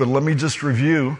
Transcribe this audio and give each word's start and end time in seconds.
but 0.00 0.08
let 0.08 0.22
me 0.22 0.34
just 0.34 0.62
review 0.62 1.18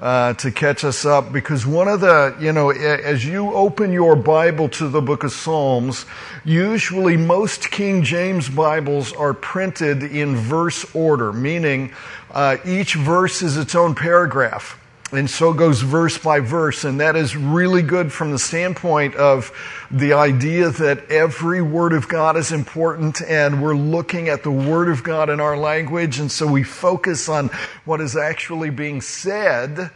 uh, 0.00 0.32
to 0.32 0.50
catch 0.50 0.84
us 0.84 1.04
up 1.04 1.34
because 1.34 1.66
one 1.66 1.86
of 1.86 2.00
the, 2.00 2.34
you 2.40 2.50
know, 2.50 2.70
as 2.70 3.26
you 3.26 3.52
open 3.52 3.92
your 3.92 4.16
Bible 4.16 4.70
to 4.70 4.88
the 4.88 5.02
book 5.02 5.22
of 5.22 5.32
Psalms, 5.32 6.06
usually 6.42 7.18
most 7.18 7.70
King 7.70 8.02
James 8.02 8.48
Bibles 8.48 9.12
are 9.12 9.34
printed 9.34 10.02
in 10.02 10.34
verse 10.34 10.86
order, 10.94 11.30
meaning 11.30 11.92
uh, 12.30 12.56
each 12.64 12.94
verse 12.94 13.42
is 13.42 13.58
its 13.58 13.74
own 13.74 13.94
paragraph. 13.94 14.81
And 15.12 15.28
so 15.28 15.52
goes 15.52 15.82
verse 15.82 16.16
by 16.16 16.40
verse. 16.40 16.84
And 16.84 17.00
that 17.00 17.16
is 17.16 17.36
really 17.36 17.82
good 17.82 18.10
from 18.10 18.30
the 18.30 18.38
standpoint 18.38 19.14
of 19.14 19.52
the 19.90 20.14
idea 20.14 20.70
that 20.70 21.10
every 21.10 21.60
word 21.60 21.92
of 21.92 22.08
God 22.08 22.34
is 22.38 22.50
important 22.50 23.20
and 23.20 23.62
we're 23.62 23.76
looking 23.76 24.30
at 24.30 24.42
the 24.42 24.50
word 24.50 24.88
of 24.88 25.04
God 25.04 25.28
in 25.28 25.38
our 25.38 25.54
language. 25.54 26.18
And 26.18 26.32
so 26.32 26.46
we 26.46 26.62
focus 26.62 27.28
on 27.28 27.50
what 27.84 28.00
is 28.00 28.16
actually 28.16 28.70
being 28.70 29.02
said. 29.02 29.90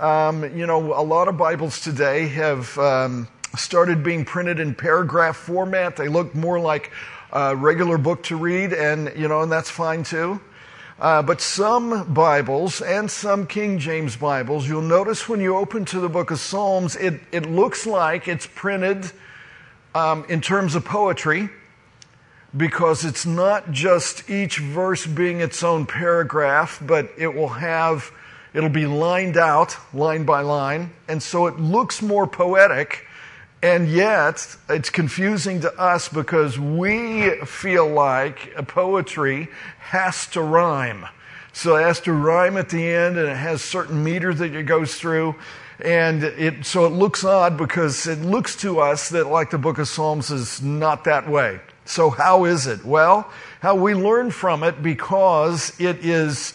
Um, 0.00 0.56
you 0.56 0.66
know, 0.66 0.98
a 0.98 1.04
lot 1.04 1.28
of 1.28 1.36
Bibles 1.36 1.80
today 1.80 2.28
have 2.28 2.78
um, 2.78 3.28
started 3.58 4.02
being 4.02 4.24
printed 4.24 4.60
in 4.60 4.74
paragraph 4.74 5.36
format. 5.36 5.96
They 5.96 6.08
look 6.08 6.34
more 6.34 6.58
like 6.58 6.90
a 7.32 7.54
regular 7.54 7.98
book 7.98 8.22
to 8.24 8.36
read 8.36 8.72
and, 8.72 9.12
you 9.14 9.28
know, 9.28 9.42
and 9.42 9.52
that's 9.52 9.68
fine 9.68 10.04
too. 10.04 10.40
Uh, 10.98 11.20
but 11.22 11.40
some 11.40 12.14
Bibles 12.14 12.80
and 12.80 13.10
some 13.10 13.48
King 13.48 13.80
James 13.80 14.14
Bibles, 14.14 14.68
you'll 14.68 14.80
notice 14.80 15.28
when 15.28 15.40
you 15.40 15.56
open 15.56 15.84
to 15.86 15.98
the 15.98 16.08
book 16.08 16.30
of 16.30 16.38
Psalms, 16.38 16.94
it, 16.94 17.20
it 17.32 17.50
looks 17.50 17.84
like 17.84 18.28
it's 18.28 18.46
printed 18.46 19.10
um, 19.92 20.24
in 20.28 20.40
terms 20.40 20.76
of 20.76 20.84
poetry 20.84 21.48
because 22.56 23.04
it's 23.04 23.26
not 23.26 23.72
just 23.72 24.30
each 24.30 24.58
verse 24.58 25.04
being 25.04 25.40
its 25.40 25.64
own 25.64 25.84
paragraph, 25.84 26.80
but 26.86 27.10
it 27.18 27.34
will 27.34 27.48
have, 27.48 28.12
it'll 28.52 28.68
be 28.68 28.86
lined 28.86 29.36
out 29.36 29.76
line 29.92 30.22
by 30.24 30.42
line. 30.42 30.92
And 31.08 31.20
so 31.20 31.48
it 31.48 31.58
looks 31.58 32.02
more 32.02 32.28
poetic 32.28 33.03
and 33.64 33.88
yet, 33.88 34.58
it's 34.68 34.90
confusing 34.90 35.62
to 35.62 35.72
us 35.80 36.10
because 36.10 36.58
we 36.58 37.30
feel 37.46 37.88
like 37.88 38.54
poetry 38.68 39.48
has 39.78 40.26
to 40.32 40.42
rhyme. 40.42 41.06
So 41.54 41.76
it 41.76 41.80
has 41.84 41.98
to 42.00 42.12
rhyme 42.12 42.58
at 42.58 42.68
the 42.68 42.86
end 42.86 43.16
and 43.16 43.26
it 43.26 43.36
has 43.36 43.62
certain 43.62 44.04
meter 44.04 44.34
that 44.34 44.54
it 44.54 44.64
goes 44.64 44.96
through. 44.96 45.36
And 45.80 46.24
it, 46.24 46.66
so 46.66 46.84
it 46.84 46.90
looks 46.90 47.24
odd 47.24 47.56
because 47.56 48.06
it 48.06 48.18
looks 48.18 48.54
to 48.56 48.80
us 48.80 49.08
that 49.08 49.28
like 49.28 49.48
the 49.48 49.56
book 49.56 49.78
of 49.78 49.88
Psalms 49.88 50.30
is 50.30 50.60
not 50.60 51.04
that 51.04 51.26
way. 51.26 51.58
So 51.86 52.10
how 52.10 52.44
is 52.44 52.66
it? 52.66 52.84
Well, 52.84 53.30
how 53.62 53.76
we 53.76 53.94
learn 53.94 54.30
from 54.30 54.62
it 54.62 54.82
because 54.82 55.72
it 55.80 56.04
is, 56.04 56.52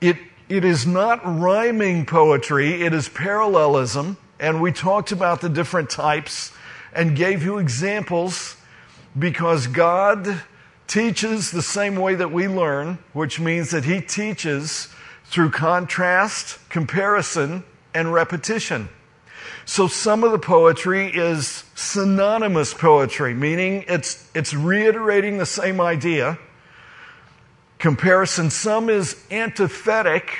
it, 0.00 0.18
it 0.48 0.64
is 0.64 0.86
not 0.86 1.20
rhyming 1.24 2.06
poetry, 2.06 2.82
it 2.82 2.94
is 2.94 3.08
parallelism 3.08 4.18
and 4.40 4.60
we 4.60 4.72
talked 4.72 5.12
about 5.12 5.40
the 5.40 5.48
different 5.48 5.90
types 5.90 6.52
and 6.92 7.16
gave 7.16 7.42
you 7.42 7.58
examples 7.58 8.56
because 9.18 9.66
God 9.66 10.42
teaches 10.86 11.50
the 11.50 11.62
same 11.62 11.96
way 11.96 12.14
that 12.14 12.32
we 12.32 12.48
learn, 12.48 12.98
which 13.12 13.38
means 13.40 13.70
that 13.70 13.84
He 13.84 14.00
teaches 14.00 14.88
through 15.24 15.50
contrast, 15.50 16.58
comparison, 16.70 17.64
and 17.94 18.12
repetition. 18.12 18.88
So 19.64 19.86
some 19.86 20.24
of 20.24 20.32
the 20.32 20.38
poetry 20.38 21.08
is 21.14 21.64
synonymous 21.74 22.72
poetry, 22.72 23.34
meaning 23.34 23.84
it's, 23.86 24.26
it's 24.34 24.54
reiterating 24.54 25.36
the 25.36 25.46
same 25.46 25.80
idea. 25.80 26.38
Comparison, 27.78 28.48
some 28.48 28.88
is 28.88 29.22
antithetic, 29.30 30.38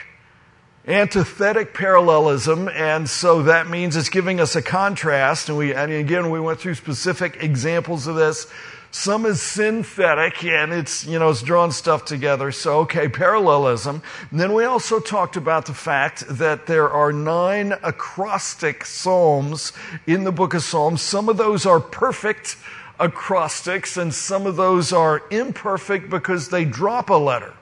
antithetic 0.89 1.75
parallelism, 1.75 2.69
and 2.69 3.09
so 3.09 3.43
that 3.43 3.69
means 3.69 3.95
it's 3.95 4.09
giving 4.09 4.41
us 4.41 4.57
a 4.57 4.63
contrast. 4.63 5.49
And 5.49 5.59
we, 5.59 5.75
and 5.75 5.93
again, 5.93 6.31
we 6.31 6.41
went 6.41 6.59
through 6.59 6.75
specific 6.75 7.43
examples 7.43 8.07
of 8.07 8.17
this. 8.17 8.47
Some 8.91 9.27
is 9.27 9.43
synthetic, 9.43 10.43
and 10.45 10.73
it's 10.73 11.05
you 11.05 11.19
know 11.19 11.29
it's 11.29 11.43
drawing 11.43 11.73
stuff 11.73 12.07
together. 12.07 12.51
So 12.51 12.79
okay, 12.81 13.07
parallelism. 13.07 14.03
And 14.31 14.41
then 14.41 14.55
we 14.55 14.65
also 14.65 14.99
talked 14.99 15.37
about 15.37 15.67
the 15.67 15.75
fact 15.75 16.25
that 16.27 16.67
there 16.67 16.89
are 16.89 17.13
nine 17.13 17.75
acrostic 17.83 18.87
psalms 18.87 19.75
in 20.07 20.25
the 20.25 20.33
book 20.33 20.55
of 20.55 20.63
Psalms. 20.63 21.03
Some 21.03 21.29
of 21.29 21.37
those 21.37 21.67
are 21.67 21.81
perfect 21.81 22.57
acrostics, 22.99 23.99
and 23.99 24.13
some 24.15 24.47
of 24.47 24.57
those 24.57 24.91
are 24.91 25.23
imperfect 25.31 26.09
because 26.09 26.49
they 26.49 26.65
drop 26.65 27.11
a 27.11 27.15
letter. 27.15 27.53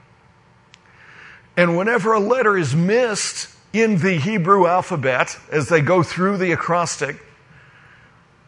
And 1.57 1.77
whenever 1.77 2.13
a 2.13 2.21
letter 2.21 2.57
is 2.57 2.75
missed 2.75 3.49
in 3.73 3.99
the 3.99 4.17
Hebrew 4.17 4.67
alphabet 4.67 5.39
as 5.51 5.69
they 5.69 5.81
go 5.81 6.03
through 6.03 6.37
the 6.37 6.53
acrostic, 6.53 7.17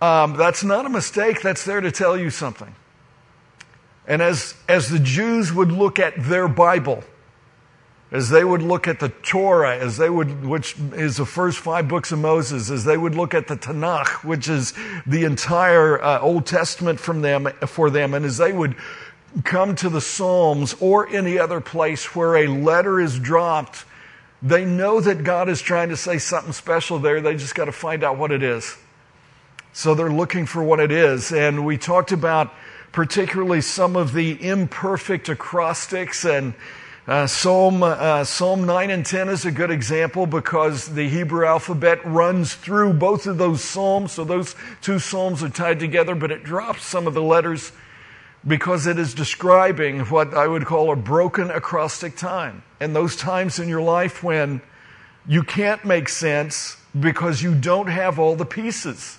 um, 0.00 0.36
that's 0.36 0.62
not 0.62 0.86
a 0.86 0.88
mistake, 0.88 1.42
that's 1.42 1.64
there 1.64 1.80
to 1.80 1.90
tell 1.90 2.16
you 2.16 2.30
something. 2.30 2.74
And 4.06 4.22
as, 4.22 4.54
as 4.68 4.88
the 4.88 4.98
Jews 4.98 5.52
would 5.52 5.72
look 5.72 5.98
at 5.98 6.14
their 6.16 6.48
Bible, 6.48 7.02
as 8.10 8.30
they 8.30 8.42
would 8.42 8.62
look 8.62 8.88
at 8.88 9.00
the 9.00 9.10
Torah, 9.10 9.76
as 9.76 9.98
they 9.98 10.08
would, 10.08 10.46
which 10.46 10.76
is 10.94 11.18
the 11.18 11.26
first 11.26 11.58
five 11.58 11.88
books 11.88 12.10
of 12.10 12.18
Moses, 12.18 12.70
as 12.70 12.84
they 12.84 12.96
would 12.96 13.14
look 13.14 13.34
at 13.34 13.48
the 13.48 13.56
Tanakh, 13.56 14.24
which 14.24 14.48
is 14.48 14.72
the 15.06 15.24
entire 15.24 16.02
uh, 16.02 16.20
Old 16.20 16.46
Testament 16.46 17.00
from 17.00 17.20
them, 17.20 17.48
for 17.66 17.90
them, 17.90 18.14
and 18.14 18.24
as 18.24 18.38
they 18.38 18.52
would 18.52 18.76
come 19.44 19.74
to 19.76 19.88
the 19.88 20.00
Psalms 20.00 20.74
or 20.80 21.08
any 21.08 21.38
other 21.38 21.60
place 21.60 22.14
where 22.14 22.36
a 22.36 22.46
letter 22.46 23.00
is 23.00 23.18
dropped, 23.18 23.84
they 24.42 24.64
know 24.64 25.00
that 25.00 25.24
God 25.24 25.48
is 25.48 25.60
trying 25.60 25.88
to 25.90 25.96
say 25.96 26.18
something 26.18 26.52
special 26.52 26.98
there. 26.98 27.20
They 27.20 27.34
just 27.34 27.54
got 27.54 27.66
to 27.66 27.72
find 27.72 28.04
out 28.04 28.18
what 28.18 28.30
it 28.30 28.42
is. 28.42 28.76
So 29.72 29.94
they're 29.94 30.10
looking 30.10 30.46
for 30.46 30.62
what 30.62 30.80
it 30.80 30.90
is. 30.90 31.32
And 31.32 31.64
we 31.64 31.76
talked 31.76 32.12
about 32.12 32.52
particularly 32.92 33.60
some 33.60 33.96
of 33.96 34.12
the 34.12 34.42
imperfect 34.46 35.28
acrostics 35.28 36.24
and 36.24 36.54
uh, 37.06 37.26
Psalm, 37.26 37.82
uh, 37.82 38.22
Psalm 38.24 38.66
9 38.66 38.90
and 38.90 39.06
10 39.06 39.30
is 39.30 39.46
a 39.46 39.50
good 39.50 39.70
example 39.70 40.26
because 40.26 40.88
the 40.88 41.08
Hebrew 41.08 41.46
alphabet 41.46 42.04
runs 42.04 42.54
through 42.54 42.92
both 42.92 43.26
of 43.26 43.38
those 43.38 43.64
Psalms. 43.64 44.12
So 44.12 44.24
those 44.24 44.54
two 44.82 44.98
Psalms 44.98 45.42
are 45.42 45.48
tied 45.48 45.80
together, 45.80 46.14
but 46.14 46.30
it 46.30 46.44
drops 46.44 46.84
some 46.84 47.06
of 47.06 47.14
the 47.14 47.22
letters 47.22 47.72
because 48.46 48.86
it 48.86 48.98
is 48.98 49.14
describing 49.14 50.00
what 50.00 50.34
I 50.34 50.46
would 50.46 50.64
call 50.64 50.92
a 50.92 50.96
broken 50.96 51.50
acrostic 51.50 52.16
time. 52.16 52.62
And 52.80 52.94
those 52.94 53.16
times 53.16 53.58
in 53.58 53.68
your 53.68 53.82
life 53.82 54.22
when 54.22 54.62
you 55.26 55.42
can't 55.42 55.84
make 55.84 56.08
sense 56.08 56.76
because 56.98 57.42
you 57.42 57.54
don't 57.54 57.88
have 57.88 58.18
all 58.18 58.36
the 58.36 58.46
pieces. 58.46 59.18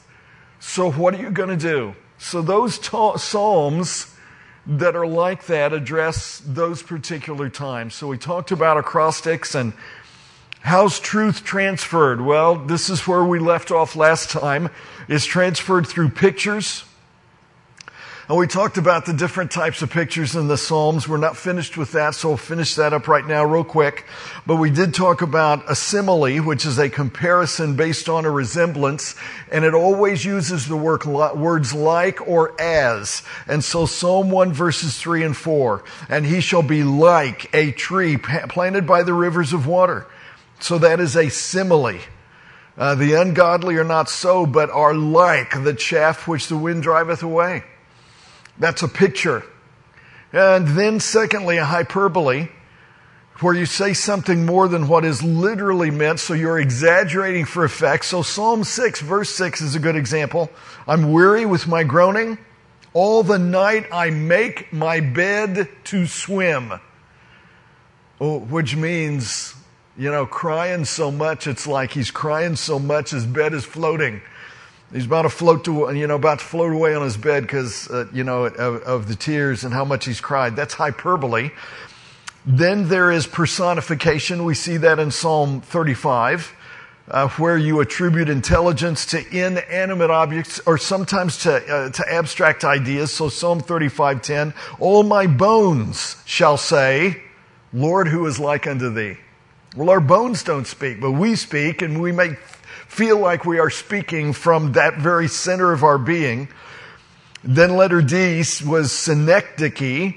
So, 0.59 0.91
what 0.91 1.13
are 1.15 1.21
you 1.21 1.29
going 1.29 1.49
to 1.49 1.57
do? 1.57 1.95
So, 2.17 2.41
those 2.41 2.79
ta- 2.79 3.17
Psalms 3.17 4.13
that 4.65 4.95
are 4.95 5.07
like 5.07 5.45
that 5.45 5.71
address 5.73 6.41
those 6.45 6.81
particular 6.81 7.49
times. 7.49 7.95
So, 7.95 8.07
we 8.07 8.17
talked 8.17 8.51
about 8.51 8.77
acrostics 8.77 9.55
and 9.55 9.73
how's 10.61 10.99
truth 10.99 11.43
transferred? 11.43 12.21
Well, 12.21 12.55
this 12.55 12.89
is 12.89 13.07
where 13.07 13.23
we 13.23 13.39
left 13.39 13.71
off 13.71 13.95
last 13.95 14.29
time. 14.29 14.69
It's 15.07 15.25
transferred 15.25 15.87
through 15.87 16.09
pictures 16.09 16.83
and 18.29 18.37
we 18.37 18.45
talked 18.45 18.77
about 18.77 19.07
the 19.07 19.13
different 19.13 19.49
types 19.49 19.81
of 19.81 19.89
pictures 19.89 20.35
in 20.35 20.47
the 20.47 20.55
Psalms. 20.55 21.07
We're 21.07 21.17
not 21.17 21.35
finished 21.35 21.77
with 21.77 21.93
that, 21.93 22.13
so 22.13 22.27
we'll 22.27 22.37
finish 22.37 22.75
that 22.75 22.93
up 22.93 23.07
right 23.07 23.25
now 23.25 23.43
real 23.43 23.63
quick. 23.63 24.05
But 24.45 24.57
we 24.57 24.69
did 24.69 24.93
talk 24.93 25.23
about 25.23 25.63
a 25.67 25.73
simile, 25.73 26.37
which 26.37 26.63
is 26.63 26.77
a 26.77 26.91
comparison 26.91 27.75
based 27.75 28.07
on 28.07 28.25
a 28.25 28.29
resemblance, 28.29 29.15
and 29.51 29.65
it 29.65 29.73
always 29.73 30.23
uses 30.23 30.67
the 30.67 30.77
word, 30.77 31.05
words 31.05 31.73
like 31.73 32.27
or 32.27 32.53
as. 32.61 33.23
And 33.47 33.63
so 33.63 33.87
Psalm 33.87 34.29
1 34.29 34.53
verses 34.53 34.95
3 35.01 35.23
and 35.23 35.35
4, 35.35 35.83
and 36.07 36.23
he 36.23 36.39
shall 36.39 36.61
be 36.61 36.83
like 36.83 37.51
a 37.55 37.71
tree 37.71 38.17
planted 38.17 38.85
by 38.85 39.01
the 39.01 39.15
rivers 39.15 39.53
of 39.53 39.65
water. 39.65 40.05
So 40.59 40.77
that 40.77 40.99
is 40.99 41.17
a 41.17 41.29
simile. 41.29 41.97
Uh, 42.77 42.93
the 42.93 43.15
ungodly 43.19 43.77
are 43.77 43.83
not 43.83 44.07
so, 44.07 44.45
but 44.45 44.69
are 44.69 44.93
like 44.93 45.63
the 45.63 45.73
chaff 45.73 46.27
which 46.27 46.47
the 46.47 46.57
wind 46.57 46.83
driveth 46.83 47.23
away. 47.23 47.63
That's 48.59 48.83
a 48.83 48.87
picture. 48.87 49.43
And 50.31 50.67
then, 50.69 50.99
secondly, 50.99 51.57
a 51.57 51.65
hyperbole, 51.65 52.49
where 53.39 53.55
you 53.55 53.65
say 53.65 53.93
something 53.93 54.45
more 54.45 54.67
than 54.67 54.87
what 54.87 55.05
is 55.05 55.23
literally 55.23 55.91
meant, 55.91 56.19
so 56.19 56.33
you're 56.33 56.59
exaggerating 56.59 57.45
for 57.45 57.63
effect. 57.63 58.05
So, 58.05 58.21
Psalm 58.21 58.63
6, 58.63 59.01
verse 59.01 59.29
6 59.29 59.61
is 59.61 59.75
a 59.75 59.79
good 59.79 59.95
example. 59.95 60.49
I'm 60.87 61.13
weary 61.13 61.45
with 61.45 61.67
my 61.67 61.83
groaning. 61.83 62.37
All 62.93 63.23
the 63.23 63.39
night 63.39 63.87
I 63.93 64.09
make 64.09 64.73
my 64.73 64.99
bed 64.99 65.69
to 65.85 66.05
swim. 66.05 66.73
Oh, 68.19 68.39
which 68.39 68.75
means, 68.75 69.55
you 69.97 70.11
know, 70.11 70.25
crying 70.25 70.83
so 70.83 71.09
much, 71.09 71.47
it's 71.47 71.65
like 71.65 71.91
he's 71.91 72.11
crying 72.11 72.57
so 72.57 72.77
much 72.77 73.11
his 73.11 73.25
bed 73.25 73.53
is 73.53 73.63
floating. 73.63 74.21
He's 74.91 75.05
about 75.05 75.21
to 75.21 75.29
float 75.29 75.65
to, 75.65 75.93
you 75.93 76.07
know, 76.07 76.15
about 76.15 76.39
to 76.39 76.45
float 76.45 76.73
away 76.73 76.95
on 76.95 77.03
his 77.03 77.15
bed 77.15 77.43
because, 77.43 77.87
uh, 77.89 78.07
you 78.11 78.23
know, 78.23 78.45
of, 78.45 78.81
of, 78.81 79.07
the 79.07 79.15
tears 79.15 79.63
and 79.63 79.71
how 79.71 79.85
much 79.85 80.05
he's 80.05 80.19
cried. 80.19 80.55
That's 80.55 80.73
hyperbole. 80.73 81.51
Then 82.43 82.87
there 82.87 83.11
is 83.11 83.27
personification. 83.27 84.45
We 84.45 84.55
see 84.55 84.77
that 84.77 84.97
in 84.97 85.11
Psalm 85.11 85.61
35, 85.61 86.55
uh, 87.11 87.27
where 87.29 87.55
you 87.55 87.81
attribute 87.81 88.29
intelligence 88.29 89.05
to 89.07 89.23
inanimate 89.27 90.09
objects 90.09 90.59
or 90.65 90.79
sometimes 90.79 91.37
to, 91.43 91.53
uh, 91.71 91.89
to 91.91 92.11
abstract 92.11 92.63
ideas. 92.63 93.13
So 93.13 93.29
Psalm 93.29 93.61
35:10, 93.61 94.55
all 94.79 95.03
my 95.03 95.27
bones 95.27 96.15
shall 96.25 96.57
say, 96.57 97.21
Lord, 97.71 98.07
who 98.07 98.25
is 98.25 98.39
like 98.39 98.65
unto 98.65 98.91
thee? 98.91 99.17
Well, 99.75 99.91
our 99.91 99.99
bones 99.99 100.41
don't 100.41 100.65
speak, 100.65 100.99
but 100.99 101.11
we 101.11 101.35
speak 101.35 101.83
and 101.83 102.01
we 102.01 102.11
may 102.11 102.37
feel 102.89 103.19
like 103.19 103.45
we 103.45 103.59
are 103.59 103.69
speaking 103.69 104.33
from 104.33 104.73
that 104.73 104.97
very 104.97 105.27
center 105.27 105.71
of 105.71 105.83
our 105.83 105.99
being. 105.99 106.49
Then 107.43 107.77
letter 107.77 108.01
D 108.01 108.43
was 108.65 108.91
synecdoche, 108.91 110.15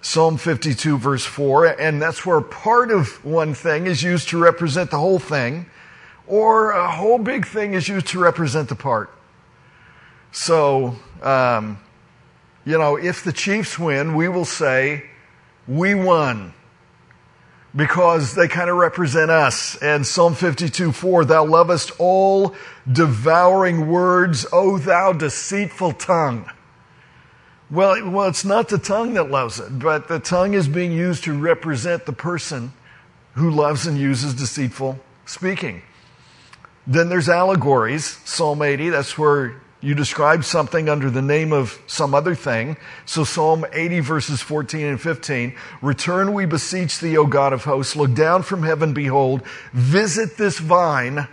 Psalm 0.00 0.38
52 0.38 0.96
verse 0.96 1.26
4, 1.26 1.78
and 1.78 2.00
that's 2.00 2.24
where 2.24 2.40
part 2.40 2.90
of 2.90 3.22
one 3.22 3.52
thing 3.52 3.86
is 3.86 4.02
used 4.02 4.30
to 4.30 4.38
represent 4.42 4.90
the 4.90 4.98
whole 4.98 5.18
thing, 5.18 5.66
or 6.26 6.70
a 6.70 6.90
whole 6.90 7.18
big 7.18 7.46
thing 7.46 7.74
is 7.74 7.86
used 7.86 8.08
to 8.08 8.18
represent 8.18 8.70
the 8.70 8.74
part. 8.74 9.10
So, 10.32 10.96
um, 11.22 11.78
you 12.64 12.78
know, 12.78 12.96
if 12.96 13.22
the 13.22 13.32
Chiefs 13.32 13.78
win, 13.78 14.14
we 14.14 14.26
will 14.28 14.46
say, 14.46 15.04
we 15.68 15.94
won 15.94 16.54
because 17.74 18.34
they 18.34 18.48
kind 18.48 18.68
of 18.68 18.76
represent 18.76 19.30
us. 19.30 19.76
And 19.76 20.06
Psalm 20.06 20.34
52 20.34 20.92
4, 20.92 21.24
thou 21.24 21.44
lovest 21.44 21.92
all 21.98 22.54
devouring 22.90 23.88
words, 23.88 24.46
O 24.52 24.78
thou 24.78 25.12
deceitful 25.12 25.92
tongue. 25.92 26.50
Well, 27.70 28.10
well, 28.10 28.28
it's 28.28 28.44
not 28.44 28.68
the 28.68 28.78
tongue 28.78 29.14
that 29.14 29.30
loves 29.30 29.60
it, 29.60 29.78
but 29.78 30.08
the 30.08 30.18
tongue 30.18 30.54
is 30.54 30.66
being 30.66 30.90
used 30.90 31.22
to 31.24 31.38
represent 31.38 32.04
the 32.04 32.12
person 32.12 32.72
who 33.34 33.50
loves 33.50 33.86
and 33.86 33.96
uses 33.96 34.34
deceitful 34.34 34.98
speaking. 35.24 35.82
Then 36.86 37.08
there's 37.08 37.28
allegories, 37.28 38.18
Psalm 38.24 38.62
80, 38.62 38.88
that's 38.88 39.16
where 39.16 39.62
you 39.80 39.94
describe 39.94 40.44
something 40.44 40.88
under 40.88 41.08
the 41.08 41.22
name 41.22 41.52
of 41.52 41.80
some 41.86 42.14
other 42.14 42.34
thing. 42.34 42.76
So 43.06 43.24
Psalm 43.24 43.64
80 43.72 44.00
verses 44.00 44.40
14 44.40 44.84
and 44.86 45.00
15. 45.00 45.54
Return, 45.80 46.34
we 46.34 46.44
beseech 46.44 47.00
thee, 47.00 47.16
O 47.16 47.26
God 47.26 47.52
of 47.52 47.64
hosts. 47.64 47.96
Look 47.96 48.14
down 48.14 48.42
from 48.42 48.62
heaven, 48.62 48.92
behold. 48.92 49.42
Visit 49.72 50.36
this 50.36 50.58
vine 50.58 51.26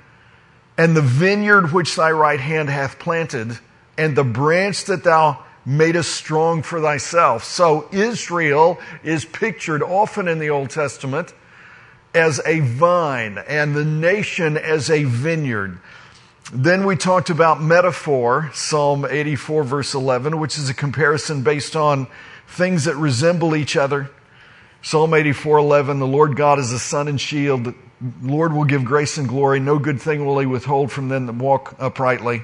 and 0.78 0.96
the 0.96 1.02
vineyard 1.02 1.74
which 1.74 1.96
thy 1.96 2.12
right 2.12 2.40
hand 2.40 2.70
hath 2.70 3.00
planted 3.00 3.60
and 3.98 4.16
the 4.16 4.24
branch 4.24 4.86
that 4.86 5.04
thou 5.04 5.44
madest 5.66 6.14
strong 6.14 6.62
for 6.62 6.80
thyself. 6.80 7.44
So 7.44 7.90
Israel 7.92 8.80
is 9.04 9.26
pictured 9.26 9.84
often 9.84 10.30
in 10.30 10.40
the 10.40 10.50
Old 10.50 10.70
Testament 10.70 11.34
as 12.14 12.40
a 12.46 12.62
vine 12.62 13.38
and 13.38 13.76
the 13.76 13.84
nation 13.84 14.56
as 14.56 14.90
a 14.90 15.04
vineyard. 15.04 15.80
Then 16.54 16.86
we 16.86 16.96
talked 16.96 17.30
about 17.30 17.62
metaphor, 17.62 18.52
Psalm 18.54 19.06
84 19.10 19.64
verse 19.64 19.94
11, 19.94 20.40
which 20.40 20.58
is 20.58 20.70
a 20.70 20.74
comparison 20.74 21.44
based 21.44 21.76
on 21.76 22.08
things 22.48 22.86
that 22.86 22.96
resemble 22.96 23.54
each 23.54 23.76
other. 23.76 24.10
Psalm 24.82 25.14
84 25.14 25.58
11, 25.58 26.00
the 26.00 26.08
Lord 26.08 26.38
God 26.38 26.58
is 26.60 26.72
a 26.72 26.80
sun 26.80 27.10
and 27.10 27.20
shield. 27.20 27.66
The 27.66 27.76
Lord 28.22 28.54
will 28.54 28.64
give 28.64 28.86
grace 28.86 29.18
and 29.18 29.28
glory. 29.28 29.60
No 29.60 29.78
good 29.78 30.02
thing 30.02 30.26
will 30.26 30.40
he 30.40 30.46
withhold 30.46 30.90
from 30.90 31.10
them 31.10 31.26
that 31.26 31.36
walk 31.36 31.76
uprightly. 31.80 32.44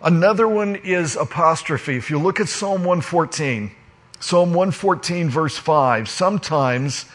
Another 0.00 0.48
one 0.48 0.74
is 0.74 1.14
apostrophe. 1.14 1.96
If 1.96 2.10
you 2.10 2.18
look 2.18 2.40
at 2.40 2.48
Psalm 2.48 2.82
114, 2.82 3.70
Psalm 4.18 4.48
114 4.54 5.30
verse 5.30 5.56
5, 5.56 6.08
sometimes 6.08 7.06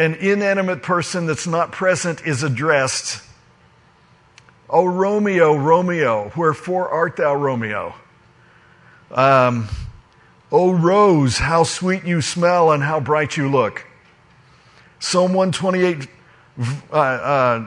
an 0.00 0.14
inanimate 0.14 0.82
person 0.82 1.26
that's 1.26 1.46
not 1.46 1.70
present 1.70 2.26
is 2.26 2.42
addressed 2.42 3.22
O 4.72 4.86
Romeo, 4.86 5.56
Romeo, 5.56 6.30
wherefore 6.36 6.88
art 6.88 7.16
thou, 7.16 7.34
Romeo? 7.34 7.92
Um, 9.10 9.68
o 10.52 10.72
Rose, 10.72 11.38
how 11.38 11.64
sweet 11.64 12.04
you 12.04 12.20
smell 12.20 12.70
and 12.70 12.80
how 12.80 13.00
bright 13.00 13.36
you 13.36 13.50
look. 13.50 13.84
Psalm 15.00 15.34
128, 15.34 16.08
uh, 16.92 16.94
uh, 16.94 17.66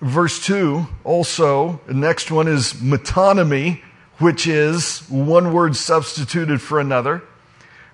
verse 0.00 0.42
2, 0.46 0.86
also, 1.04 1.80
the 1.86 1.92
next 1.92 2.30
one 2.30 2.48
is 2.48 2.72
metonymy, 2.72 3.82
which 4.18 4.46
is 4.46 5.00
one 5.10 5.52
word 5.52 5.76
substituted 5.76 6.62
for 6.62 6.80
another 6.80 7.22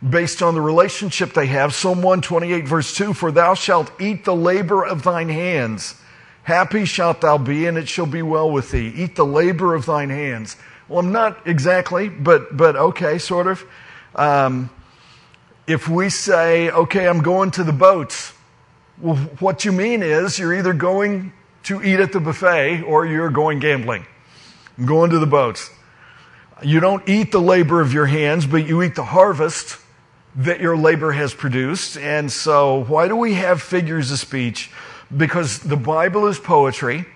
based 0.09 0.41
on 0.41 0.55
the 0.55 0.61
relationship 0.61 1.33
they 1.33 1.47
have. 1.47 1.75
Psalm 1.75 1.99
128, 1.99 2.67
verse 2.67 2.95
2 2.95 3.13
For 3.13 3.33
thou 3.33 3.55
shalt 3.55 3.91
eat 4.01 4.25
the 4.25 4.37
labor 4.37 4.85
of 4.85 5.03
thine 5.03 5.29
hands. 5.29 5.97
Happy 6.43 6.85
shalt 6.85 7.21
thou 7.21 7.39
be, 7.39 7.67
and 7.67 7.77
it 7.77 7.89
shall 7.89 8.07
be 8.07 8.23
well 8.23 8.51
with 8.51 8.71
thee. 8.71 8.93
Eat 8.97 9.17
the 9.17 9.27
labor 9.27 9.75
of 9.75 9.87
thine 9.87 10.11
hands. 10.11 10.57
Well, 10.89 11.01
I'm 11.01 11.13
not 11.13 11.47
exactly, 11.47 12.09
but, 12.09 12.57
but 12.57 12.77
okay, 12.77 13.19
sort 13.19 13.47
of. 13.47 13.65
Um, 14.15 14.71
if 15.67 15.89
we 15.89 16.09
say, 16.09 16.71
okay, 16.71 17.09
I'm 17.09 17.23
going 17.23 17.53
to 17.53 17.65
the 17.65 17.73
boats, 17.73 18.33
well, 19.01 19.17
what 19.39 19.65
you 19.65 19.73
mean 19.73 20.03
is 20.03 20.39
you're 20.39 20.55
either 20.55 20.73
going 20.73 21.33
to 21.65 21.83
eat 21.83 22.01
at 22.01 22.13
the 22.13 22.21
buffet 22.21 22.83
or 22.83 23.07
you're 23.07 23.31
going 23.31 23.61
gambling. 23.61 24.07
I'm 24.77 24.87
going 24.87 25.11
to 25.11 25.19
the 25.19 25.27
boats. 25.27 25.71
You 26.63 26.81
don't 26.81 27.09
eat 27.09 27.33
the 27.33 27.41
labor 27.41 27.81
of 27.81 27.93
your 27.93 28.07
hands, 28.07 28.47
but 28.47 28.67
you 28.67 28.83
eat 28.83 28.95
the 28.95 29.05
harvest 29.05 29.79
that 30.37 30.61
your 30.61 30.77
labor 30.77 31.13
has 31.13 31.35
produced. 31.35 31.97
And 31.97 32.31
so, 32.31 32.85
why 32.85 33.09
do 33.09 33.17
we 33.17 33.35
have 33.35 33.63
figures 33.63 34.11
of 34.11 34.19
speech? 34.19 34.71
Because 35.17 35.59
the 35.61 35.77
Bible 35.77 36.27
is 36.27 36.39
poetry, 36.39 37.07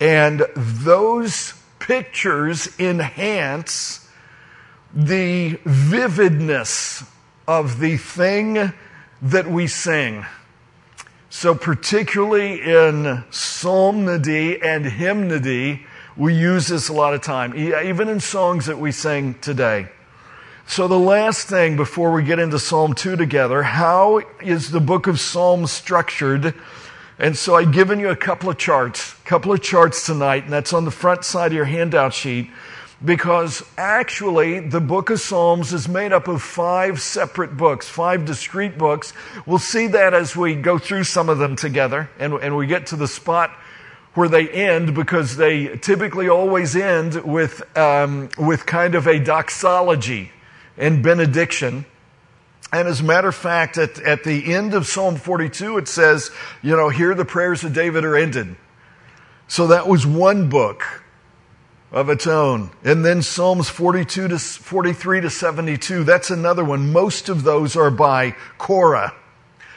and 0.00 0.46
those 0.56 1.54
pictures 1.78 2.68
enhance 2.78 4.08
the 4.94 5.58
vividness 5.64 7.04
of 7.48 7.80
the 7.80 7.96
thing 7.96 8.72
that 9.20 9.46
we 9.46 9.66
sing. 9.66 10.24
So, 11.30 11.54
particularly 11.54 12.62
in 12.62 13.24
psalmody 13.30 14.62
and 14.62 14.86
hymnody, 14.86 15.84
we 16.16 16.34
use 16.34 16.68
this 16.68 16.88
a 16.88 16.92
lot 16.92 17.12
of 17.12 17.22
time, 17.22 17.56
even 17.56 18.08
in 18.08 18.20
songs 18.20 18.66
that 18.66 18.78
we 18.78 18.92
sing 18.92 19.34
today. 19.40 19.88
So, 20.66 20.86
the 20.86 20.98
last 20.98 21.48
thing 21.48 21.76
before 21.76 22.12
we 22.12 22.22
get 22.22 22.38
into 22.38 22.58
Psalm 22.58 22.94
2 22.94 23.16
together, 23.16 23.62
how 23.62 24.22
is 24.40 24.70
the 24.70 24.80
book 24.80 25.08
of 25.08 25.18
Psalms 25.18 25.72
structured? 25.72 26.54
And 27.18 27.36
so 27.36 27.54
I've 27.54 27.72
given 27.72 28.00
you 28.00 28.08
a 28.08 28.16
couple 28.16 28.50
of 28.50 28.58
charts, 28.58 29.14
couple 29.24 29.52
of 29.52 29.62
charts 29.62 30.04
tonight, 30.04 30.44
and 30.44 30.52
that's 30.52 30.72
on 30.72 30.84
the 30.84 30.90
front 30.90 31.24
side 31.24 31.48
of 31.48 31.52
your 31.52 31.64
handout 31.64 32.12
sheet, 32.12 32.50
because 33.04 33.62
actually 33.78 34.60
the 34.60 34.80
book 34.80 35.10
of 35.10 35.20
Psalms 35.20 35.72
is 35.72 35.88
made 35.88 36.12
up 36.12 36.26
of 36.26 36.42
five 36.42 37.00
separate 37.00 37.56
books, 37.56 37.88
five 37.88 38.24
discrete 38.24 38.76
books. 38.76 39.12
We'll 39.46 39.58
see 39.58 39.86
that 39.88 40.12
as 40.14 40.34
we 40.34 40.54
go 40.54 40.78
through 40.78 41.04
some 41.04 41.28
of 41.28 41.38
them 41.38 41.54
together 41.54 42.10
and, 42.18 42.34
and 42.34 42.56
we 42.56 42.66
get 42.66 42.86
to 42.88 42.96
the 42.96 43.08
spot 43.08 43.50
where 44.14 44.28
they 44.28 44.48
end 44.48 44.94
because 44.94 45.36
they 45.36 45.76
typically 45.78 46.28
always 46.28 46.76
end 46.76 47.14
with, 47.24 47.62
um, 47.76 48.28
with 48.38 48.64
kind 48.64 48.94
of 48.94 49.06
a 49.06 49.18
doxology 49.18 50.30
and 50.76 51.02
benediction. 51.02 51.84
And 52.74 52.88
as 52.88 53.00
a 53.00 53.04
matter 53.04 53.28
of 53.28 53.36
fact, 53.36 53.78
at, 53.78 54.00
at 54.00 54.24
the 54.24 54.52
end 54.52 54.74
of 54.74 54.88
Psalm 54.88 55.14
42, 55.14 55.78
it 55.78 55.86
says, 55.86 56.32
you 56.60 56.76
know, 56.76 56.88
here 56.88 57.14
the 57.14 57.24
prayers 57.24 57.62
of 57.62 57.72
David 57.72 58.04
are 58.04 58.16
ended. 58.16 58.56
So 59.46 59.68
that 59.68 59.86
was 59.86 60.04
one 60.04 60.48
book 60.48 60.82
of 61.92 62.08
its 62.08 62.26
own. 62.26 62.72
And 62.82 63.04
then 63.04 63.22
Psalms 63.22 63.68
42 63.68 64.26
to 64.26 64.38
43 64.40 65.20
to 65.20 65.30
72, 65.30 66.02
that's 66.02 66.30
another 66.30 66.64
one. 66.64 66.92
Most 66.92 67.28
of 67.28 67.44
those 67.44 67.76
are 67.76 67.92
by 67.92 68.34
Korah, 68.58 69.14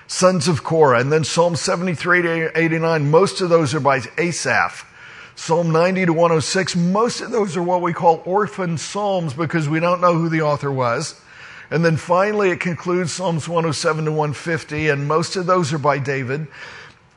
sons 0.07 0.47
of 0.47 0.63
Korah. 0.63 0.99
And 0.99 1.11
then 1.11 1.23
Psalm 1.23 1.55
73 1.55 2.21
to 2.23 2.59
89, 2.59 3.11
most 3.11 3.41
of 3.41 3.49
those 3.49 3.75
are 3.75 3.79
by 3.79 4.01
Asaph. 4.17 4.91
Psalm 5.35 5.71
90 5.71 6.07
to 6.07 6.13
106, 6.13 6.75
most 6.75 7.21
of 7.21 7.29
those 7.29 7.55
are 7.55 7.61
what 7.61 7.83
we 7.83 7.93
call 7.93 8.23
orphan 8.25 8.75
psalms 8.79 9.35
because 9.35 9.69
we 9.69 9.79
don't 9.79 10.01
know 10.01 10.15
who 10.15 10.29
the 10.29 10.41
author 10.41 10.71
was. 10.71 11.21
And 11.69 11.83
then 11.83 11.97
finally, 11.97 12.49
it 12.51 12.59
concludes 12.59 13.11
Psalms 13.11 13.47
107 13.47 14.05
to 14.05 14.11
150, 14.11 14.89
and 14.89 15.07
most 15.07 15.35
of 15.35 15.45
those 15.45 15.73
are 15.73 15.77
by 15.77 15.99
David. 15.99 16.47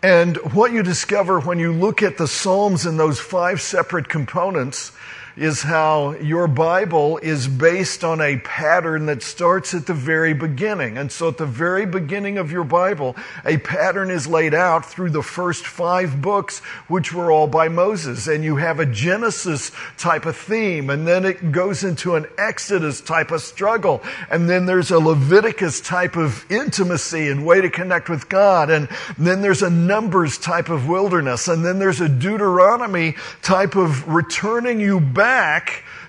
And 0.03 0.37
what 0.55 0.73
you 0.73 0.83
discover 0.83 1.41
when 1.41 1.59
you 1.59 1.73
look 1.73 2.03
at 2.03 2.17
the 2.17 2.27
Psalms 2.27 2.87
in 2.87 2.97
those 2.97 3.21
five 3.21 3.61
separate 3.61 4.09
components 4.09 4.93
is 5.41 5.63
how 5.63 6.13
your 6.17 6.47
Bible 6.47 7.17
is 7.17 7.49
based 7.49 8.05
on 8.05 8.21
a 8.21 8.37
pattern 8.41 9.07
that 9.07 9.23
starts 9.23 9.73
at 9.73 9.87
the 9.87 9.95
very 9.95 10.35
beginning. 10.35 10.99
And 10.99 11.11
so 11.11 11.29
at 11.29 11.39
the 11.39 11.47
very 11.47 11.87
beginning 11.87 12.37
of 12.37 12.53
your 12.53 12.63
Bible, 12.63 13.17
a 13.47 13.57
pattern 13.57 14.11
is 14.11 14.27
laid 14.27 14.53
out 14.53 14.85
through 14.85 15.09
the 15.09 15.23
first 15.23 15.67
five 15.67 16.21
books, 16.21 16.59
which 16.89 17.15
were 17.15 17.33
all 17.33 17.47
by 17.47 17.69
Moses. 17.69 18.27
And 18.27 18.45
you 18.45 18.57
have 18.57 18.81
a 18.81 18.85
Genesis 18.85 19.73
type 19.97 20.27
of 20.27 20.37
theme, 20.37 20.91
and 20.91 21.09
then 21.09 21.25
it 21.25 21.53
goes 21.53 21.85
into 21.85 22.17
an 22.17 22.27
Exodus 22.37 23.01
type 23.01 23.31
of 23.31 23.41
struggle. 23.41 24.03
And 24.31 24.47
then 24.47 24.67
there's 24.67 24.91
a 24.91 24.99
Leviticus 24.99 25.81
type 25.81 26.17
of 26.17 26.45
intimacy 26.53 27.29
and 27.29 27.47
way 27.47 27.63
to 27.63 27.71
connect 27.71 28.11
with 28.11 28.29
God. 28.29 28.69
And 28.69 28.91
then 29.17 29.41
there's 29.41 29.63
a 29.63 29.71
Numbers 29.71 30.37
type 30.37 30.69
of 30.69 30.87
wilderness. 30.87 31.49
And 31.49 31.65
then 31.65 31.79
there's 31.79 32.03
a 32.03 32.11
Deuteronomy 32.11 33.15
type 33.41 33.75
of 33.75 34.07
returning 34.07 34.81
you 34.81 35.01
back 35.01 35.30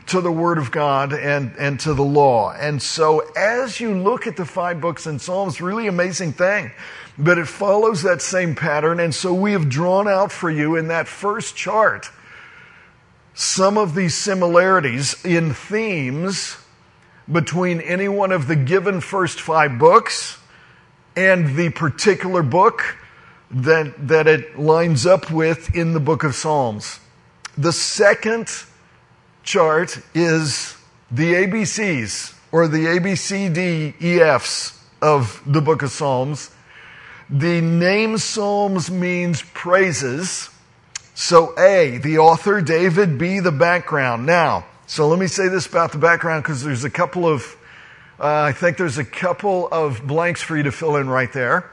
to 0.08 0.20
the 0.20 0.32
Word 0.32 0.58
of 0.58 0.72
God 0.72 1.14
and, 1.14 1.56
and 1.58 1.80
to 1.82 1.94
the 1.94 2.04
law. 2.04 2.52
And 2.52 2.82
so 2.82 3.20
as 3.36 3.80
you 3.80 3.98
look 3.98 4.28
at 4.28 4.36
the 4.36 4.46
five 4.46 4.82
books 4.82 5.08
in 5.08 5.20
Psalms, 5.20 5.62
really 5.62 5.88
amazing 5.88 6.34
thing. 6.34 6.72
But 7.18 7.38
it 7.38 7.48
follows 7.48 8.04
that 8.04 8.22
same 8.22 8.56
pattern. 8.56 9.00
And 9.00 9.14
so 9.14 9.34
we 9.34 9.54
have 9.54 9.70
drawn 9.70 10.08
out 10.08 10.32
for 10.32 10.50
you 10.50 10.76
in 10.76 10.88
that 10.90 11.08
first 11.08 11.56
chart 11.56 12.10
some 13.34 13.78
of 13.78 13.96
these 13.96 14.16
similarities 14.16 15.24
in 15.24 15.54
themes 15.54 16.58
between 17.32 17.80
any 17.82 18.08
one 18.08 18.32
of 18.32 18.48
the 18.48 18.56
given 18.56 19.00
first 19.00 19.40
five 19.40 19.80
books 19.80 20.38
and 21.16 21.56
the 21.56 21.70
particular 21.70 22.44
book 22.44 22.98
that, 23.50 24.08
that 24.08 24.28
it 24.28 24.60
lines 24.60 25.06
up 25.06 25.32
with 25.32 25.74
in 25.76 25.94
the 25.94 26.00
book 26.00 26.24
of 26.24 26.36
Psalms. 26.36 27.00
The 27.58 27.72
second 27.72 28.50
chart 29.52 30.00
is 30.14 30.78
the 31.12 31.34
ABCs 31.34 32.34
or 32.54 32.70
the 32.70 32.86
ABCDEFs 32.86 34.82
of 35.02 35.42
the 35.46 35.60
book 35.60 35.82
of 35.82 35.92
Psalms. 35.92 36.52
The 37.30 37.60
name 37.60 38.18
Psalms 38.18 38.90
means 38.90 39.44
praises. 39.54 40.50
So 41.16 41.54
A, 41.60 41.98
the 41.98 42.20
author, 42.20 42.62
David, 42.62 43.18
B, 43.18 43.42
the 43.42 43.52
background. 43.52 44.26
Now, 44.26 44.66
so 44.88 45.10
let 45.10 45.20
me 45.20 45.28
say 45.28 45.50
this 45.50 45.68
about 45.68 45.92
the 45.92 45.98
background 45.98 46.44
because 46.44 46.64
there's 46.64 46.86
a 46.86 46.90
couple 46.90 47.28
of, 47.28 47.44
uh, 48.22 48.28
I 48.28 48.54
think 48.54 48.78
there's 48.78 49.00
a 49.00 49.06
couple 49.06 49.68
of 49.68 50.08
blanks 50.08 50.42
for 50.42 50.56
you 50.56 50.64
to 50.64 50.72
fill 50.72 50.96
in 50.96 51.10
right 51.10 51.32
there. 51.34 51.70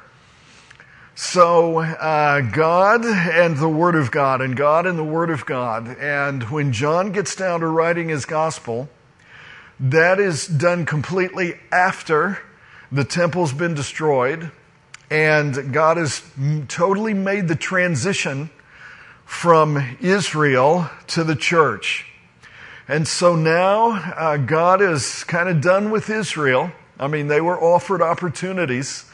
So, 1.20 1.80
uh, 1.80 2.42
God 2.42 3.04
and 3.04 3.56
the 3.56 3.68
Word 3.68 3.96
of 3.96 4.12
God, 4.12 4.40
and 4.40 4.56
God 4.56 4.86
and 4.86 4.96
the 4.96 5.02
Word 5.02 5.30
of 5.30 5.44
God. 5.44 5.88
And 5.98 6.44
when 6.44 6.72
John 6.72 7.10
gets 7.10 7.34
down 7.34 7.58
to 7.58 7.66
writing 7.66 8.08
his 8.08 8.24
gospel, 8.24 8.88
that 9.80 10.20
is 10.20 10.46
done 10.46 10.86
completely 10.86 11.54
after 11.72 12.38
the 12.92 13.02
temple's 13.02 13.52
been 13.52 13.74
destroyed, 13.74 14.52
and 15.10 15.72
God 15.72 15.96
has 15.96 16.22
totally 16.68 17.14
made 17.14 17.48
the 17.48 17.56
transition 17.56 18.50
from 19.24 19.96
Israel 20.00 20.88
to 21.08 21.24
the 21.24 21.34
church. 21.34 22.06
And 22.86 23.08
so 23.08 23.34
now 23.34 23.88
uh, 23.90 24.36
God 24.36 24.80
is 24.80 25.24
kind 25.24 25.48
of 25.48 25.60
done 25.60 25.90
with 25.90 26.10
Israel. 26.10 26.70
I 26.96 27.08
mean, 27.08 27.26
they 27.26 27.40
were 27.40 27.60
offered 27.60 28.02
opportunities 28.02 29.04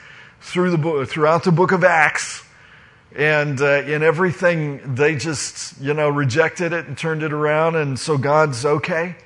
through 0.44 0.70
the 0.70 0.78
book, 0.78 1.08
throughout 1.08 1.42
the 1.42 1.50
book 1.50 1.72
of 1.72 1.82
Acts. 1.84 2.44
And 3.16 3.60
uh, 3.60 3.82
in 3.82 4.02
everything, 4.02 4.94
they 4.94 5.16
just, 5.16 5.80
you 5.80 5.94
know, 5.94 6.10
rejected 6.10 6.72
it 6.72 6.86
and 6.86 6.98
turned 6.98 7.22
it 7.22 7.32
around. 7.32 7.76
And 7.76 7.98
so 7.98 8.18
God's 8.18 8.64
okay. 8.64 9.16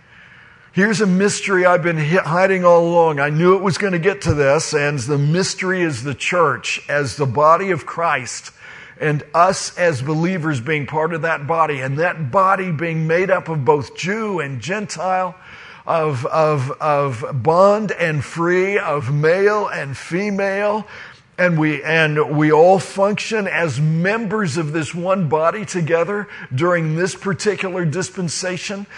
Here's 0.72 1.00
a 1.00 1.06
mystery 1.06 1.66
I've 1.66 1.82
been 1.82 1.98
hiding 1.98 2.64
all 2.64 2.88
along. 2.88 3.18
I 3.18 3.30
knew 3.30 3.56
it 3.56 3.62
was 3.62 3.78
going 3.78 3.94
to 3.94 3.98
get 3.98 4.22
to 4.22 4.34
this. 4.34 4.72
And 4.72 4.98
the 5.00 5.18
mystery 5.18 5.82
is 5.82 6.04
the 6.04 6.14
church 6.14 6.80
as 6.88 7.16
the 7.16 7.26
body 7.26 7.72
of 7.72 7.84
Christ 7.84 8.52
and 9.00 9.24
us 9.34 9.76
as 9.76 10.00
believers 10.00 10.60
being 10.60 10.86
part 10.86 11.14
of 11.14 11.22
that 11.22 11.48
body 11.48 11.80
and 11.80 11.98
that 11.98 12.30
body 12.30 12.70
being 12.70 13.08
made 13.08 13.30
up 13.30 13.48
of 13.48 13.64
both 13.64 13.96
Jew 13.96 14.38
and 14.38 14.60
Gentile 14.60 15.34
of, 15.88 16.26
of, 16.26 16.70
of 16.82 17.42
bond 17.42 17.92
and 17.92 18.22
free, 18.22 18.78
of 18.78 19.12
male 19.12 19.68
and 19.68 19.96
female. 19.96 20.86
And 21.38 21.56
we, 21.56 21.80
and 21.84 22.36
we 22.36 22.50
all 22.50 22.80
function 22.80 23.46
as 23.46 23.80
members 23.80 24.56
of 24.56 24.72
this 24.72 24.92
one 24.92 25.28
body 25.28 25.64
together 25.64 26.28
during 26.52 26.96
this 26.96 27.14
particular 27.14 27.84
dispensation 27.84 28.88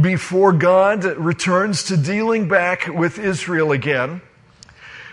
before 0.00 0.54
God 0.54 1.04
returns 1.04 1.82
to 1.84 1.98
dealing 1.98 2.48
back 2.48 2.86
with 2.86 3.18
Israel 3.18 3.72
again. 3.72 4.22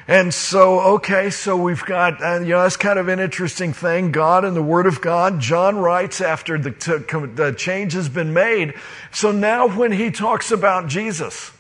And 0.08 0.34
so, 0.34 0.80
okay, 0.96 1.30
so 1.30 1.56
we've 1.56 1.86
got, 1.86 2.24
uh, 2.24 2.40
you 2.40 2.48
know, 2.48 2.64
that's 2.64 2.78
kind 2.78 2.98
of 2.98 3.10
an 3.10 3.20
interesting 3.20 3.74
thing. 3.74 4.12
God 4.14 4.46
and 4.46 4.56
the 4.56 4.64
Word 4.64 4.88
of 4.88 5.02
God. 5.02 5.40
John 5.42 5.78
writes 5.78 6.22
after 6.22 6.58
the, 6.58 6.72
t- 6.72 6.98
the 7.36 7.54
change 7.56 7.92
has 7.94 8.08
been 8.10 8.34
made. 8.34 8.74
So 9.12 9.32
now 9.32 9.68
when 9.68 9.92
he 9.92 10.12
talks 10.12 10.50
about 10.50 10.88
Jesus, 10.88 11.52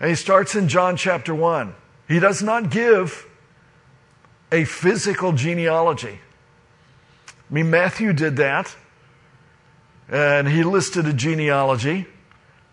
and 0.00 0.08
he 0.08 0.16
starts 0.16 0.56
in 0.56 0.68
John 0.68 0.96
chapter 0.96 1.34
1, 1.34 1.74
he 2.08 2.18
does 2.18 2.42
not 2.42 2.70
give 2.70 3.28
a 4.52 4.64
physical 4.64 5.32
genealogy. 5.32 6.20
I 7.50 7.54
mean, 7.54 7.70
Matthew 7.70 8.12
did 8.12 8.36
that, 8.36 8.76
and 10.08 10.46
he 10.46 10.62
listed 10.62 11.06
a 11.06 11.12
genealogy 11.12 12.06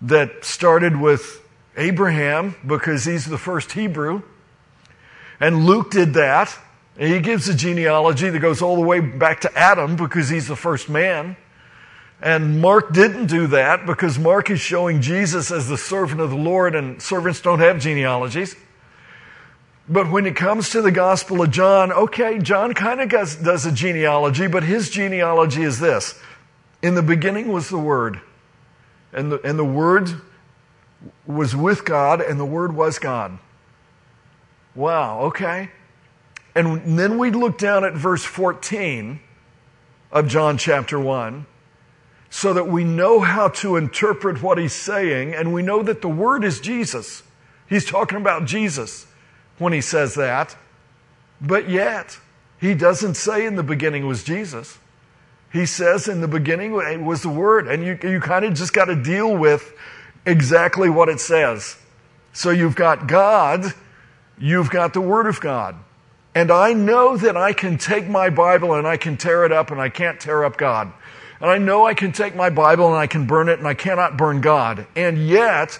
that 0.01 0.43
started 0.45 0.99
with 0.99 1.41
Abraham 1.77 2.55
because 2.67 3.05
he's 3.05 3.25
the 3.25 3.37
first 3.37 3.71
Hebrew. 3.71 4.21
And 5.39 5.65
Luke 5.65 5.91
did 5.91 6.13
that. 6.15 6.55
He 6.97 7.19
gives 7.19 7.47
a 7.47 7.55
genealogy 7.55 8.29
that 8.29 8.39
goes 8.39 8.61
all 8.61 8.75
the 8.75 8.81
way 8.81 8.99
back 8.99 9.41
to 9.41 9.57
Adam 9.57 9.95
because 9.95 10.27
he's 10.27 10.47
the 10.47 10.57
first 10.57 10.89
man. 10.89 11.37
And 12.21 12.59
Mark 12.59 12.91
didn't 12.91 13.27
do 13.27 13.47
that 13.47 13.85
because 13.85 14.19
Mark 14.19 14.49
is 14.49 14.59
showing 14.59 14.99
Jesus 14.99 15.49
as 15.49 15.69
the 15.69 15.77
servant 15.77 16.19
of 16.19 16.31
the 16.31 16.35
Lord, 16.35 16.75
and 16.75 17.01
servants 17.01 17.39
don't 17.39 17.59
have 17.59 17.79
genealogies. 17.79 18.57
But 19.89 20.11
when 20.11 20.27
it 20.27 20.35
comes 20.35 20.69
to 20.69 20.83
the 20.83 20.91
Gospel 20.91 21.41
of 21.41 21.49
John, 21.49 21.91
okay, 21.91 22.37
John 22.37 22.75
kind 22.75 23.01
of 23.01 23.09
does 23.09 23.65
a 23.65 23.71
genealogy, 23.71 24.45
but 24.45 24.61
his 24.61 24.91
genealogy 24.91 25.63
is 25.63 25.79
this. 25.79 26.19
In 26.83 26.93
the 26.93 27.01
beginning 27.01 27.51
was 27.51 27.69
the 27.69 27.79
Word, 27.79 28.21
and 29.11 29.31
the, 29.31 29.41
and 29.41 29.57
the 29.57 29.65
Word 29.65 30.21
was 31.25 31.55
with 31.55 31.85
God, 31.85 32.21
and 32.21 32.39
the 32.39 32.45
Word 32.45 32.75
was 32.75 32.99
God. 32.99 33.39
Wow, 34.75 35.21
okay. 35.21 35.71
And 36.53 36.99
then 36.99 37.17
we 37.17 37.31
look 37.31 37.57
down 37.57 37.83
at 37.83 37.93
verse 37.93 38.23
14 38.23 39.19
of 40.11 40.27
John 40.27 40.59
chapter 40.59 40.99
1 40.99 41.47
so 42.29 42.53
that 42.53 42.67
we 42.67 42.83
know 42.83 43.21
how 43.21 43.47
to 43.47 43.75
interpret 43.75 44.43
what 44.43 44.59
he's 44.59 44.73
saying 44.73 45.33
and 45.33 45.51
we 45.51 45.63
know 45.63 45.81
that 45.81 46.01
the 46.01 46.09
word 46.09 46.43
is 46.43 46.59
Jesus. 46.59 47.23
He's 47.67 47.85
talking 47.85 48.17
about 48.17 48.45
Jesus 48.45 49.07
when 49.59 49.73
he 49.73 49.81
says 49.81 50.15
that. 50.15 50.55
But 51.39 51.69
yet, 51.69 52.17
he 52.59 52.73
doesn't 52.73 53.15
say 53.15 53.45
in 53.45 53.55
the 53.55 53.63
beginning 53.63 54.07
was 54.07 54.23
Jesus. 54.23 54.79
He 55.53 55.65
says 55.65 56.07
in 56.07 56.21
the 56.21 56.27
beginning 56.27 56.73
was 57.05 57.21
the 57.21 57.29
word. 57.29 57.67
And 57.67 57.83
you, 57.83 57.97
you 58.03 58.19
kind 58.19 58.45
of 58.45 58.53
just 58.55 58.73
got 58.73 58.85
to 58.85 58.95
deal 58.95 59.35
with 59.37 59.73
exactly 60.25 60.89
what 60.89 61.09
it 61.09 61.19
says. 61.19 61.77
So 62.33 62.49
you've 62.49 62.75
got 62.75 63.07
God 63.07 63.73
you've 64.39 64.69
got 64.69 64.93
the 64.93 65.01
Word 65.01 65.27
of 65.27 65.39
God. 65.39 65.75
And 66.33 66.51
I 66.51 66.73
know 66.73 67.17
that 67.17 67.35
I 67.35 67.53
can 67.53 67.77
take 67.77 68.07
my 68.07 68.29
Bible 68.29 68.73
and 68.73 68.87
I 68.87 68.97
can 68.97 69.17
tear 69.17 69.45
it 69.45 69.51
up 69.51 69.71
and 69.71 69.81
I 69.81 69.89
can't 69.89 70.19
tear 70.19 70.45
up 70.45 70.57
God. 70.57 70.91
And 71.41 71.49
I 71.49 71.57
know 71.57 71.85
I 71.85 71.93
can 71.93 72.11
take 72.11 72.35
my 72.35 72.49
Bible 72.49 72.87
and 72.87 72.95
I 72.95 73.07
can 73.07 73.25
burn 73.25 73.49
it 73.49 73.59
and 73.59 73.67
I 73.67 73.73
cannot 73.73 74.17
burn 74.17 74.41
God. 74.41 74.87
And 74.95 75.27
yet, 75.27 75.79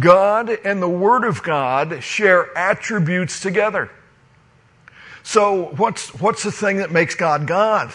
God 0.00 0.50
and 0.50 0.80
the 0.80 0.88
Word 0.88 1.24
of 1.24 1.42
God 1.42 2.02
share 2.02 2.56
attributes 2.56 3.40
together. 3.40 3.90
So 5.22 5.72
what's, 5.76 6.08
what's 6.20 6.42
the 6.42 6.52
thing 6.52 6.78
that 6.78 6.90
makes 6.90 7.14
God 7.14 7.46
God? 7.46 7.92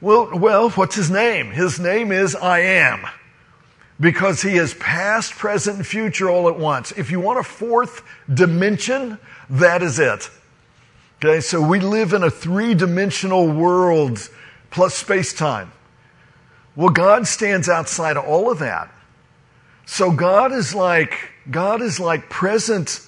Well, 0.00 0.38
well, 0.38 0.70
what's 0.70 0.94
his 0.94 1.10
name? 1.10 1.50
His 1.50 1.80
name 1.80 2.12
is 2.12 2.36
I 2.36 2.60
am 2.60 3.06
because 4.00 4.42
he 4.42 4.56
is 4.56 4.74
past, 4.74 5.32
present, 5.32 5.78
and 5.78 5.86
future 5.86 6.30
all 6.30 6.48
at 6.48 6.58
once. 6.58 6.92
If 6.92 7.10
you 7.10 7.20
want 7.20 7.40
a 7.40 7.42
fourth 7.42 8.02
dimension, 8.32 9.18
that 9.50 9.82
is 9.82 9.98
it. 9.98 10.30
Okay, 11.16 11.40
so 11.40 11.60
we 11.60 11.80
live 11.80 12.12
in 12.12 12.22
a 12.22 12.30
three 12.30 12.74
dimensional 12.74 13.48
world 13.48 14.28
plus 14.70 14.94
space 14.94 15.32
time. 15.32 15.72
Well, 16.76 16.90
God 16.90 17.26
stands 17.26 17.68
outside 17.68 18.16
of 18.16 18.24
all 18.24 18.52
of 18.52 18.60
that. 18.60 18.88
So 19.90 20.12
God 20.12 20.52
is 20.52 20.74
like, 20.74 21.30
God 21.50 21.80
is 21.80 21.98
like 21.98 22.28
present 22.28 23.00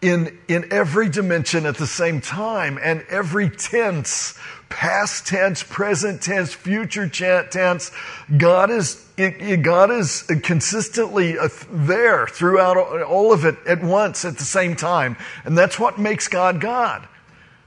in, 0.00 0.38
in 0.46 0.72
every 0.72 1.08
dimension 1.08 1.66
at 1.66 1.76
the 1.76 1.88
same 1.88 2.20
time, 2.20 2.78
and 2.80 3.04
every 3.10 3.50
tense, 3.50 4.38
past 4.68 5.26
tense, 5.26 5.64
present 5.64 6.22
tense, 6.22 6.54
future 6.54 7.08
tense, 7.08 7.90
God 8.38 8.70
is, 8.70 9.04
God 9.16 9.90
is 9.90 10.22
consistently 10.44 11.36
uh, 11.36 11.48
there 11.68 12.28
throughout 12.28 12.76
all 13.02 13.32
of 13.32 13.44
it 13.44 13.56
at 13.66 13.82
once 13.82 14.24
at 14.24 14.38
the 14.38 14.44
same 14.44 14.76
time. 14.76 15.16
And 15.44 15.58
that's 15.58 15.80
what 15.80 15.98
makes 15.98 16.28
God 16.28 16.60
God. 16.60 17.08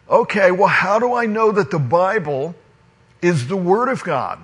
Okay, 0.09 0.51
well, 0.51 0.69
how 0.69 0.99
do 0.99 1.13
I 1.13 1.25
know 1.25 1.51
that 1.51 1.69
the 1.69 1.79
Bible 1.79 2.55
is 3.21 3.49
the 3.49 3.57
Word 3.57 3.89
of 3.89 4.05
God? 4.05 4.39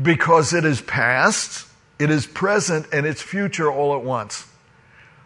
Because 0.00 0.52
it 0.52 0.64
is 0.64 0.80
past, 0.80 1.68
it 1.98 2.10
is 2.10 2.26
present, 2.26 2.86
and 2.92 3.06
it's 3.06 3.22
future 3.22 3.70
all 3.70 3.96
at 3.96 4.04
once. 4.04 4.46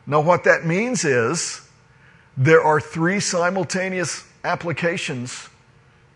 Now, 0.06 0.20
what 0.20 0.44
that 0.44 0.66
means 0.66 1.04
is 1.04 1.60
there 2.36 2.62
are 2.62 2.80
three 2.80 3.20
simultaneous 3.20 4.24
applications 4.44 5.48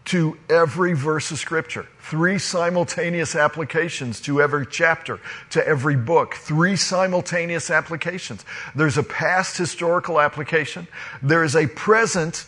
to 0.06 0.36
every 0.50 0.92
verse 0.92 1.30
of 1.30 1.38
Scripture. 1.38 1.86
Three 2.00 2.38
simultaneous 2.38 3.34
applications 3.34 4.20
to 4.22 4.42
every 4.42 4.66
chapter, 4.66 5.18
to 5.50 5.66
every 5.66 5.96
book. 5.96 6.34
Three 6.34 6.76
simultaneous 6.76 7.70
applications. 7.70 8.44
There's 8.74 8.98
a 8.98 9.02
past 9.02 9.56
historical 9.56 10.20
application. 10.20 10.86
There 11.22 11.42
is 11.42 11.56
a 11.56 11.66
present 11.66 12.46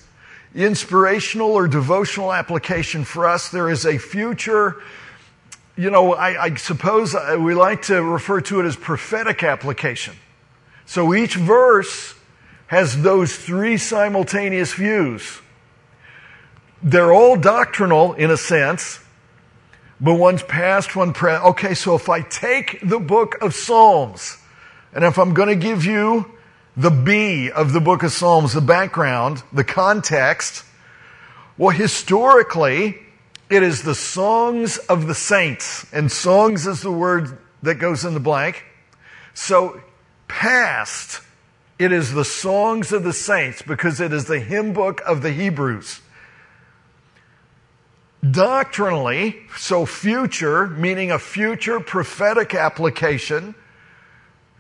inspirational 0.54 1.52
or 1.52 1.68
devotional 1.68 2.32
application 2.32 3.04
for 3.04 3.26
us. 3.26 3.50
There 3.50 3.70
is 3.70 3.86
a 3.86 3.98
future, 3.98 4.76
you 5.76 5.90
know, 5.90 6.14
I, 6.14 6.44
I 6.44 6.54
suppose 6.54 7.14
uh, 7.14 7.36
we 7.38 7.54
like 7.54 7.82
to 7.82 8.02
refer 8.02 8.40
to 8.42 8.60
it 8.60 8.64
as 8.64 8.76
prophetic 8.76 9.42
application. 9.42 10.14
So 10.86 11.14
each 11.14 11.36
verse 11.36 12.14
has 12.68 13.02
those 13.02 13.36
three 13.36 13.76
simultaneous 13.76 14.72
views. 14.72 15.40
They're 16.82 17.12
all 17.12 17.36
doctrinal 17.36 18.14
in 18.14 18.30
a 18.30 18.36
sense, 18.36 19.00
but 20.00 20.14
one's 20.14 20.42
past, 20.42 20.96
one 20.96 21.12
present. 21.12 21.44
Okay, 21.46 21.74
so 21.74 21.94
if 21.94 22.08
I 22.08 22.22
take 22.22 22.80
the 22.82 22.98
book 22.98 23.36
of 23.42 23.54
Psalms, 23.54 24.38
and 24.92 25.04
if 25.04 25.18
I'm 25.18 25.34
going 25.34 25.48
to 25.48 25.56
give 25.56 25.84
you 25.84 26.30
the 26.76 26.90
B 26.90 27.50
of 27.50 27.72
the 27.72 27.80
book 27.80 28.02
of 28.02 28.12
Psalms, 28.12 28.52
the 28.52 28.60
background, 28.60 29.42
the 29.52 29.64
context, 29.64 30.64
well, 31.58 31.70
historically, 31.70 33.05
it 33.48 33.62
is 33.62 33.82
the 33.82 33.94
songs 33.94 34.78
of 34.78 35.06
the 35.06 35.14
saints, 35.14 35.86
and 35.92 36.10
songs 36.10 36.66
is 36.66 36.82
the 36.82 36.90
word 36.90 37.38
that 37.62 37.76
goes 37.76 38.04
in 38.04 38.14
the 38.14 38.20
blank. 38.20 38.64
So 39.34 39.80
past, 40.28 41.20
it 41.78 41.92
is 41.92 42.12
the 42.12 42.24
songs 42.24 42.92
of 42.92 43.04
the 43.04 43.12
saints 43.12 43.62
because 43.62 44.00
it 44.00 44.12
is 44.12 44.24
the 44.24 44.40
hymn 44.40 44.72
book 44.72 45.00
of 45.06 45.22
the 45.22 45.32
Hebrews. 45.32 46.00
Doctrinally, 48.28 49.36
so 49.56 49.86
future, 49.86 50.66
meaning 50.66 51.12
a 51.12 51.18
future 51.18 51.78
prophetic 51.78 52.54
application, 52.54 53.54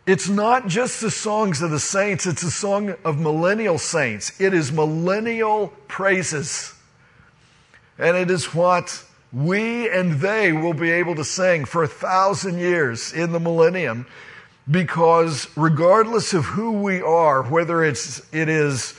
it's 0.06 0.28
not 0.28 0.68
just 0.68 1.00
the 1.00 1.10
songs 1.10 1.62
of 1.62 1.72
the 1.72 1.80
saints, 1.80 2.26
it's 2.26 2.44
a 2.44 2.50
song 2.50 2.94
of 3.04 3.18
millennial 3.18 3.78
saints. 3.78 4.40
It 4.40 4.54
is 4.54 4.70
millennial 4.70 5.68
praises. 5.88 6.75
And 7.98 8.16
it 8.16 8.30
is 8.30 8.54
what 8.54 9.04
we 9.32 9.88
and 9.90 10.14
they 10.14 10.52
will 10.52 10.74
be 10.74 10.90
able 10.90 11.14
to 11.16 11.24
sing 11.24 11.64
for 11.64 11.82
a 11.82 11.88
thousand 11.88 12.58
years 12.58 13.12
in 13.12 13.32
the 13.32 13.40
millennium 13.40 14.06
because 14.70 15.48
regardless 15.56 16.34
of 16.34 16.44
who 16.44 16.72
we 16.72 17.00
are, 17.00 17.42
whether 17.42 17.84
it's, 17.84 18.22
it 18.32 18.48
is 18.48 18.94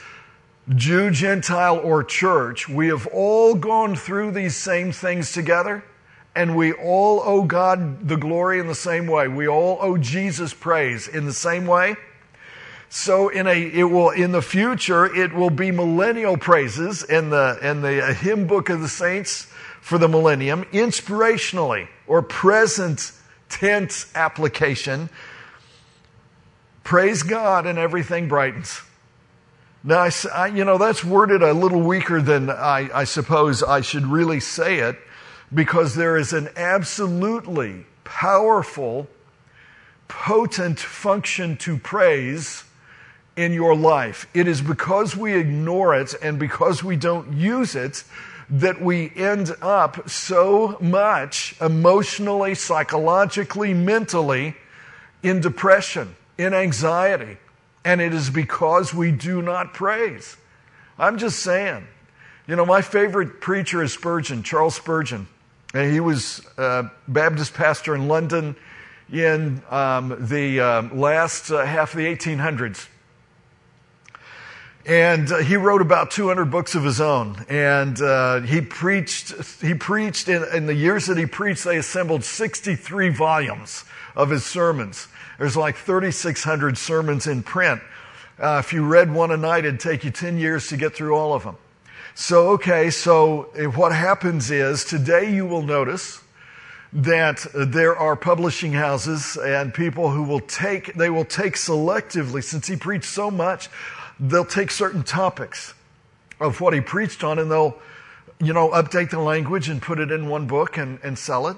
Jew, 0.76 1.12
Gentile, 1.12 1.78
or 1.78 2.04
church, 2.04 2.70
we 2.70 2.88
have 2.88 3.08
all 3.08 3.56
gone 3.56 3.96
through 3.96 4.32
these 4.32 4.56
same 4.56 4.92
things 4.92 5.32
together 5.32 5.84
and 6.36 6.56
we 6.56 6.72
all 6.72 7.22
owe 7.24 7.44
God 7.44 8.08
the 8.08 8.16
glory 8.16 8.60
in 8.60 8.68
the 8.68 8.76
same 8.76 9.08
way. 9.08 9.28
We 9.28 9.48
all 9.48 9.80
owe 9.82 9.98
Jesus 9.98 10.54
praise 10.54 11.08
in 11.08 11.26
the 11.26 11.34
same 11.34 11.66
way. 11.66 11.96
So 12.90 13.30
in 13.30 13.48
a, 13.48 13.54
it 13.54 13.84
will, 13.84 14.12
in 14.12 14.32
the 14.32 14.42
future, 14.42 15.06
it 15.06 15.34
will 15.34 15.50
be 15.50 15.72
millennial 15.72 16.38
praises 16.38 17.04
in 17.04 17.30
the, 17.30 17.60
in 17.62 17.82
the 17.82 18.04
uh, 18.04 18.14
hymn 18.14 18.48
book 18.48 18.70
of 18.70 18.82
the 18.82 18.88
saints 18.88 19.48
for 19.82 19.98
the 19.98 20.08
millennium, 20.08 20.64
inspirationally 20.66 21.88
or 22.08 22.22
present 22.22 23.12
tense 23.50 24.12
application 24.16 25.10
Praise 26.88 27.22
God 27.22 27.66
and 27.66 27.78
everything 27.78 28.30
brightens. 28.30 28.82
Now, 29.84 29.98
I, 29.98 30.12
I, 30.34 30.48
you 30.48 30.64
know, 30.64 30.78
that's 30.78 31.04
worded 31.04 31.44
a 31.44 31.52
little 31.52 31.82
weaker 31.82 32.22
than 32.22 32.50
I, 32.50 32.90
I 32.94 33.04
suppose 33.04 33.62
I 33.62 33.82
should 33.82 34.06
really 34.06 34.40
say 34.40 34.80
it 34.80 34.98
because 35.54 35.96
there 35.96 36.16
is 36.16 36.32
an 36.32 36.48
absolutely 36.56 37.86
powerful, 38.06 39.10
potent 40.08 40.80
function 40.80 41.58
to 41.58 41.78
praise 41.78 42.64
in 43.38 43.54
your 43.54 43.76
life. 43.76 44.28
It 44.34 44.48
is 44.48 44.62
because 44.62 45.16
we 45.16 45.34
ignore 45.34 45.96
it 45.96 46.14
and 46.22 46.38
because 46.38 46.84
we 46.84 46.98
don't 46.98 47.34
use 47.34 47.76
it 47.76 48.04
that 48.50 48.82
we 48.82 49.12
end 49.16 49.52
up 49.62 50.10
so 50.10 50.78
much 50.82 51.56
emotionally, 51.62 52.56
psychologically, 52.56 53.74
mentally 53.74 54.56
in 55.22 55.40
depression 55.40 56.16
in 56.38 56.54
anxiety. 56.54 57.38
And 57.86 58.02
it 58.02 58.14
is 58.14 58.30
because 58.30 58.94
we 58.94 59.12
do 59.12 59.42
not 59.42 59.74
praise. 59.74 60.36
I'm 60.98 61.18
just 61.18 61.40
saying. 61.40 61.88
You 62.48 62.56
know, 62.56 62.66
my 62.66 62.82
favorite 62.82 63.42
preacher 63.42 63.84
is 63.84 63.94
Spurgeon, 63.94 64.42
Charles 64.44 64.76
Spurgeon. 64.76 65.28
And 65.74 65.92
he 65.92 66.00
was 66.00 66.42
a 66.58 66.90
Baptist 67.08 67.54
pastor 67.54 67.94
in 67.94 68.08
London 68.08 68.56
in 69.12 69.62
um, 69.70 70.16
the 70.28 70.60
um, 70.62 71.00
last 71.00 71.52
uh, 71.52 71.66
half 71.66 71.94
of 71.94 71.98
the 71.98 72.06
1800s. 72.06 72.88
And 74.88 75.30
uh, 75.30 75.40
he 75.40 75.58
wrote 75.58 75.82
about 75.82 76.12
200 76.12 76.46
books 76.46 76.74
of 76.74 76.86
his 76.86 77.02
own. 77.02 77.46
And 77.50 78.02
uh, 78.02 78.40
he 78.40 78.62
preached, 78.62 79.34
he 79.60 79.74
preached 79.74 80.30
in, 80.30 80.46
in 80.54 80.66
the 80.66 80.74
years 80.74 81.08
that 81.08 81.18
he 81.18 81.26
preached, 81.26 81.66
they 81.66 81.76
assembled 81.76 82.24
63 82.24 83.10
volumes 83.10 83.84
of 84.16 84.30
his 84.30 84.46
sermons. 84.46 85.10
There's 85.38 85.58
like 85.58 85.76
3,600 85.76 86.78
sermons 86.78 87.28
in 87.28 87.44
print. 87.44 87.82
Uh, 88.40 88.62
if 88.64 88.72
you 88.72 88.86
read 88.86 89.14
one 89.14 89.32
a 89.32 89.38
night, 89.38 89.66
it'd 89.66 89.82
take 89.82 90.06
you 90.06 90.12
10 90.12 90.38
years 90.38 90.70
to 90.70 90.78
get 90.78 90.96
through 90.96 91.14
all 91.14 91.34
of 91.34 91.44
them. 91.44 91.58
So, 92.16 92.52
okay, 92.52 92.90
so 92.90 93.50
eh, 93.58 93.66
what 93.66 93.92
happens 93.92 94.50
is 94.50 94.86
today 94.86 95.36
you 95.36 95.46
will 95.46 95.64
notice 95.64 96.22
that 96.94 97.46
there 97.54 97.98
are 97.98 98.16
publishing 98.16 98.72
houses 98.72 99.38
and 99.38 99.74
people 99.74 100.12
who 100.12 100.24
will 100.24 100.40
take, 100.40 100.94
they 100.94 101.10
will 101.10 101.26
take 101.26 101.56
selectively, 101.56 102.42
since 102.42 102.68
he 102.68 102.78
preached 102.78 103.06
so 103.06 103.30
much, 103.30 103.70
they'll 104.20 104.46
take 104.46 104.72
certain 104.72 105.04
topics 105.04 105.74
of 106.40 106.62
what 106.62 106.74
he 106.74 106.82
preached 106.82 107.24
on 107.24 107.40
and 107.40 107.50
they'll, 107.52 107.78
you 108.40 108.54
know, 108.54 108.70
update 108.70 109.10
the 109.10 109.20
language 109.20 109.70
and 109.70 109.82
put 109.82 110.00
it 110.00 110.12
in 110.12 110.28
one 110.28 110.48
book 110.48 110.78
and, 110.78 111.00
and 111.04 111.18
sell 111.18 111.48
it. 111.48 111.58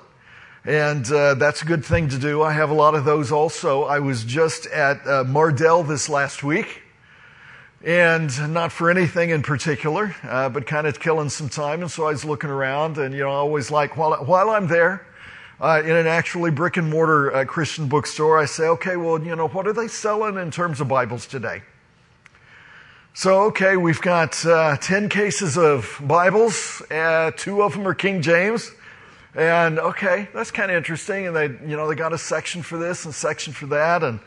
And 0.65 1.09
uh, 1.11 1.35
that's 1.35 1.61
a 1.61 1.65
good 1.65 1.85
thing 1.85 2.09
to 2.09 2.17
do. 2.17 2.41
I 2.41 2.51
have 2.51 2.69
a 2.69 2.73
lot 2.73 2.93
of 2.93 3.05
those 3.05 3.31
also. 3.31 3.83
I 3.83 3.99
was 3.99 4.23
just 4.23 4.65
at 4.67 4.97
uh, 5.07 5.23
Mardel 5.23 5.87
this 5.87 6.09
last 6.09 6.43
week, 6.43 6.81
and 7.83 8.53
not 8.53 8.73
for 8.73 8.89
anything 8.89 9.29
in 9.29 9.41
particular, 9.41 10.15
uh, 10.23 10.49
but 10.49 10.67
kind 10.67 10.85
of 10.85 10.99
killing 10.99 11.29
some 11.29 11.47
time. 11.47 11.81
And 11.81 11.89
so 11.89 12.07
I 12.07 12.11
was 12.11 12.25
looking 12.25 12.49
around, 12.49 12.97
and 12.97 13.13
you 13.13 13.21
know, 13.21 13.29
I 13.29 13.35
always 13.35 13.71
like 13.71 13.95
while 13.95 14.13
while 14.25 14.49
I'm 14.49 14.67
there. 14.67 15.05
Uh, 15.61 15.81
in 15.83 15.91
an 15.91 16.07
actually 16.07 16.51
brick 16.51 16.77
and 16.77 16.89
mortar 16.89 17.35
uh, 17.35 17.43
Christian 17.43 17.89
bookstore, 17.89 18.37
I 18.37 18.45
say, 18.45 18.63
okay, 18.63 18.95
well, 18.95 19.21
you 19.21 19.35
know, 19.35 19.49
what 19.49 19.67
are 19.67 19.73
they 19.73 19.89
selling 19.89 20.37
in 20.37 20.51
terms 20.51 20.79
of 20.79 20.87
Bibles 20.87 21.27
today? 21.27 21.63
So, 23.19 23.47
okay, 23.47 23.75
we've 23.75 23.99
got 23.99 24.45
uh, 24.45 24.77
10 24.77 25.09
cases 25.09 25.57
of 25.57 25.99
Bibles. 26.01 26.81
Uh, 26.89 27.31
two 27.35 27.63
of 27.63 27.73
them 27.73 27.85
are 27.85 27.93
King 27.93 28.21
James. 28.21 28.71
And 29.35 29.77
okay, 29.77 30.29
that's 30.33 30.51
kind 30.51 30.71
of 30.71 30.77
interesting. 30.77 31.27
And 31.27 31.35
they, 31.35 31.47
you 31.69 31.75
know, 31.75 31.89
they 31.89 31.95
got 31.95 32.13
a 32.13 32.17
section 32.17 32.61
for 32.61 32.77
this 32.77 33.03
and 33.03 33.13
a 33.13 33.17
section 33.17 33.51
for 33.51 33.65
that. 33.65 34.03
And, 34.03 34.21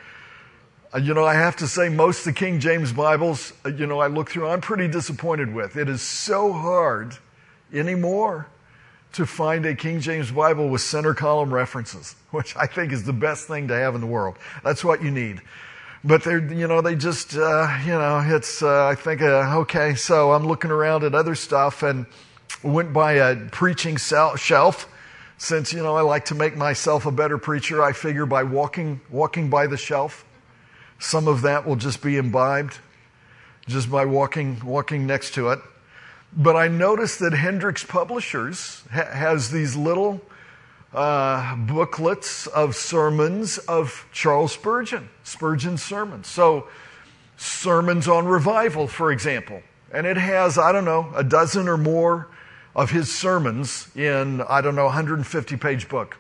uh, 0.95 0.99
you 0.99 1.15
know, 1.15 1.25
I 1.25 1.33
have 1.33 1.57
to 1.57 1.67
say, 1.67 1.89
most 1.89 2.19
of 2.19 2.25
the 2.25 2.33
King 2.35 2.61
James 2.61 2.93
Bibles, 2.93 3.55
uh, 3.65 3.71
you 3.71 3.87
know, 3.87 3.99
I 3.99 4.09
look 4.09 4.29
through, 4.29 4.47
I'm 4.47 4.61
pretty 4.61 4.89
disappointed 4.89 5.55
with. 5.55 5.75
It 5.79 5.89
is 5.89 6.03
so 6.03 6.53
hard 6.53 7.17
anymore 7.73 8.49
to 9.15 9.25
find 9.25 9.65
a 9.65 9.75
King 9.75 10.01
James 10.01 10.31
Bible 10.31 10.69
with 10.69 10.83
center 10.83 11.15
column 11.15 11.55
references, 11.55 12.15
which 12.31 12.55
I 12.59 12.67
think 12.67 12.93
is 12.93 13.05
the 13.05 13.15
best 13.15 13.49
thing 13.49 13.69
to 13.69 13.75
have 13.75 13.95
in 13.95 14.03
the 14.03 14.07
world. 14.07 14.37
That's 14.63 14.85
what 14.85 15.03
you 15.03 15.11
need. 15.11 15.41
But 16.05 16.25
they're, 16.25 16.43
you 16.53 16.67
know, 16.67 16.81
they 16.81 16.97
just, 16.97 17.37
uh, 17.37 17.79
you 17.85 17.93
know, 17.93 18.23
it's, 18.27 18.61
uh, 18.63 18.87
I 18.87 18.97
think, 18.97 19.23
uh, 19.23 19.61
okay, 19.61 19.95
so 19.95 20.33
I'm 20.33 20.47
looking 20.47 20.71
around 20.73 21.05
at 21.05 21.15
other 21.15 21.37
stuff 21.37 21.83
and 21.85 22.07
went 22.63 22.93
by 22.93 23.13
a 23.13 23.37
preaching 23.37 23.97
shelf 23.97 24.89
since, 25.39 25.73
you 25.73 25.83
know, 25.83 25.97
I 25.97 26.01
like 26.03 26.25
to 26.27 26.35
make 26.35 26.57
myself 26.57 27.07
a 27.07 27.13
better 27.13 27.39
preacher, 27.39 27.83
I 27.83 27.93
figure 27.93 28.27
by 28.27 28.43
walking, 28.43 29.01
walking 29.11 29.49
by 29.49 29.67
the 29.69 29.77
shelf, 29.77 30.25
some 30.99 31.29
of 31.29 31.43
that 31.43 31.67
will 31.67 31.77
just 31.77 32.03
be 32.03 32.17
imbibed. 32.17 32.79
just 33.69 33.91
by 33.91 34.05
walking, 34.05 34.61
walking 34.65 35.07
next 35.07 35.35
to 35.35 35.51
it. 35.51 35.61
But 36.37 36.57
I 36.57 36.69
noticed 36.69 37.19
that 37.21 37.33
Hendrix 37.33 37.85
Publishers 37.85 38.83
ha- 38.93 39.05
has 39.05 39.51
these 39.51 39.77
little 39.77 40.21
uh, 40.95 41.57
booklets 41.57 42.47
of 42.47 42.77
sermons 42.77 43.59
of 43.59 44.07
Charles 44.13 44.53
Spurgeon, 44.53 45.09
Spurgeon's 45.25 45.83
sermons. 45.83 46.27
So, 46.27 46.69
sermons 47.37 48.09
on 48.09 48.27
revival, 48.27 48.87
for 48.87 49.11
example. 49.11 49.63
And 49.93 50.07
it 50.07 50.17
has, 50.17 50.59
I 50.59 50.73
don't 50.73 50.85
know, 50.85 51.13
a 51.15 51.25
dozen 51.25 51.69
or 51.69 51.77
more 51.77 52.29
of 52.75 52.91
his 52.91 53.13
sermons 53.13 53.95
in, 53.95 54.41
I 54.43 54.61
don't 54.61 54.75
know, 54.75 54.85
150 54.85 55.57
page 55.57 55.89
book. 55.89 56.17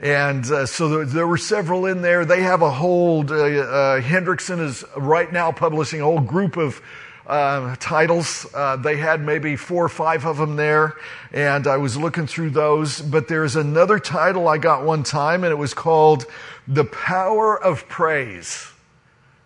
And 0.00 0.44
uh, 0.46 0.66
so 0.66 0.88
there, 0.88 1.04
there, 1.04 1.26
were 1.28 1.38
several 1.38 1.86
in 1.86 2.02
there. 2.02 2.24
They 2.24 2.42
have 2.42 2.62
a 2.62 2.70
whole, 2.70 3.20
uh, 3.20 3.34
uh, 3.34 4.00
Hendrickson 4.00 4.60
is 4.60 4.84
right 4.96 5.32
now 5.32 5.52
publishing 5.52 6.00
a 6.00 6.04
whole 6.04 6.20
group 6.20 6.56
of 6.56 6.82
uh, 7.26 7.76
titles. 7.78 8.46
Uh, 8.54 8.76
they 8.76 8.96
had 8.96 9.20
maybe 9.20 9.56
four 9.56 9.84
or 9.84 9.88
five 9.88 10.24
of 10.24 10.36
them 10.36 10.56
there, 10.56 10.96
and 11.32 11.66
I 11.66 11.76
was 11.76 11.96
looking 11.96 12.26
through 12.26 12.50
those. 12.50 13.00
But 13.00 13.28
there's 13.28 13.56
another 13.56 13.98
title 13.98 14.48
I 14.48 14.58
got 14.58 14.84
one 14.84 15.02
time, 15.02 15.44
and 15.44 15.52
it 15.52 15.56
was 15.56 15.74
called 15.74 16.26
The 16.66 16.84
Power 16.84 17.62
of 17.62 17.88
Praise. 17.88 18.68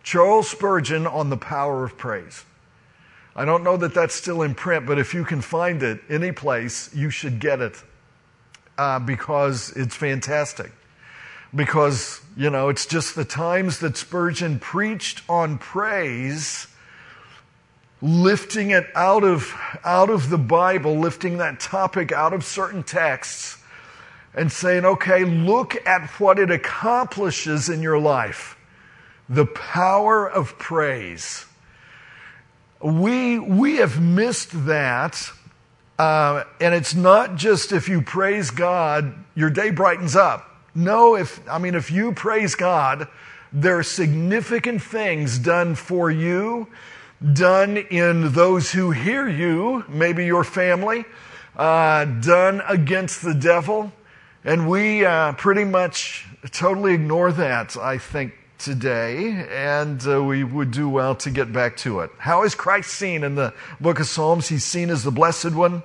Charles 0.02 0.48
Spurgeon 0.48 1.06
on 1.06 1.30
the 1.30 1.36
Power 1.36 1.84
of 1.84 1.98
Praise. 1.98 2.44
I 3.34 3.44
don't 3.44 3.62
know 3.62 3.76
that 3.76 3.92
that's 3.92 4.14
still 4.14 4.42
in 4.42 4.54
print, 4.54 4.86
but 4.86 4.98
if 4.98 5.12
you 5.12 5.24
can 5.24 5.42
find 5.42 5.82
it 5.82 6.00
any 6.08 6.32
place, 6.32 6.94
you 6.94 7.10
should 7.10 7.38
get 7.38 7.60
it 7.60 7.82
uh, 8.78 8.98
because 8.98 9.70
it's 9.76 9.94
fantastic. 9.94 10.72
Because, 11.54 12.22
you 12.36 12.50
know, 12.50 12.70
it's 12.70 12.86
just 12.86 13.14
the 13.14 13.24
times 13.24 13.80
that 13.80 13.96
Spurgeon 13.96 14.58
preached 14.58 15.22
on 15.28 15.58
praise, 15.58 16.66
lifting 18.02 18.70
it 18.70 18.86
out 18.94 19.24
of, 19.24 19.52
out 19.84 20.10
of 20.10 20.30
the 20.30 20.38
Bible, 20.38 20.98
lifting 20.98 21.38
that 21.38 21.60
topic 21.60 22.12
out 22.12 22.32
of 22.32 22.44
certain 22.44 22.82
texts, 22.82 23.58
and 24.34 24.52
saying, 24.52 24.84
okay, 24.84 25.24
look 25.24 25.76
at 25.86 26.08
what 26.20 26.38
it 26.38 26.50
accomplishes 26.50 27.68
in 27.68 27.80
your 27.80 27.98
life. 27.98 28.56
The 29.28 29.46
power 29.46 30.28
of 30.28 30.58
praise 30.58 31.46
we, 32.80 33.38
we 33.38 33.76
have 33.76 34.00
missed 34.00 34.66
that. 34.66 35.30
Uh, 35.98 36.44
and 36.60 36.74
it's 36.74 36.94
not 36.94 37.36
just 37.36 37.72
if 37.72 37.88
you 37.88 38.02
praise 38.02 38.50
God, 38.50 39.14
your 39.34 39.50
day 39.50 39.70
brightens 39.70 40.14
up. 40.14 40.48
No, 40.74 41.16
if, 41.16 41.40
I 41.48 41.58
mean, 41.58 41.74
if 41.74 41.90
you 41.90 42.12
praise 42.12 42.54
God, 42.54 43.08
there 43.52 43.78
are 43.78 43.82
significant 43.82 44.82
things 44.82 45.38
done 45.38 45.74
for 45.74 46.10
you, 46.10 46.68
done 47.32 47.76
in 47.76 48.32
those 48.32 48.72
who 48.72 48.90
hear 48.90 49.28
you, 49.28 49.84
maybe 49.88 50.26
your 50.26 50.44
family, 50.44 51.04
uh, 51.56 52.04
done 52.04 52.62
against 52.68 53.22
the 53.22 53.34
devil. 53.34 53.92
And 54.44 54.68
we 54.68 55.04
uh, 55.04 55.32
pretty 55.32 55.64
much 55.64 56.26
totally 56.52 56.94
ignore 56.94 57.32
that, 57.32 57.76
I 57.76 57.98
think, 57.98 58.34
today, 58.58 59.46
and 59.50 60.06
uh, 60.06 60.22
we 60.22 60.44
would 60.44 60.70
do 60.70 60.88
well 60.88 61.14
to 61.16 61.30
get 61.30 61.52
back 61.52 61.76
to 61.78 62.00
it. 62.00 62.10
How 62.18 62.44
is 62.44 62.54
Christ 62.54 62.90
seen 62.90 63.24
in 63.24 63.34
the 63.34 63.52
book 63.80 64.00
of 64.00 64.06
Psalms? 64.06 64.48
He's 64.48 64.64
seen 64.64 64.90
as 64.90 65.04
the 65.04 65.10
blessed 65.10 65.52
one. 65.52 65.82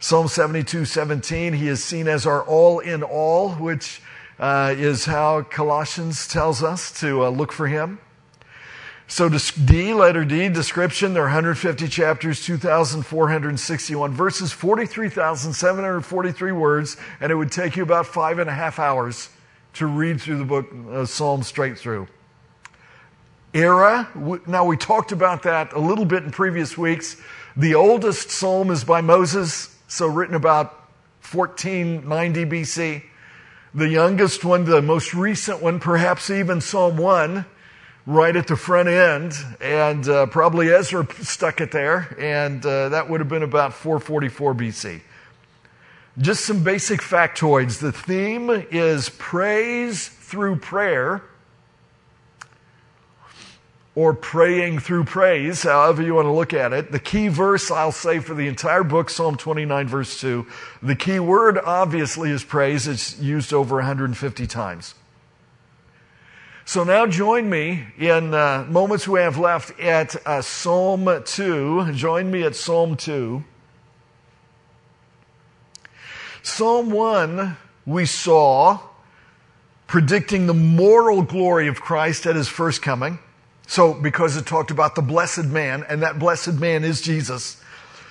Psalm 0.00 0.28
72 0.28 0.84
17, 0.84 1.54
he 1.54 1.66
is 1.66 1.82
seen 1.82 2.06
as 2.06 2.24
our 2.24 2.42
all 2.42 2.78
in 2.78 3.02
all, 3.02 3.50
which 3.54 4.00
uh, 4.38 4.74
is 4.76 5.06
how 5.06 5.42
Colossians 5.42 6.28
tells 6.28 6.62
us 6.62 7.00
to 7.00 7.24
uh, 7.24 7.30
look 7.30 7.50
for 7.50 7.66
him. 7.66 7.98
So, 9.10 9.30
D, 9.30 9.94
letter 9.94 10.22
D, 10.22 10.50
description, 10.50 11.14
there 11.14 11.22
are 11.22 11.26
150 11.26 11.88
chapters, 11.88 12.44
2,461 12.44 14.12
verses, 14.12 14.52
43,743 14.52 16.52
words, 16.52 16.98
and 17.18 17.32
it 17.32 17.34
would 17.34 17.50
take 17.50 17.74
you 17.74 17.82
about 17.82 18.06
five 18.06 18.38
and 18.38 18.50
a 18.50 18.52
half 18.52 18.78
hours 18.78 19.30
to 19.74 19.86
read 19.86 20.20
through 20.20 20.36
the 20.36 20.44
book 20.44 20.70
of 20.90 21.08
Psalms 21.08 21.46
straight 21.46 21.78
through. 21.78 22.06
Era, 23.54 24.10
now 24.46 24.66
we 24.66 24.76
talked 24.76 25.10
about 25.10 25.44
that 25.44 25.72
a 25.72 25.80
little 25.80 26.04
bit 26.04 26.22
in 26.22 26.30
previous 26.30 26.76
weeks. 26.76 27.16
The 27.56 27.76
oldest 27.76 28.30
psalm 28.30 28.70
is 28.70 28.84
by 28.84 29.00
Moses, 29.00 29.74
so 29.88 30.06
written 30.06 30.34
about 30.34 30.74
1490 31.32 32.44
BC. 32.44 33.02
The 33.74 33.88
youngest 33.88 34.44
one, 34.44 34.66
the 34.66 34.82
most 34.82 35.14
recent 35.14 35.62
one, 35.62 35.80
perhaps 35.80 36.28
even 36.28 36.60
Psalm 36.60 36.98
1, 36.98 37.46
right 38.08 38.36
at 38.36 38.46
the 38.46 38.56
front 38.56 38.88
end, 38.88 39.34
and 39.60 40.08
uh, 40.08 40.24
probably 40.24 40.70
Ezra 40.70 41.06
stuck 41.20 41.60
it 41.60 41.70
there, 41.70 42.16
and 42.18 42.64
uh, 42.64 42.88
that 42.88 43.10
would 43.10 43.20
have 43.20 43.28
been 43.28 43.42
about 43.42 43.74
444 43.74 44.54
BC. 44.54 45.02
Just 46.16 46.46
some 46.46 46.64
basic 46.64 47.00
factoids. 47.00 47.80
The 47.80 47.92
theme 47.92 48.48
is 48.48 49.10
praise 49.18 50.08
through 50.08 50.56
prayer, 50.56 51.22
or 53.94 54.14
praying 54.14 54.78
through 54.78 55.04
praise, 55.04 55.64
however 55.64 56.00
you 56.02 56.14
want 56.14 56.24
to 56.24 56.32
look 56.32 56.54
at 56.54 56.72
it. 56.72 56.90
The 56.90 56.98
key 56.98 57.28
verse, 57.28 57.70
I'll 57.70 57.92
say, 57.92 58.20
for 58.20 58.32
the 58.32 58.48
entire 58.48 58.84
book, 58.84 59.10
Psalm 59.10 59.36
29, 59.36 59.86
verse 59.86 60.18
2. 60.18 60.46
The 60.82 60.96
key 60.96 61.20
word, 61.20 61.58
obviously, 61.58 62.30
is 62.30 62.42
praise. 62.42 62.88
It's 62.88 63.18
used 63.18 63.52
over 63.52 63.76
150 63.76 64.46
times. 64.46 64.94
So 66.68 66.84
now 66.84 67.06
join 67.06 67.48
me 67.48 67.82
in 67.96 68.34
uh, 68.34 68.66
moments 68.68 69.08
we 69.08 69.20
have 69.20 69.38
left 69.38 69.80
at 69.80 70.14
uh, 70.26 70.42
Psalm 70.42 71.08
2. 71.24 71.92
Join 71.94 72.30
me 72.30 72.42
at 72.42 72.54
Psalm 72.54 72.94
2. 72.94 73.42
Psalm 76.42 76.90
1, 76.90 77.56
we 77.86 78.04
saw 78.04 78.80
predicting 79.86 80.46
the 80.46 80.52
moral 80.52 81.22
glory 81.22 81.68
of 81.68 81.80
Christ 81.80 82.26
at 82.26 82.36
his 82.36 82.48
first 82.48 82.82
coming. 82.82 83.18
So, 83.66 83.94
because 83.94 84.36
it 84.36 84.44
talked 84.44 84.70
about 84.70 84.94
the 84.94 85.00
blessed 85.00 85.46
man, 85.46 85.86
and 85.88 86.02
that 86.02 86.18
blessed 86.18 86.52
man 86.60 86.84
is 86.84 87.00
Jesus. 87.00 87.62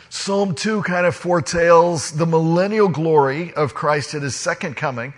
Psalm 0.10 0.56
2 0.56 0.82
kind 0.82 1.06
of 1.06 1.16
foretells 1.16 2.10
the 2.10 2.26
millennial 2.26 2.88
glory 2.88 3.54
of 3.54 3.76
Christ 3.76 4.16
at 4.16 4.24
his 4.24 4.36
second 4.36 4.76
coming. 4.76 5.14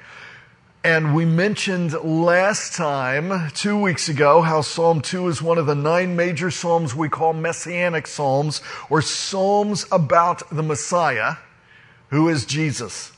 And 0.84 1.14
we 1.14 1.26
mentioned 1.26 1.92
last 1.92 2.74
time, 2.74 3.52
two 3.52 3.78
weeks 3.78 4.08
ago, 4.08 4.42
how 4.42 4.62
Psalm 4.62 5.02
2 5.02 5.28
is 5.28 5.42
one 5.42 5.58
of 5.58 5.66
the 5.66 5.76
nine 5.76 6.16
major 6.16 6.50
Psalms 6.50 6.96
we 6.96 7.10
call 7.10 7.34
Messianic 7.34 8.08
Psalms, 8.08 8.62
or 8.90 9.02
Psalms 9.02 9.86
about 9.92 10.50
the 10.50 10.64
Messiah 10.64 11.36
who 12.12 12.30
is 12.30 12.46
Jesus. 12.46 13.12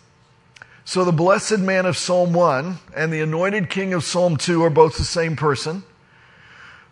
So 0.85 1.05
the 1.05 1.11
blessed 1.11 1.59
man 1.59 1.85
of 1.85 1.97
Psalm 1.97 2.33
1 2.33 2.79
and 2.95 3.13
the 3.13 3.21
anointed 3.21 3.69
king 3.69 3.93
of 3.93 4.03
Psalm 4.03 4.37
2 4.37 4.63
are 4.63 4.71
both 4.71 4.97
the 4.97 5.03
same 5.03 5.35
person. 5.35 5.83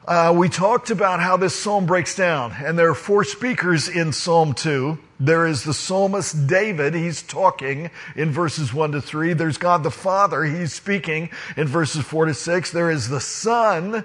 Uh, 0.10 0.34
we 0.36 0.50
talked 0.50 0.90
about 0.90 1.20
how 1.20 1.38
this 1.38 1.54
psalm 1.54 1.86
breaks 1.86 2.16
down, 2.16 2.52
and 2.66 2.80
there 2.80 2.90
are 2.90 2.96
four 2.96 3.24
speakers 3.24 3.88
in 3.88 4.12
Psalm 4.12 4.56
2. 4.56 4.98
There 5.20 5.46
is 5.46 5.66
the 5.66 5.74
psalmist 5.74 6.48
David, 6.48 6.96
he's 6.96 7.22
talking 7.22 7.92
in 8.16 8.32
verses 8.32 8.74
1 8.74 8.94
to 8.94 9.02
3. 9.04 9.34
There's 9.34 9.60
God 9.60 9.84
the 9.84 9.92
Father, 9.92 10.46
he's 10.46 10.74
speaking 10.74 11.30
in 11.56 11.68
verses 11.68 12.04
4 12.04 12.26
to 12.26 12.34
6. 12.34 12.72
There 12.72 12.90
is 12.90 13.10
the 13.10 13.20
Son, 13.22 14.04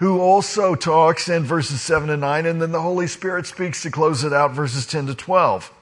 who 0.00 0.20
also 0.20 0.74
talks 0.74 1.28
in 1.28 1.44
verses 1.44 1.80
7 1.80 2.08
to 2.08 2.16
9, 2.16 2.44
and 2.44 2.60
then 2.60 2.72
the 2.72 2.82
Holy 2.82 3.06
Spirit 3.06 3.46
speaks 3.46 3.82
to 3.82 3.90
close 3.92 4.24
it 4.24 4.32
out, 4.32 4.50
verses 4.50 4.84
10 4.84 5.06
to 5.06 5.14
12 5.14 5.72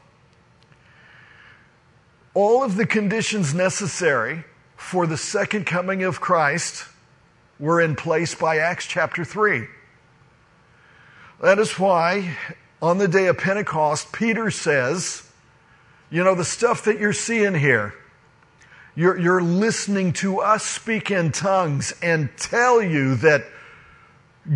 all 2.34 2.64
of 2.64 2.74
the 2.74 2.84
conditions 2.84 3.54
necessary 3.54 4.44
for 4.76 5.06
the 5.06 5.16
second 5.16 5.64
coming 5.64 6.02
of 6.02 6.20
Christ 6.20 6.84
were 7.58 7.80
in 7.80 7.96
place 7.96 8.34
by 8.34 8.58
Acts 8.58 8.86
chapter 8.86 9.24
3. 9.24 9.66
That 11.40 11.58
is 11.58 11.78
why 11.78 12.36
on 12.80 12.98
the 12.98 13.08
day 13.08 13.26
of 13.26 13.38
Pentecost, 13.38 14.12
Peter 14.12 14.50
says, 14.50 15.28
You 16.10 16.24
know, 16.24 16.34
the 16.34 16.44
stuff 16.44 16.84
that 16.84 16.98
you're 16.98 17.12
seeing 17.12 17.54
here, 17.54 17.94
you're, 18.94 19.18
you're 19.18 19.42
listening 19.42 20.12
to 20.14 20.40
us 20.40 20.64
speak 20.64 21.10
in 21.10 21.32
tongues 21.32 21.92
and 22.02 22.30
tell 22.36 22.82
you 22.82 23.16
that 23.16 23.44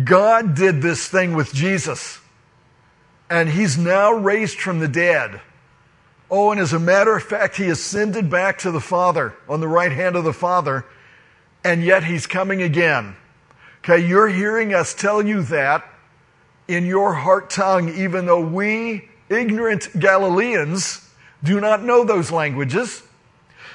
God 0.03 0.55
did 0.55 0.81
this 0.81 1.07
thing 1.07 1.33
with 1.33 1.53
Jesus, 1.53 2.19
and 3.29 3.49
he's 3.49 3.77
now 3.77 4.13
raised 4.13 4.59
from 4.59 4.79
the 4.79 4.87
dead. 4.87 5.41
Oh, 6.31 6.51
and 6.51 6.61
as 6.61 6.73
a 6.73 6.79
matter 6.79 7.15
of 7.15 7.23
fact, 7.23 7.55
he 7.57 7.69
ascended 7.69 8.29
back 8.29 8.59
to 8.59 8.71
the 8.71 8.79
Father 8.79 9.33
on 9.47 9.59
the 9.59 9.67
right 9.67 9.91
hand 9.91 10.15
of 10.15 10.23
the 10.23 10.33
Father, 10.33 10.85
and 11.63 11.83
yet 11.83 12.03
he's 12.03 12.27
coming 12.27 12.61
again. 12.61 13.15
Okay, 13.79 14.05
you're 14.05 14.27
hearing 14.29 14.73
us 14.73 14.93
tell 14.93 15.25
you 15.25 15.41
that 15.43 15.85
in 16.67 16.85
your 16.85 17.13
heart 17.13 17.49
tongue, 17.49 17.89
even 17.95 18.25
though 18.25 18.45
we, 18.45 19.09
ignorant 19.29 19.89
Galileans, 19.99 21.09
do 21.43 21.59
not 21.59 21.83
know 21.83 22.03
those 22.03 22.31
languages. 22.31 23.03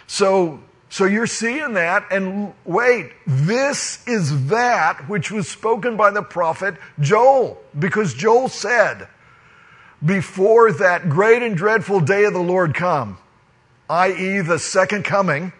So, 0.07 0.61
So 0.95 1.07
you're 1.07 1.27
seeing 1.27 1.75
that, 1.75 2.07
and 2.13 2.55
wait, 2.65 3.11
this 3.27 4.07
is 4.07 4.47
that 4.47 5.09
which 5.09 5.33
was 5.33 5.49
spoken 5.49 5.97
by 5.97 6.13
the 6.13 6.23
prophet 6.23 6.77
Joel, 7.01 7.61
because 7.77 8.15
Joel 8.15 8.49
said, 8.49 9.09
before 10.05 10.71
that 10.71 11.09
great 11.09 11.43
and 11.43 11.57
dreadful 11.57 11.99
day 11.99 12.27
of 12.27 12.33
the 12.33 12.39
Lord 12.39 12.75
come, 12.75 13.19
i.e., 13.91 14.39
the 14.41 14.61
second 14.61 15.05
coming, 15.05 15.53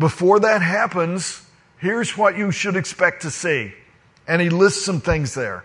before 0.00 0.40
that 0.40 0.62
happens, 0.62 1.46
here's 1.78 2.16
what 2.16 2.36
you 2.36 2.50
should 2.50 2.74
expect 2.74 3.22
to 3.22 3.30
see. 3.30 3.74
And 4.26 4.40
he 4.42 4.48
lists 4.48 4.84
some 4.84 5.00
things 5.00 5.34
there. 5.34 5.64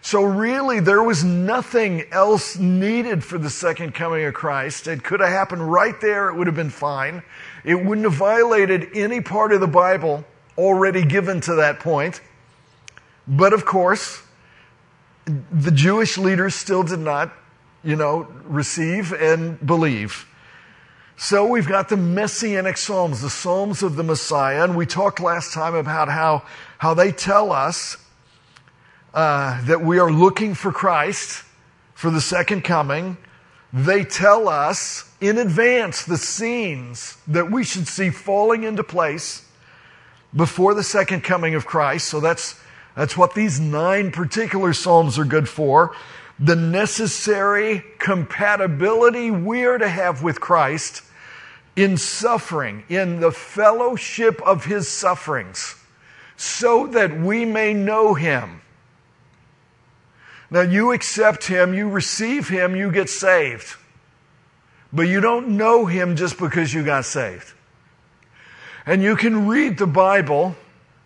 So 0.00 0.22
really, 0.22 0.80
there 0.80 1.02
was 1.02 1.24
nothing 1.24 2.04
else 2.12 2.56
needed 2.56 3.24
for 3.24 3.38
the 3.38 3.50
second 3.50 3.94
coming 3.94 4.24
of 4.26 4.34
Christ. 4.34 4.86
It 4.86 5.02
could 5.02 5.20
have 5.20 5.30
happened 5.30 5.72
right 5.72 5.98
there. 6.00 6.28
It 6.28 6.36
would 6.36 6.46
have 6.46 6.54
been 6.54 6.70
fine. 6.70 7.22
It 7.64 7.74
wouldn't 7.74 8.04
have 8.04 8.14
violated 8.14 8.88
any 8.94 9.20
part 9.20 9.52
of 9.52 9.60
the 9.60 9.66
Bible 9.66 10.24
already 10.56 11.04
given 11.04 11.40
to 11.42 11.54
that 11.56 11.80
point. 11.80 12.20
But 13.26 13.54
of 13.54 13.64
course, 13.64 14.22
the 15.24 15.70
Jewish 15.70 16.18
leaders 16.18 16.54
still 16.54 16.82
did 16.82 16.98
not, 16.98 17.32
you 17.82 17.96
know, 17.96 18.28
receive 18.44 19.12
and 19.12 19.58
believe. 19.66 20.26
So 21.16 21.46
we've 21.46 21.68
got 21.68 21.88
the 21.88 21.96
messianic 21.96 22.76
psalms, 22.76 23.20
the 23.20 23.30
psalms 23.30 23.84
of 23.84 23.94
the 23.94 24.02
Messiah, 24.02 24.64
and 24.64 24.76
we 24.76 24.84
talked 24.84 25.20
last 25.20 25.52
time 25.52 25.74
about 25.74 26.08
how, 26.08 26.42
how 26.78 26.94
they 26.94 27.12
tell 27.12 27.52
us 27.52 27.96
uh, 29.14 29.64
that 29.66 29.80
we 29.80 30.00
are 30.00 30.10
looking 30.10 30.54
for 30.54 30.72
Christ 30.72 31.44
for 31.94 32.10
the 32.10 32.20
second 32.20 32.62
coming. 32.62 33.16
They 33.72 34.04
tell 34.04 34.48
us 34.48 35.08
in 35.20 35.38
advance 35.38 36.04
the 36.04 36.18
scenes 36.18 37.16
that 37.28 37.48
we 37.48 37.62
should 37.62 37.86
see 37.86 38.10
falling 38.10 38.64
into 38.64 38.82
place 38.82 39.48
before 40.34 40.74
the 40.74 40.82
second 40.82 41.22
coming 41.22 41.54
of 41.54 41.64
Christ. 41.64 42.08
So 42.08 42.18
that's, 42.18 42.60
that's 42.96 43.16
what 43.16 43.34
these 43.34 43.60
nine 43.60 44.10
particular 44.10 44.72
Psalms 44.72 45.16
are 45.16 45.24
good 45.24 45.48
for. 45.48 45.94
The 46.38 46.56
necessary 46.56 47.84
compatibility 47.98 49.30
we 49.30 49.64
are 49.64 49.78
to 49.78 49.88
have 49.88 50.22
with 50.22 50.40
Christ 50.40 51.02
in 51.76 51.96
suffering, 51.96 52.84
in 52.88 53.20
the 53.20 53.32
fellowship 53.32 54.40
of 54.42 54.64
his 54.64 54.88
sufferings, 54.88 55.76
so 56.36 56.86
that 56.88 57.16
we 57.18 57.44
may 57.44 57.72
know 57.72 58.14
him 58.14 58.60
now 60.54 60.60
you 60.60 60.92
accept 60.92 61.48
Him, 61.48 61.74
you 61.74 61.88
receive 61.88 62.48
Him, 62.48 62.76
you 62.76 62.92
get 62.92 63.08
saved. 63.08 63.74
But 64.92 65.08
you 65.08 65.20
don't 65.20 65.56
know 65.56 65.86
Him 65.86 66.14
just 66.14 66.38
because 66.38 66.72
you 66.72 66.84
got 66.84 67.04
saved. 67.04 67.52
And 68.86 69.02
you 69.02 69.16
can 69.16 69.48
read 69.48 69.78
the 69.78 69.88
Bible 69.88 70.54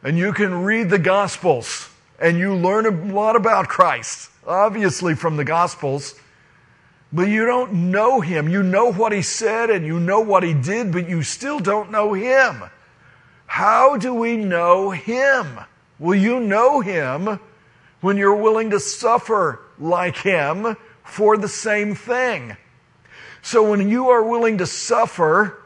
and 0.03 0.19
you 0.19 0.35
can 0.35 0.65
read 0.65 0.91
the 0.91 0.99
Gospels 0.99 1.89
and 2.21 2.39
you 2.39 2.55
learn 2.55 2.85
a 2.85 3.15
lot 3.15 3.37
about 3.37 3.69
Christ, 3.69 4.31
obviously 4.49 5.15
from 5.15 5.37
the 5.37 5.45
Gospels. 5.45 6.15
But 7.13 7.29
you 7.29 7.47
don't 7.47 7.91
know 7.91 8.21
him. 8.21 8.49
You 8.49 8.63
know 8.63 8.93
what 8.93 9.13
he 9.13 9.23
said 9.23 9.71
and 9.71 9.87
you 9.87 9.99
know 9.99 10.21
what 10.21 10.43
he 10.43 10.53
did, 10.53 10.93
but 10.93 11.09
you 11.09 11.23
still 11.23 11.59
don't 11.59 11.91
know 11.91 12.13
him. 12.13 12.65
How 13.47 13.97
do 13.97 14.13
we 14.13 14.37
know 14.37 14.91
him? 14.91 15.59
Well, 15.99 16.15
you 16.15 16.39
know 16.39 16.81
him 16.81 17.41
when 18.01 18.17
you're 18.17 18.37
willing 18.37 18.71
to 18.71 18.81
suffer 18.81 19.61
like 19.79 20.17
him 20.17 20.77
for 21.03 21.37
the 21.37 21.49
same 21.49 21.95
thing. 21.95 22.57
So 23.41 23.69
when 23.69 23.89
you 23.89 24.11
are 24.11 24.23
willing 24.23 24.59
to 24.59 24.67
suffer 24.67 25.63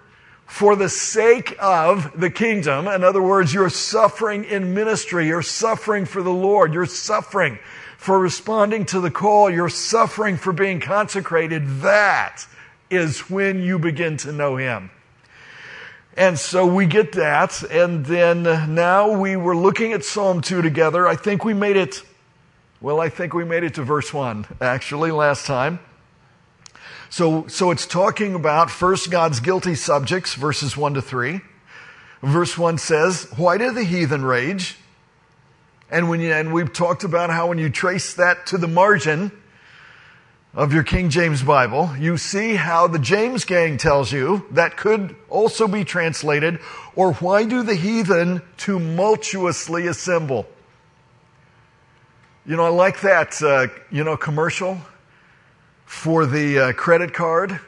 for 0.47 0.77
the 0.77 0.88
sake 0.88 1.57
of 1.59 2.18
the 2.18 2.31
kingdom, 2.31 2.87
in 2.87 3.03
other 3.03 3.23
words, 3.23 3.53
you're 3.53 3.71
suffering 3.71 4.45
in 4.45 4.75
ministry, 4.75 5.27
you're 5.27 5.42
suffering 5.42 6.05
for 6.05 6.23
the 6.23 6.33
Lord, 6.33 6.73
you're 6.73 6.87
suffering 6.87 7.59
for 8.03 8.19
responding 8.19 8.85
to 8.87 9.01
the 9.01 9.11
call, 9.11 9.49
you're 9.49 9.69
suffering 9.69 10.37
for 10.37 10.53
being 10.53 10.81
consecrated, 10.81 11.81
that 11.83 12.47
is 12.91 13.31
when 13.31 13.62
you 13.62 13.79
begin 13.79 14.17
to 14.19 14.33
know 14.33 14.57
Him. 14.57 14.91
And 16.17 16.38
so 16.38 16.67
we 16.67 16.87
get 16.87 17.12
that, 17.12 17.62
and 17.62 18.05
then 18.05 18.43
now 18.75 19.12
we 19.12 19.37
were 19.37 19.57
looking 19.57 19.93
at 19.93 20.05
Psalm 20.05 20.41
2 20.41 20.62
together. 20.62 21.07
I 21.07 21.15
think 21.15 21.45
we 21.45 21.55
made 21.55 21.77
it 21.77 22.03
well, 22.81 23.01
I 23.01 23.11
think 23.11 23.33
we 23.33 23.45
made 23.45 23.62
it 23.62 23.75
to 23.75 23.85
verse 23.85 24.12
1, 24.12 24.45
actually, 24.61 25.12
last 25.12 25.47
time. 25.47 25.79
So, 27.11 27.47
so 27.47 27.71
it's 27.71 27.87
talking 27.87 28.35
about 28.35 28.73
first 28.73 29.09
God's 29.09 29.38
guilty 29.38 29.77
subjects, 29.77 30.35
verses 30.35 30.77
1 30.77 30.95
to 30.95 31.03
3. 31.03 31.41
Verse 32.25 32.59
1 32.59 32.79
says, 32.79 33.29
Why 33.37 33.57
do 33.57 33.71
the 33.71 33.85
heathen 33.85 34.25
rage? 34.25 34.77
And, 35.92 36.09
when 36.09 36.22
you, 36.22 36.33
and 36.33 36.55
we've 36.55 36.72
talked 36.72 37.05
about 37.05 37.28
how 37.28 37.48
when 37.48 37.59
you 37.59 37.68
trace 37.68 38.14
that 38.14 38.46
to 38.46 38.57
the 38.57 38.66
margin 38.66 39.31
of 40.55 40.72
your 40.72 40.85
King 40.85 41.11
James 41.11 41.42
Bible, 41.42 41.94
you 41.98 42.16
see 42.16 42.55
how 42.55 42.87
the 42.87 42.98
James 42.98 43.44
gang 43.44 43.76
tells 43.76 44.11
you 44.11 44.46
that 44.52 44.78
could 44.78 45.14
also 45.28 45.68
be 45.68 45.85
translated, 45.85 46.61
or 46.96 47.12
why 47.12 47.44
do 47.44 47.62
the 47.62 47.74
heathen 47.74 48.40
tumultuously 48.57 49.87
assemble? 49.87 50.46
You 52.46 52.57
know, 52.57 52.64
I 52.64 52.70
like 52.70 53.02
that, 53.02 53.42
uh, 53.42 53.66
you 53.90 54.02
know, 54.02 54.16
commercial 54.16 54.78
for 55.85 56.24
the 56.24 56.59
uh, 56.59 56.72
credit 56.72 57.12
card. 57.12 57.61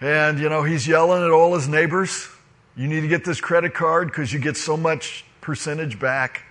And, 0.00 0.38
you 0.38 0.48
know, 0.48 0.62
he's 0.62 0.88
yelling 0.88 1.22
at 1.22 1.30
all 1.30 1.54
his 1.54 1.68
neighbors. 1.68 2.26
You 2.74 2.88
need 2.88 3.02
to 3.02 3.08
get 3.08 3.22
this 3.22 3.38
credit 3.38 3.74
card 3.74 4.08
because 4.08 4.32
you 4.32 4.38
get 4.38 4.56
so 4.56 4.78
much 4.78 5.26
percentage 5.42 6.00
back. 6.00 6.44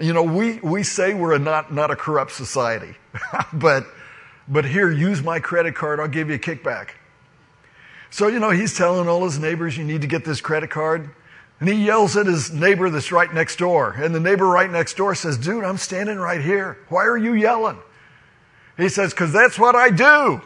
You 0.00 0.14
know, 0.14 0.22
we, 0.22 0.60
we 0.60 0.82
say 0.82 1.12
we're 1.12 1.34
a 1.34 1.38
not, 1.38 1.74
not 1.74 1.90
a 1.90 1.96
corrupt 1.96 2.32
society, 2.32 2.94
but, 3.52 3.84
but 4.48 4.64
here, 4.64 4.90
use 4.90 5.22
my 5.22 5.40
credit 5.40 5.74
card, 5.74 6.00
I'll 6.00 6.08
give 6.08 6.30
you 6.30 6.36
a 6.36 6.38
kickback. 6.38 6.92
So, 8.08 8.28
you 8.28 8.38
know, 8.38 8.50
he's 8.50 8.74
telling 8.74 9.06
all 9.08 9.22
his 9.24 9.38
neighbors, 9.38 9.76
you 9.76 9.84
need 9.84 10.00
to 10.00 10.06
get 10.06 10.24
this 10.24 10.40
credit 10.40 10.70
card. 10.70 11.10
And 11.60 11.68
he 11.68 11.84
yells 11.84 12.16
at 12.16 12.26
his 12.26 12.50
neighbor 12.50 12.88
that's 12.88 13.12
right 13.12 13.32
next 13.32 13.56
door. 13.56 13.92
And 13.92 14.14
the 14.14 14.20
neighbor 14.20 14.46
right 14.46 14.70
next 14.70 14.96
door 14.96 15.14
says, 15.14 15.36
Dude, 15.36 15.62
I'm 15.62 15.76
standing 15.76 16.18
right 16.18 16.40
here. 16.40 16.78
Why 16.88 17.04
are 17.04 17.18
you 17.18 17.34
yelling? 17.34 17.78
He 18.78 18.88
says, 18.88 19.10
Because 19.10 19.30
that's 19.32 19.58
what 19.58 19.76
I 19.76 19.90
do. 19.90 20.40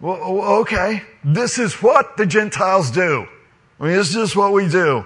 Well, 0.00 0.20
okay. 0.60 1.02
This 1.24 1.58
is 1.58 1.74
what 1.82 2.16
the 2.16 2.24
Gentiles 2.24 2.92
do. 2.92 3.26
I 3.80 3.84
mean, 3.84 3.92
this 3.94 4.14
is 4.14 4.36
what 4.36 4.52
we 4.52 4.68
do. 4.68 5.04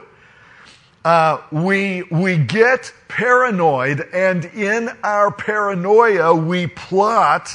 Uh, 1.05 1.41
we, 1.51 2.03
we 2.05 2.37
get 2.37 2.93
paranoid, 3.09 4.01
and 4.13 4.45
in 4.45 4.91
our 5.03 5.31
paranoia, 5.31 6.35
we 6.35 6.67
plot 6.67 7.51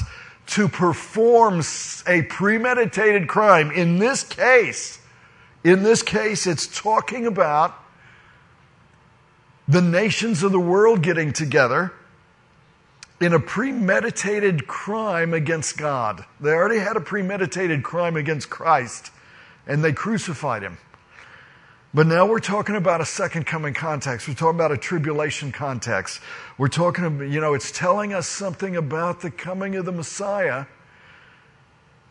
to 0.46 0.68
perform 0.68 1.62
a 2.06 2.22
premeditated 2.22 3.28
crime. 3.28 3.70
In 3.70 3.98
this 3.98 4.24
case, 4.24 4.98
in 5.62 5.82
this 5.82 6.02
case, 6.02 6.46
it's 6.46 6.66
talking 6.66 7.26
about 7.26 7.74
the 9.68 9.82
nations 9.82 10.42
of 10.42 10.52
the 10.52 10.60
world 10.60 11.02
getting 11.02 11.32
together 11.32 11.92
in 13.20 13.32
a 13.32 13.40
premeditated 13.40 14.66
crime 14.66 15.32
against 15.32 15.76
God. 15.76 16.24
They 16.40 16.50
already 16.50 16.78
had 16.78 16.96
a 16.96 17.00
premeditated 17.00 17.82
crime 17.82 18.16
against 18.16 18.50
Christ, 18.50 19.10
and 19.66 19.82
they 19.82 19.92
crucified 19.92 20.62
him. 20.62 20.78
But 21.96 22.06
now 22.06 22.26
we're 22.26 22.40
talking 22.40 22.76
about 22.76 23.00
a 23.00 23.06
second 23.06 23.46
coming 23.46 23.72
context. 23.72 24.28
We're 24.28 24.34
talking 24.34 24.58
about 24.58 24.70
a 24.70 24.76
tribulation 24.76 25.50
context. 25.50 26.20
We're 26.58 26.68
talking 26.68 27.06
about, 27.06 27.30
you 27.30 27.40
know, 27.40 27.54
it's 27.54 27.72
telling 27.72 28.12
us 28.12 28.26
something 28.26 28.76
about 28.76 29.22
the 29.22 29.30
coming 29.30 29.76
of 29.76 29.86
the 29.86 29.92
Messiah 29.92 30.66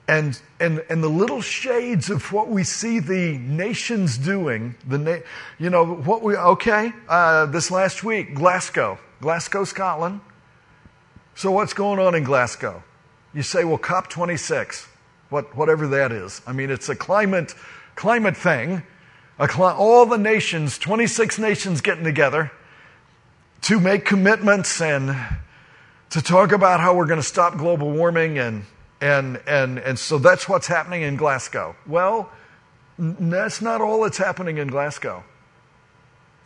and, 0.07 0.41
and, 0.59 0.83
and 0.89 1.03
the 1.03 1.07
little 1.07 1.39
shades 1.39 2.09
of 2.09 2.33
what 2.33 2.49
we 2.49 2.63
see 2.63 2.97
the 2.97 3.37
nations 3.37 4.17
doing, 4.17 4.73
the 4.87 4.97
na- 4.97 5.19
you 5.59 5.69
know, 5.69 5.85
what 5.85 6.23
we, 6.23 6.35
okay, 6.35 6.91
uh, 7.07 7.45
this 7.45 7.69
last 7.69 8.03
week, 8.03 8.33
Glasgow, 8.33 8.97
Glasgow, 9.21 9.65
Scotland. 9.65 10.19
So 11.35 11.51
what's 11.51 11.73
going 11.73 11.99
on 11.99 12.15
in 12.15 12.23
Glasgow? 12.23 12.83
You 13.35 13.43
say, 13.43 13.65
well, 13.65 13.77
COP26, 13.77 14.87
what, 15.29 15.55
whatever 15.55 15.85
that 15.89 16.11
is. 16.11 16.41
I 16.47 16.53
mean, 16.53 16.71
it's 16.71 16.89
a 16.89 16.95
climate, 16.95 17.53
climate 17.93 18.35
thing. 18.35 18.81
All 19.39 20.05
the 20.05 20.17
nations, 20.17 20.77
26 20.77 21.39
nations 21.39 21.81
getting 21.81 22.03
together 22.03 22.51
to 23.63 23.79
make 23.79 24.05
commitments 24.05 24.79
and 24.81 25.15
to 26.11 26.21
talk 26.21 26.51
about 26.51 26.79
how 26.79 26.95
we're 26.95 27.07
going 27.07 27.19
to 27.19 27.23
stop 27.23 27.57
global 27.57 27.91
warming 27.91 28.37
and 28.37 28.63
and, 29.01 29.41
and, 29.45 29.77
and 29.77 29.99
so 29.99 30.17
that's 30.17 30.47
what's 30.47 30.67
happening 30.67 31.01
in 31.01 31.15
Glasgow. 31.15 31.75
Well, 31.85 32.31
that's 32.97 33.61
not 33.61 33.81
all 33.81 34.01
that's 34.03 34.17
happening 34.17 34.57
in 34.57 34.67
Glasgow. 34.69 35.23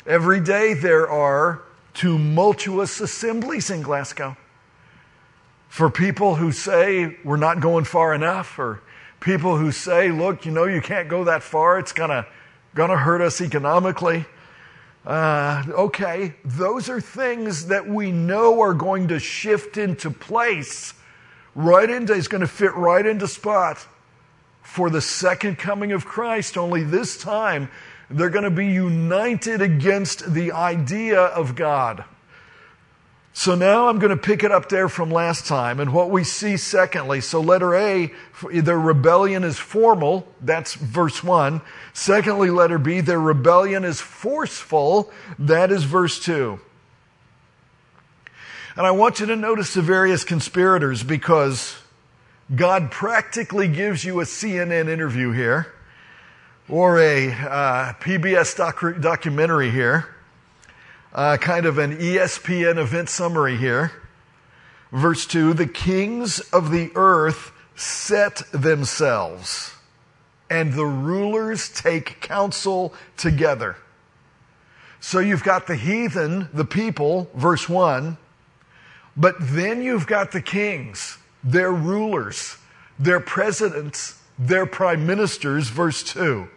Every 0.06 0.42
day 0.42 0.74
there 0.74 1.10
are 1.10 1.62
tumultuous 1.94 3.00
assemblies 3.00 3.70
in 3.70 3.82
Glasgow 3.82 4.36
for 5.68 5.90
people 5.90 6.36
who 6.36 6.52
say 6.52 7.18
we're 7.24 7.38
not 7.38 7.60
going 7.60 7.86
far 7.86 8.14
enough 8.14 8.58
or 8.58 8.82
people 9.20 9.58
who 9.58 9.72
say, 9.72 10.12
look, 10.12 10.46
you 10.46 10.52
know, 10.52 10.66
you 10.66 10.82
can't 10.82 11.08
go 11.08 11.24
that 11.26 11.44
far, 11.44 11.78
it's 11.78 11.92
gonna, 12.76 12.88
gonna 12.88 13.00
hurt 13.00 13.22
us 13.22 13.42
economically. 13.42 14.26
Uh, 15.06 15.64
okay, 15.70 16.36
those 16.44 16.90
are 16.90 17.02
things 17.02 17.68
that 17.68 17.88
we 17.88 18.12
know 18.12 18.62
are 18.62 18.74
going 18.74 19.08
to 19.08 19.20
shift 19.20 19.78
into 19.78 20.12
place, 20.12 20.94
right 21.56 21.90
into, 21.90 22.14
is 22.14 22.28
going 22.28 22.42
to 22.42 22.48
fit 22.48 22.76
right 22.76 23.06
into 23.06 23.28
spot 23.28 23.88
for 24.62 24.90
the 24.90 25.02
second 25.02 25.58
coming 25.58 25.92
of 25.92 26.06
Christ, 26.06 26.58
only 26.58 26.84
this 26.84 27.18
time 27.18 27.72
they're 28.10 28.30
going 28.30 28.44
to 28.44 28.52
be 28.52 28.68
united 28.68 29.62
against 29.62 30.34
the 30.34 30.52
idea 30.52 31.20
of 31.20 31.56
God. 31.56 32.04
So 33.40 33.56
now 33.56 33.88
I'm 33.88 34.00
going 34.00 34.10
to 34.10 34.18
pick 34.18 34.44
it 34.44 34.52
up 34.52 34.68
there 34.68 34.90
from 34.90 35.12
last 35.12 35.46
time 35.46 35.80
and 35.80 35.94
what 35.94 36.10
we 36.10 36.26
see 36.26 36.58
secondly. 36.58 37.22
So 37.22 37.40
letter 37.40 37.74
A, 37.74 38.12
their 38.52 38.78
rebellion 38.78 39.46
is 39.46 39.58
formal. 39.58 40.28
That's 40.42 40.74
verse 40.74 41.24
one. 41.24 41.62
Secondly, 41.94 42.50
letter 42.50 42.78
B, 42.78 43.00
their 43.00 43.22
rebellion 43.22 43.86
is 43.86 44.02
forceful. 44.02 45.10
That 45.40 45.72
is 45.72 45.86
verse 45.86 46.20
two. 46.20 46.60
And 48.76 48.86
I 48.86 48.92
want 48.92 49.22
you 49.22 49.26
to 49.28 49.38
notice 49.38 49.74
the 49.74 49.84
various 49.84 50.26
conspirators 50.26 51.02
because 51.02 51.78
God 52.54 52.92
practically 52.92 53.70
gives 53.70 54.04
you 54.04 54.20
a 54.20 54.26
CNN 54.26 54.90
interview 54.90 55.32
here 55.32 55.74
or 56.68 57.00
a 57.00 57.32
uh, 57.32 57.94
PBS 58.02 58.58
doc- 58.58 59.00
documentary 59.02 59.72
here 59.72 60.14
uh, 61.14 61.38
kind 61.38 61.66
of 61.66 61.78
an 61.78 61.98
ESPN 61.98 62.78
event 62.78 63.10
summary 63.10 63.58
here. 63.58 63.92
Verse 64.92 65.26
2 65.26 65.54
The 65.54 65.68
kings 65.68 66.40
of 66.40 66.72
the 66.72 66.92
earth 66.96 67.52
set 67.76 68.44
themselves, 68.52 69.74
and 70.50 70.74
the 70.74 70.86
rulers 70.86 71.70
take 71.70 72.22
counsel 72.22 72.94
together. 73.18 73.78
So 75.00 75.20
you've 75.20 75.44
got 75.44 75.68
the 75.68 75.76
heathen, 75.76 76.50
the 76.54 76.66
people, 76.66 77.30
verse 77.34 77.70
1, 77.70 78.18
but 79.16 79.36
then 79.40 79.82
you've 79.82 80.08
got 80.08 80.32
the 80.32 80.42
kings, 80.42 81.18
their 81.44 81.72
rulers, 81.72 82.58
their 82.98 83.20
presidents, 83.20 84.20
their 84.38 84.66
prime 84.66 85.06
ministers, 85.08 85.70
verse 85.70 86.04
2. 86.04 86.50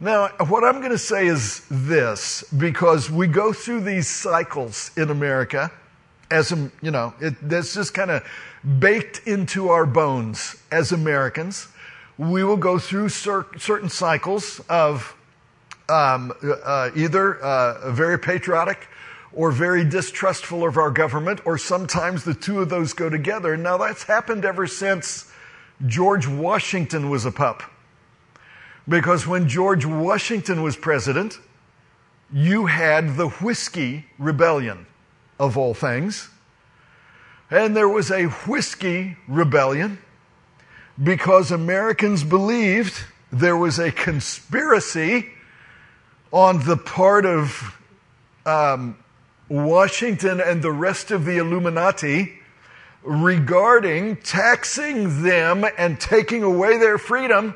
Now, 0.00 0.28
what 0.46 0.62
I'm 0.62 0.78
going 0.78 0.92
to 0.92 0.98
say 0.98 1.26
is 1.26 1.66
this, 1.68 2.44
because 2.56 3.10
we 3.10 3.26
go 3.26 3.52
through 3.52 3.80
these 3.80 4.06
cycles 4.06 4.92
in 4.96 5.10
America, 5.10 5.72
as 6.30 6.52
you 6.52 6.90
know, 6.92 7.14
it, 7.20 7.34
that's 7.42 7.74
just 7.74 7.94
kind 7.94 8.12
of 8.12 8.24
baked 8.78 9.26
into 9.26 9.70
our 9.70 9.86
bones 9.86 10.54
as 10.70 10.92
Americans. 10.92 11.66
We 12.16 12.44
will 12.44 12.56
go 12.56 12.78
through 12.78 13.08
cer- 13.08 13.46
certain 13.58 13.88
cycles 13.88 14.60
of 14.68 15.16
um, 15.88 16.32
uh, 16.44 16.90
either 16.94 17.36
uh, 17.40 17.90
very 17.90 18.20
patriotic 18.20 18.86
or 19.32 19.50
very 19.50 19.84
distrustful 19.84 20.64
of 20.64 20.76
our 20.76 20.92
government, 20.92 21.40
or 21.44 21.58
sometimes 21.58 22.22
the 22.22 22.34
two 22.34 22.60
of 22.60 22.68
those 22.68 22.92
go 22.92 23.10
together. 23.10 23.56
Now, 23.56 23.76
that's 23.78 24.04
happened 24.04 24.44
ever 24.44 24.68
since 24.68 25.32
George 25.86 26.28
Washington 26.28 27.10
was 27.10 27.24
a 27.24 27.32
pup. 27.32 27.64
Because 28.88 29.26
when 29.26 29.48
George 29.48 29.84
Washington 29.84 30.62
was 30.62 30.76
president, 30.76 31.38
you 32.32 32.66
had 32.66 33.16
the 33.16 33.28
Whiskey 33.28 34.06
Rebellion, 34.18 34.86
of 35.38 35.58
all 35.58 35.74
things. 35.74 36.30
And 37.50 37.76
there 37.76 37.88
was 37.88 38.10
a 38.10 38.24
Whiskey 38.24 39.16
Rebellion 39.26 39.98
because 41.02 41.50
Americans 41.50 42.24
believed 42.24 43.04
there 43.30 43.56
was 43.56 43.78
a 43.78 43.92
conspiracy 43.92 45.28
on 46.32 46.64
the 46.64 46.76
part 46.76 47.24
of 47.24 47.78
um, 48.44 48.96
Washington 49.48 50.40
and 50.40 50.62
the 50.62 50.72
rest 50.72 51.10
of 51.10 51.24
the 51.24 51.38
Illuminati 51.38 52.34
regarding 53.02 54.16
taxing 54.16 55.22
them 55.22 55.64
and 55.78 56.00
taking 56.00 56.42
away 56.42 56.78
their 56.78 56.98
freedom 56.98 57.54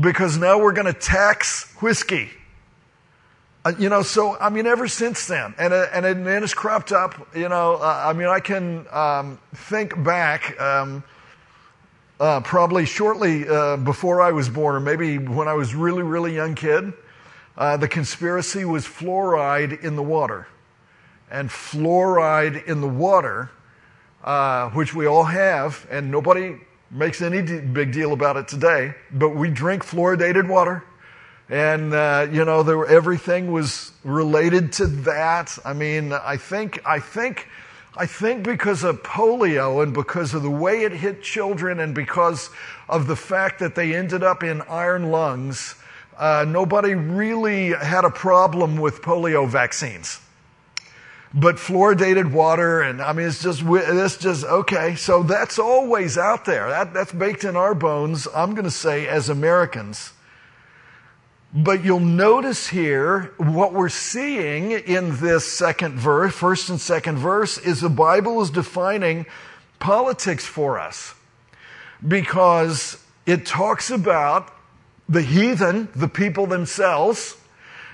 because 0.00 0.36
now 0.36 0.58
we're 0.58 0.72
going 0.72 0.92
to 0.92 0.98
tax 0.98 1.72
whiskey. 1.80 2.30
Uh, 3.64 3.72
you 3.78 3.88
know, 3.88 4.02
so, 4.02 4.36
I 4.38 4.48
mean, 4.48 4.66
ever 4.66 4.86
since 4.86 5.26
then, 5.26 5.54
and, 5.58 5.72
uh, 5.72 5.86
and, 5.92 6.06
it, 6.06 6.16
and 6.16 6.44
it's 6.44 6.54
cropped 6.54 6.92
up, 6.92 7.34
you 7.34 7.48
know, 7.48 7.74
uh, 7.74 8.04
I 8.06 8.12
mean, 8.12 8.28
I 8.28 8.38
can 8.38 8.86
um, 8.92 9.40
think 9.54 10.00
back 10.04 10.60
um, 10.60 11.02
uh, 12.20 12.40
probably 12.42 12.84
shortly 12.84 13.48
uh, 13.48 13.76
before 13.76 14.22
I 14.22 14.30
was 14.30 14.48
born, 14.48 14.76
or 14.76 14.80
maybe 14.80 15.18
when 15.18 15.48
I 15.48 15.54
was 15.54 15.74
really, 15.74 16.04
really 16.04 16.34
young 16.34 16.54
kid, 16.54 16.92
the 17.56 17.88
conspiracy 17.88 18.64
was 18.64 18.84
fluoride 18.84 19.82
in 19.82 19.96
the 19.96 20.02
water. 20.02 20.46
And 21.28 21.50
fluoride 21.50 22.66
in 22.66 22.80
the 22.80 22.88
water, 22.88 23.50
which 24.74 24.94
we 24.94 25.06
all 25.06 25.24
have, 25.24 25.84
and 25.90 26.12
nobody 26.12 26.56
makes 26.90 27.20
any 27.20 27.42
big 27.42 27.92
deal 27.92 28.12
about 28.12 28.36
it 28.36 28.48
today, 28.48 28.94
but 29.12 29.30
we 29.30 29.50
drink 29.50 29.84
fluoridated 29.84 30.48
water. 30.48 30.84
And, 31.48 31.94
uh, 31.94 32.26
you 32.30 32.44
know, 32.44 32.62
there, 32.62 32.86
everything 32.86 33.52
was 33.52 33.92
related 34.02 34.72
to 34.74 34.86
that. 34.86 35.56
I 35.64 35.72
mean, 35.72 36.12
I 36.12 36.36
think, 36.36 36.80
I 36.84 36.98
think, 36.98 37.48
I 37.96 38.06
think 38.06 38.42
because 38.42 38.82
of 38.82 39.02
polio 39.02 39.82
and 39.82 39.94
because 39.94 40.34
of 40.34 40.42
the 40.42 40.50
way 40.50 40.82
it 40.82 40.92
hit 40.92 41.22
children 41.22 41.78
and 41.80 41.94
because 41.94 42.50
of 42.88 43.06
the 43.06 43.16
fact 43.16 43.60
that 43.60 43.74
they 43.74 43.94
ended 43.94 44.22
up 44.22 44.42
in 44.42 44.60
iron 44.62 45.10
lungs, 45.10 45.76
uh, 46.18 46.44
nobody 46.48 46.94
really 46.94 47.72
had 47.72 48.04
a 48.04 48.10
problem 48.10 48.76
with 48.76 49.02
polio 49.02 49.48
vaccines 49.48 50.20
but 51.36 51.56
fluoridated 51.56 52.32
water 52.32 52.80
and 52.80 53.02
i 53.02 53.12
mean 53.12 53.26
it's 53.26 53.42
just 53.42 53.62
it's 53.62 54.16
just 54.16 54.44
okay. 54.44 54.94
So 54.94 55.22
that's 55.22 55.58
always 55.58 56.16
out 56.16 56.46
there. 56.46 56.70
That, 56.70 56.94
that's 56.94 57.12
baked 57.12 57.44
in 57.44 57.56
our 57.56 57.74
bones 57.74 58.26
i'm 58.34 58.54
going 58.54 58.64
to 58.64 58.70
say 58.70 59.06
as 59.06 59.28
americans. 59.28 60.12
But 61.54 61.84
you'll 61.84 62.00
notice 62.00 62.68
here 62.68 63.32
what 63.36 63.72
we're 63.72 63.88
seeing 63.88 64.72
in 64.72 65.16
this 65.16 65.44
second 65.44 65.98
verse 65.98 66.34
first 66.34 66.70
and 66.70 66.80
second 66.80 67.18
verse 67.18 67.58
is 67.58 67.82
the 67.82 67.90
bible 67.90 68.40
is 68.40 68.50
defining 68.50 69.26
politics 69.78 70.46
for 70.46 70.78
us. 70.78 71.14
Because 72.06 73.02
it 73.26 73.44
talks 73.44 73.90
about 73.90 74.52
the 75.08 75.22
heathen 75.22 75.88
the 75.94 76.08
people 76.08 76.46
themselves 76.46 77.36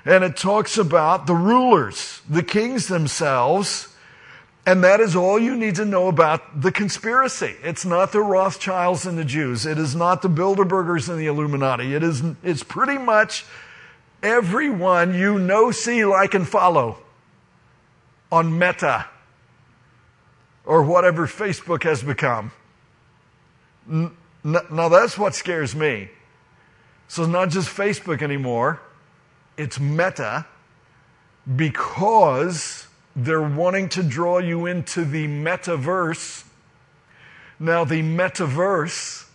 and 0.05 0.25
it 0.25 0.37
talks 0.37 0.79
about 0.79 1.27
the 1.27 1.35
rulers, 1.35 2.23
the 2.29 2.43
kings 2.43 2.89
themselves. 2.89 3.89
And 4.65 4.85
that 4.85 5.01
is 5.01 5.17
all 5.17 5.41
you 5.41 5.57
need 5.57 5.75
to 5.77 5.85
know 5.85 6.07
about 6.07 6.61
the 6.61 6.71
conspiracy. 6.71 7.57
It's 7.65 7.85
not 7.85 8.13
the 8.13 8.21
Rothschilds 8.21 9.07
and 9.07 9.19
the 9.19 9.25
Jews. 9.25 9.67
It 9.67 9.77
is 9.77 9.97
not 9.97 10.23
the 10.23 10.29
Bilderbergers 10.29 11.09
and 11.09 11.19
the 11.19 11.27
Illuminati. 11.27 11.95
It 11.95 12.05
is, 12.05 12.23
it's 12.45 12.63
pretty 12.63 12.97
much 12.97 13.45
everyone 14.23 15.15
you 15.15 15.39
know, 15.41 15.73
see, 15.73 16.05
like, 16.05 16.35
and 16.35 16.47
follow 16.47 16.99
on 18.31 18.57
Meta 18.57 19.07
or 20.65 20.85
whatever 20.85 21.27
Facebook 21.27 21.83
has 21.83 22.05
become. 22.05 22.53
Now 23.85 24.89
that's 24.89 25.19
what 25.19 25.35
scares 25.35 25.75
me. 25.75 26.09
So 27.09 27.25
it's 27.25 27.33
not 27.33 27.51
just 27.51 27.69
Facebook 27.69 28.23
anymore 28.23 28.81
it's 29.57 29.79
meta 29.79 30.47
because 31.57 32.87
they're 33.15 33.43
wanting 33.43 33.89
to 33.91 34.03
draw 34.03 34.39
you 34.39 34.67
into 34.67 35.05
the 35.05 35.27
metaverse. 35.27 36.45
Now, 37.59 37.85
the 37.85 38.03
metaverse, 38.03 39.27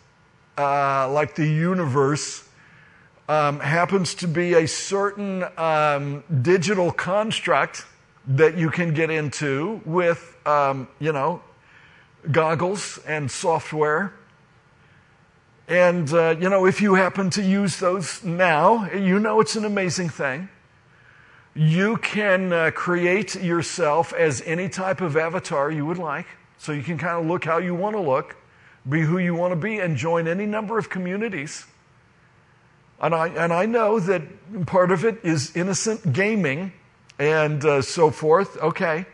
uh, 0.58 1.10
like 1.12 1.36
the 1.36 1.48
universe, 1.48 2.48
um, 3.30 3.60
happens 3.60 4.16
to 4.16 4.28
be 4.28 4.54
a 4.54 4.68
certain 4.68 5.44
um, 5.58 6.24
digital 6.42 6.92
construct 6.92 7.86
that 8.28 8.58
you 8.58 8.70
can 8.70 8.94
get 8.94 9.10
into 9.10 9.82
with, 9.86 10.36
um, 10.48 10.88
you 11.00 11.12
know, 11.12 11.42
goggles 12.32 13.00
and 13.06 13.30
software 13.30 14.14
and, 15.68 16.12
uh, 16.14 16.36
you 16.40 16.50
know, 16.50 16.66
if 16.66 16.82
you 16.82 16.96
happen 16.96 17.30
to 17.32 17.44
use 17.44 17.78
those 17.78 18.24
now, 18.24 18.90
you 18.92 19.20
know 19.20 19.42
it's 19.42 19.56
an 19.58 19.66
amazing 19.66 20.10
thing. 20.10 20.48
You 21.54 21.98
can 21.98 22.54
uh, 22.54 22.72
create 22.74 23.36
yourself 23.36 24.14
as 24.14 24.42
any 24.46 24.70
type 24.70 25.02
of 25.02 25.18
avatar 25.18 25.70
you 25.70 25.86
would 25.86 25.98
like. 25.98 26.28
So 26.58 26.72
you 26.72 26.84
can 26.84 26.98
kind 26.98 27.20
of 27.20 27.26
look 27.26 27.44
how 27.44 27.58
you 27.58 27.76
want 27.76 27.96
to 27.96 28.02
look, 28.02 28.38
be 28.88 29.02
who 29.02 29.18
you 29.18 29.36
want 29.36 29.52
to 29.52 29.56
be, 29.56 29.80
and 29.80 29.98
join 29.98 30.28
any 30.28 30.46
number 30.46 30.78
of 30.78 30.90
communities. 30.90 31.66
And 33.02 33.14
I, 33.14 33.28
and 33.28 33.52
I 33.52 33.66
know 33.66 34.00
that 34.00 34.66
part 34.66 34.92
of 34.92 35.04
it 35.04 35.20
is 35.24 35.56
innocent 35.56 36.14
gaming 36.14 36.72
and 37.20 37.64
uh, 37.66 37.82
so 37.82 38.10
forth. 38.10 38.58
Okay. 38.58 39.06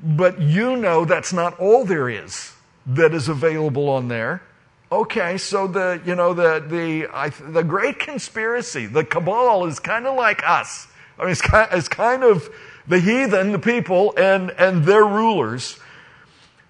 But 0.00 0.40
you 0.40 0.76
know 0.76 1.04
that's 1.04 1.32
not 1.32 1.58
all 1.58 1.84
there 1.84 2.08
is 2.08 2.52
that 2.86 3.14
is 3.14 3.28
available 3.28 3.88
on 3.88 4.08
there. 4.08 4.42
Okay, 4.90 5.38
so 5.38 5.66
the, 5.66 6.00
you 6.04 6.14
know, 6.14 6.32
the, 6.34 6.64
the, 6.66 7.08
I, 7.12 7.28
the 7.28 7.62
great 7.62 7.98
conspiracy, 7.98 8.86
the 8.86 9.04
cabal 9.04 9.66
is 9.66 9.78
kind 9.78 10.06
of 10.06 10.16
like 10.16 10.42
us. 10.46 10.86
I 11.18 11.22
mean, 11.22 11.32
it's 11.32 11.42
kind, 11.42 11.68
it's 11.72 11.88
kind 11.88 12.22
of 12.22 12.48
the 12.86 13.00
heathen, 13.00 13.52
the 13.52 13.58
people, 13.58 14.14
and, 14.16 14.50
and 14.52 14.84
their 14.84 15.04
rulers. 15.04 15.78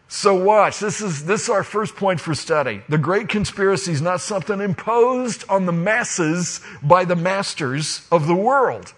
So 0.09 0.43
watch, 0.43 0.81
this 0.81 1.03
is, 1.03 1.27
this 1.27 1.45
is 1.45 1.49
our 1.51 1.63
first 1.63 1.95
point 1.95 2.19
for 2.19 2.35
study. 2.35 2.83
The 2.89 2.97
great 2.97 3.29
conspiracy 3.29 3.93
is 3.93 4.01
not 4.01 4.23
something 4.23 4.61
imposed 4.61 5.45
on 5.51 5.67
the 5.67 5.73
masses 5.73 6.63
by 6.83 7.05
the 7.05 7.15
masters 7.15 8.07
of 8.11 8.27
the 8.27 8.35
world. 8.35 8.95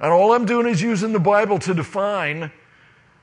And 0.00 0.10
all 0.10 0.32
I'm 0.32 0.46
doing 0.46 0.66
is 0.66 0.80
using 0.80 1.12
the 1.12 1.20
Bible 1.20 1.58
to 1.60 1.74
define 1.74 2.50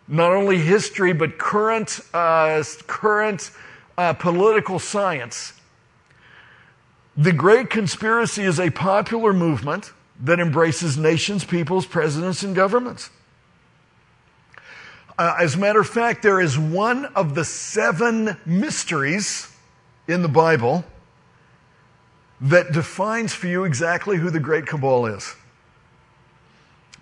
not 0.08 0.32
only 0.32 0.60
history, 0.60 1.12
but 1.12 1.40
current, 1.40 2.00
uh, 2.14 2.64
current 2.86 3.50
uh, 3.98 4.14
political 4.14 4.80
science. 4.80 5.54
The 7.16 7.34
Great 7.34 7.70
Conspiracy 7.70 8.44
is 8.44 8.60
a 8.60 8.70
popular 8.70 9.34
movement 9.34 9.92
that 10.22 10.40
embraces 10.40 10.98
nations, 10.98 11.44
peoples, 11.44 11.86
presidents, 11.86 12.44
and 12.44 12.56
governments. 12.56 13.10
Uh, 15.18 15.36
as 15.40 15.56
a 15.56 15.58
matter 15.58 15.80
of 15.80 15.88
fact, 15.88 16.22
there 16.22 16.40
is 16.40 16.60
one 16.60 17.06
of 17.06 17.34
the 17.34 17.44
seven 17.44 18.38
mysteries 18.46 19.52
in 20.08 20.22
the 20.22 20.28
Bible 20.28 20.86
that 22.40 22.72
defines 22.72 23.34
for 23.34 23.48
you 23.48 23.64
exactly 23.64 24.18
who 24.18 24.30
the 24.30 24.40
Great 24.40 24.68
Cabal 24.68 25.08
is. 25.08 25.36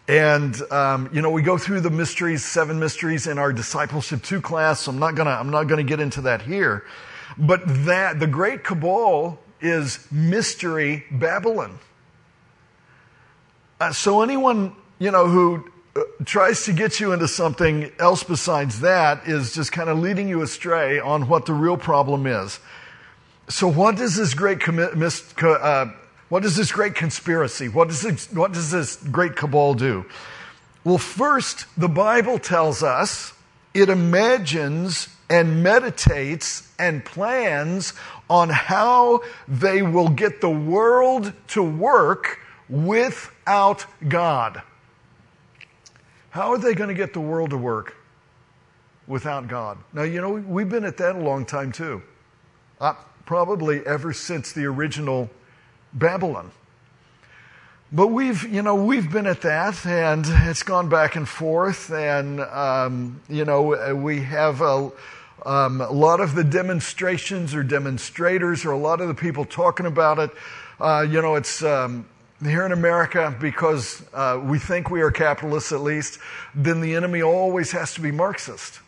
And 0.07 0.59
um, 0.71 1.09
you 1.11 1.21
know, 1.21 1.31
we 1.31 1.41
go 1.41 1.57
through 1.57 1.81
the 1.81 1.89
mysteries, 1.89 2.45
seven 2.45 2.79
mysteries, 2.79 3.25
in 3.25 3.39
our 3.39 3.51
discipleship 3.51 4.21
two 4.21 4.39
class. 4.41 4.81
So 4.81 4.91
I'm 4.91 4.99
not 4.99 5.15
gonna, 5.15 5.31
I'm 5.31 5.49
not 5.49 5.63
gonna 5.63 5.83
get 5.83 5.99
into 5.99 6.21
that 6.21 6.43
here. 6.43 6.85
But 7.37 7.61
that 7.85 8.19
the 8.19 8.27
Great 8.27 8.63
Cabal 8.63 9.39
is 9.61 10.07
mystery 10.11 11.05
Babylon. 11.09 11.79
Uh, 13.79 13.91
so 13.91 14.21
anyone 14.21 14.75
you 14.99 15.11
know 15.11 15.27
who 15.27 15.69
uh, 15.95 16.01
tries 16.23 16.65
to 16.65 16.73
get 16.73 16.99
you 16.99 17.11
into 17.11 17.27
something 17.27 17.91
else 17.97 18.23
besides 18.23 18.81
that 18.81 19.27
is 19.27 19.53
just 19.53 19.71
kind 19.71 19.89
of 19.89 19.97
leading 19.97 20.29
you 20.29 20.41
astray 20.43 20.99
on 20.99 21.27
what 21.27 21.45
the 21.45 21.53
real 21.53 21.77
problem 21.77 22.27
is. 22.27 22.59
So 23.47 23.67
what 23.67 23.95
does 23.95 24.15
this 24.15 24.33
great 24.33 24.59
commi- 24.59 24.95
mis- 24.95 25.33
uh, 25.41 25.91
what 26.29 26.43
is 26.43 26.55
this 26.55 26.71
great 26.71 26.95
conspiracy? 26.95 27.67
What 27.69 27.87
does 27.87 28.01
this, 28.01 28.31
what 28.31 28.51
does 28.51 28.71
this 28.71 28.95
great 28.95 29.35
cabal 29.35 29.73
do? 29.73 30.05
Well, 30.83 30.97
first, 30.97 31.65
the 31.77 31.89
Bible 31.89 32.39
tells 32.39 32.83
us 32.83 33.33
it 33.73 33.89
imagines 33.89 35.09
and 35.29 35.63
meditates 35.63 36.71
and 36.77 37.03
plans 37.03 37.93
on 38.29 38.49
how 38.49 39.21
they 39.47 39.81
will 39.81 40.09
get 40.09 40.41
the 40.41 40.49
world 40.49 41.33
to 41.49 41.63
work 41.63 42.39
without 42.69 43.85
God. 44.07 44.61
How 46.29 46.51
are 46.51 46.57
they 46.57 46.73
going 46.73 46.89
to 46.89 46.95
get 46.95 47.13
the 47.13 47.21
world 47.21 47.51
to 47.51 47.57
work 47.57 47.95
without 49.07 49.47
God? 49.47 49.77
Now, 49.93 50.03
you 50.03 50.21
know, 50.21 50.31
we've 50.31 50.69
been 50.69 50.85
at 50.85 50.97
that 50.97 51.15
a 51.15 51.19
long 51.19 51.45
time 51.45 51.71
too. 51.71 52.01
Uh, 52.79 52.93
probably 53.25 53.85
ever 53.85 54.13
since 54.13 54.51
the 54.51 54.65
original 54.65 55.29
Babylon. 55.95 56.51
But 57.91 58.07
we've, 58.07 58.43
you 58.51 58.61
know, 58.61 58.75
we've 58.75 59.09
been 59.09 59.25
at 59.25 59.41
that, 59.41 59.85
and 59.85 60.25
it's 60.27 60.63
gone 60.63 60.89
back 60.89 61.15
and 61.15 61.27
forth, 61.27 61.91
and 61.91 62.41
um, 62.41 63.21
you 63.29 63.45
know, 63.45 63.95
we 63.95 64.21
have 64.21 64.59
a, 64.61 64.91
um, 65.45 65.79
a, 65.79 65.91
lot 65.91 66.19
of 66.19 66.35
the 66.35 66.43
demonstrations 66.43 67.55
or 67.55 67.63
demonstrators, 67.63 68.65
or 68.65 68.71
a 68.71 68.77
lot 68.77 68.99
of 68.99 69.07
the 69.07 69.13
people 69.13 69.45
talking 69.45 69.85
about 69.85 70.19
it. 70.19 70.31
Uh, 70.79 71.05
you 71.09 71.21
know, 71.21 71.35
it's 71.35 71.63
um, 71.63 72.05
here 72.43 72.65
in 72.65 72.73
America 72.73 73.33
because 73.39 74.03
uh, 74.13 74.41
we 74.43 74.59
think 74.59 74.89
we 74.89 75.01
are 75.01 75.11
capitalists 75.11 75.71
at 75.71 75.79
least. 75.79 76.19
Then 76.53 76.81
the 76.81 76.95
enemy 76.95 77.21
always 77.21 77.71
has 77.71 77.93
to 77.93 78.01
be 78.01 78.11
Marxist. 78.11 78.79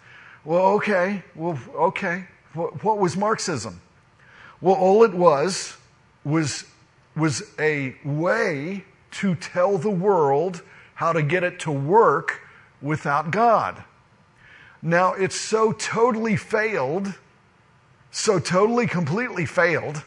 Well, 0.43 0.65
okay, 0.73 1.23
well, 1.35 1.57
okay. 1.75 2.25
What, 2.53 2.83
what 2.83 2.97
was 2.97 3.15
Marxism? 3.15 3.79
Well, 4.59 4.75
all 4.75 5.03
it 5.03 5.13
was 5.13 5.77
was 6.25 6.65
was 7.17 7.43
a 7.59 7.95
way 8.05 8.83
to 9.11 9.35
tell 9.35 9.77
the 9.77 9.89
world 9.89 10.61
how 10.95 11.13
to 11.13 11.21
get 11.21 11.43
it 11.43 11.59
to 11.61 11.71
work 11.71 12.41
without 12.81 13.31
God. 13.31 13.83
Now, 14.81 15.13
it's 15.13 15.35
so 15.35 15.71
totally 15.71 16.35
failed, 16.35 17.13
so 18.11 18.39
totally, 18.39 18.87
completely 18.87 19.45
failed, 19.45 20.03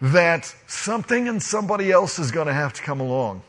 that 0.00 0.54
something 0.66 1.28
and 1.28 1.42
somebody 1.42 1.90
else 1.90 2.18
is 2.18 2.30
going 2.30 2.46
to 2.46 2.52
have 2.52 2.72
to 2.74 2.82
come 2.82 3.00
along 3.00 3.42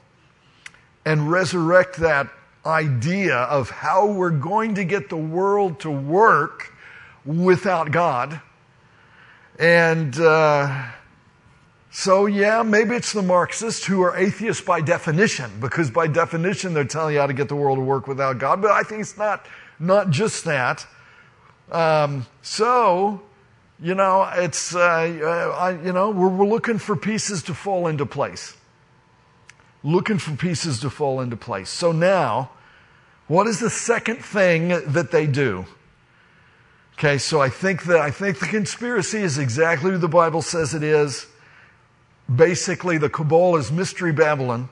and 1.06 1.32
resurrect 1.32 1.98
that 1.98 2.28
idea 2.66 3.36
of 3.36 3.70
how 3.70 4.08
we're 4.08 4.30
going 4.30 4.76
to 4.76 4.84
get 4.84 5.10
the 5.10 5.18
world 5.18 5.80
to 5.80 5.92
work 5.92 6.74
without 7.26 7.92
God. 7.92 8.42
And, 9.60 10.20
uh, 10.20 10.92
so, 11.98 12.26
yeah, 12.26 12.62
maybe 12.62 12.94
it's 12.94 13.14
the 13.14 13.22
Marxists 13.22 13.86
who 13.86 14.02
are 14.02 14.18
atheists 14.18 14.62
by 14.62 14.82
definition, 14.82 15.50
because 15.62 15.90
by 15.90 16.08
definition 16.08 16.74
they're 16.74 16.84
telling 16.84 17.14
you 17.14 17.22
how 17.22 17.28
to 17.28 17.32
get 17.32 17.48
the 17.48 17.56
world 17.56 17.78
to 17.78 17.82
work 17.86 18.06
without 18.06 18.38
God. 18.38 18.62
But 18.62 18.72
I 18.72 18.84
think 18.84 19.00
it's 19.00 19.18
not, 19.18 19.46
not 19.80 20.10
just 20.10 20.44
that. 20.44 20.86
Um, 21.72 22.26
so, 22.42 23.22
you 23.80 23.96
know, 23.96 24.30
it's, 24.34 24.76
uh, 24.76 24.80
I, 25.58 25.82
you 25.86 25.94
know, 25.94 26.10
we're, 26.10 26.28
we're 26.28 26.46
looking 26.46 26.80
for 26.80 26.98
pieces 26.98 27.42
to 27.44 27.54
fall 27.54 27.88
into 27.88 28.06
place. 28.06 28.58
Looking 29.82 30.18
for 30.18 30.36
pieces 30.36 30.82
to 30.82 30.90
fall 30.90 31.22
into 31.22 31.38
place. 31.38 31.70
So 31.70 31.94
now, 31.94 32.52
what 33.28 33.48
is 33.48 33.62
the 33.62 33.70
second 33.70 34.18
thing 34.18 34.68
that 34.68 35.12
they 35.12 35.28
do? 35.28 35.66
Okay, 36.98 37.18
so 37.20 37.40
I 37.40 37.48
think 37.48 37.86
that 37.86 38.02
I 38.02 38.12
think 38.12 38.40
the 38.40 38.48
conspiracy 38.48 39.20
is 39.20 39.38
exactly 39.38 39.92
who 39.92 39.98
the 39.98 40.10
Bible 40.10 40.42
says 40.42 40.74
it 40.74 40.84
is 40.84 41.28
basically 42.34 42.98
the 42.98 43.10
cabal 43.10 43.56
is 43.56 43.72
Mystery 43.72 44.12
Babylon, 44.12 44.70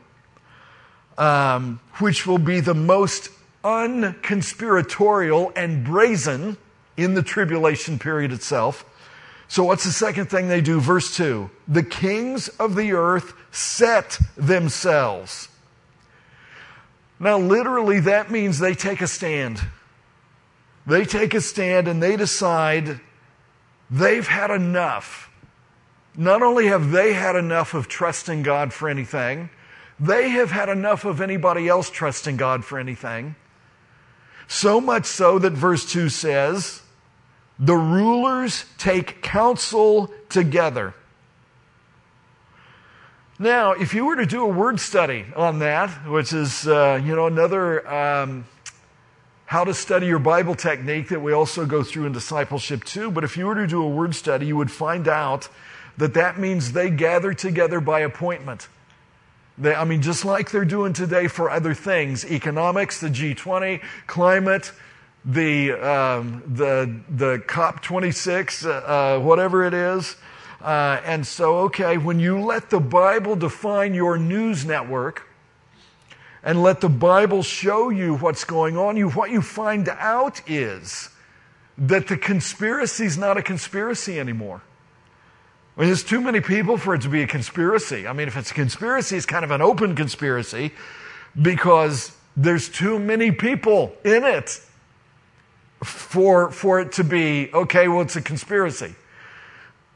um, 1.17 1.79
which 1.99 2.25
will 2.25 2.37
be 2.37 2.59
the 2.59 2.73
most 2.73 3.29
unconspiratorial 3.63 5.51
and 5.55 5.83
brazen 5.83 6.57
in 6.97 7.13
the 7.13 7.23
tribulation 7.23 7.97
period 7.99 8.31
itself. 8.31 8.85
So, 9.47 9.63
what's 9.63 9.83
the 9.83 9.91
second 9.91 10.27
thing 10.27 10.47
they 10.47 10.61
do? 10.61 10.79
Verse 10.79 11.15
2 11.15 11.49
The 11.67 11.83
kings 11.83 12.47
of 12.47 12.75
the 12.75 12.93
earth 12.93 13.33
set 13.51 14.17
themselves. 14.35 15.49
Now, 17.19 17.37
literally, 17.37 17.99
that 18.01 18.31
means 18.31 18.59
they 18.59 18.73
take 18.73 19.01
a 19.01 19.07
stand. 19.07 19.61
They 20.85 21.05
take 21.05 21.33
a 21.33 21.41
stand 21.41 21.87
and 21.87 22.03
they 22.03 22.17
decide 22.17 22.99
they've 23.89 24.27
had 24.27 24.51
enough 24.51 25.29
not 26.15 26.41
only 26.41 26.67
have 26.67 26.91
they 26.91 27.13
had 27.13 27.35
enough 27.35 27.73
of 27.73 27.87
trusting 27.87 28.43
God 28.43 28.73
for 28.73 28.87
anything, 28.89 29.49
they 29.99 30.29
have 30.29 30.51
had 30.51 30.69
enough 30.69 31.05
of 31.05 31.21
anybody 31.21 31.67
else 31.67 31.89
trusting 31.89 32.37
God 32.37 32.65
for 32.65 32.77
anything. 32.77 33.35
So 34.47 34.81
much 34.81 35.05
so 35.05 35.39
that 35.39 35.53
verse 35.53 35.91
2 35.91 36.09
says, 36.09 36.81
the 37.59 37.75
rulers 37.75 38.65
take 38.77 39.21
counsel 39.21 40.11
together. 40.29 40.93
Now, 43.39 43.71
if 43.71 43.93
you 43.93 44.05
were 44.05 44.15
to 44.15 44.25
do 44.25 44.43
a 44.43 44.47
word 44.47 44.79
study 44.79 45.25
on 45.35 45.59
that, 45.59 45.89
which 46.07 46.33
is, 46.33 46.67
uh, 46.67 47.01
you 47.03 47.15
know, 47.15 47.27
another 47.27 47.87
um, 47.91 48.45
how 49.45 49.63
to 49.63 49.73
study 49.73 50.07
your 50.07 50.19
Bible 50.19 50.55
technique 50.55 51.09
that 51.09 51.21
we 51.21 51.31
also 51.31 51.65
go 51.65 51.83
through 51.83 52.05
in 52.05 52.11
discipleship 52.11 52.83
too, 52.83 53.11
but 53.11 53.23
if 53.23 53.37
you 53.37 53.45
were 53.45 53.55
to 53.55 53.67
do 53.67 53.83
a 53.83 53.87
word 53.87 54.15
study, 54.15 54.47
you 54.47 54.55
would 54.57 54.71
find 54.71 55.07
out 55.07 55.47
that 55.97 56.13
that 56.15 56.39
means 56.39 56.73
they 56.73 56.89
gather 56.89 57.33
together 57.33 57.79
by 57.79 58.01
appointment. 58.01 58.67
They, 59.57 59.75
I 59.75 59.85
mean, 59.85 60.01
just 60.01 60.25
like 60.25 60.51
they're 60.51 60.65
doing 60.65 60.93
today 60.93 61.27
for 61.27 61.49
other 61.49 61.73
things, 61.73 62.25
economics, 62.25 62.99
the 62.99 63.09
G20, 63.09 63.81
climate, 64.07 64.71
the, 65.23 65.73
um, 65.73 66.43
the, 66.47 66.99
the 67.09 67.37
COP26, 67.45 68.65
uh, 68.65 68.69
uh, 68.69 69.19
whatever 69.19 69.63
it 69.63 69.73
is. 69.73 70.15
Uh, 70.61 71.01
and 71.05 71.27
so, 71.27 71.59
okay, 71.59 71.97
when 71.97 72.19
you 72.19 72.39
let 72.39 72.69
the 72.69 72.79
Bible 72.79 73.35
define 73.35 73.93
your 73.93 74.17
news 74.17 74.65
network 74.65 75.27
and 76.41 76.63
let 76.63 76.81
the 76.81 76.89
Bible 76.89 77.43
show 77.43 77.89
you 77.89 78.15
what's 78.15 78.43
going 78.43 78.77
on, 78.77 78.97
you, 78.97 79.09
what 79.09 79.29
you 79.29 79.41
find 79.41 79.87
out 79.89 80.41
is 80.49 81.09
that 81.77 82.07
the 82.07 82.17
conspiracy 82.17 83.05
is 83.05 83.17
not 83.17 83.37
a 83.37 83.41
conspiracy 83.41 84.19
anymore. 84.19 84.61
I 85.75 85.81
mean, 85.81 85.89
there's 85.89 86.03
too 86.03 86.21
many 86.21 86.39
people 86.39 86.77
for 86.77 86.93
it 86.93 87.01
to 87.01 87.09
be 87.09 87.23
a 87.23 87.27
conspiracy. 87.27 88.07
I 88.07 88.13
mean, 88.13 88.27
if 88.27 88.37
it's 88.37 88.51
a 88.51 88.53
conspiracy, 88.53 89.17
it's 89.17 89.25
kind 89.25 89.43
of 89.43 89.49
an 89.49 89.61
open 89.61 89.95
conspiracy 89.95 90.71
because 91.41 92.15
there's 92.37 92.69
too 92.69 92.99
many 92.99 93.31
people 93.31 93.95
in 94.03 94.23
it 94.23 94.59
for, 95.83 96.51
for 96.51 96.79
it 96.79 96.93
to 96.93 97.03
be, 97.03 97.49
okay, 97.53 97.87
well, 97.87 98.01
it's 98.01 98.15
a 98.15 98.21
conspiracy. 98.21 98.93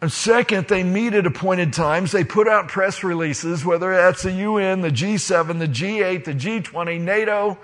And 0.01 0.11
second, 0.11 0.67
they 0.67 0.84
meet 0.84 1.13
at 1.13 1.25
appointed 1.25 1.73
times. 1.73 2.11
They 2.11 2.23
put 2.23 2.47
out 2.47 2.67
press 2.67 3.03
releases, 3.03 3.63
whether 3.63 3.91
that's 3.91 4.23
the 4.23 4.32
UN, 4.32 4.82
the 4.82 4.89
G7, 4.91 5.59
the 5.59 5.67
G8, 5.67 6.23
the 6.23 6.34
G20, 6.34 7.01
NATO, 7.01 7.57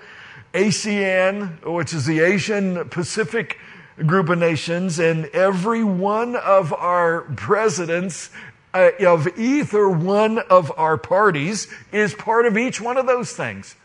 ASEAN, 0.52 1.64
which 1.64 1.92
is 1.92 2.06
the 2.06 2.20
Asian 2.20 2.88
Pacific 2.88 3.58
group 4.02 4.28
of 4.28 4.38
nations, 4.38 4.98
and 4.98 5.26
every 5.26 5.84
one 5.84 6.36
of 6.36 6.72
our 6.72 7.22
presidents 7.22 8.30
uh, 8.72 8.90
of 9.06 9.38
either 9.38 9.88
one 9.88 10.38
of 10.38 10.72
our 10.76 10.98
parties 10.98 11.68
is 11.92 12.12
part 12.14 12.44
of 12.44 12.58
each 12.58 12.80
one 12.80 12.96
of 12.96 13.06
those 13.06 13.32
things. 13.32 13.76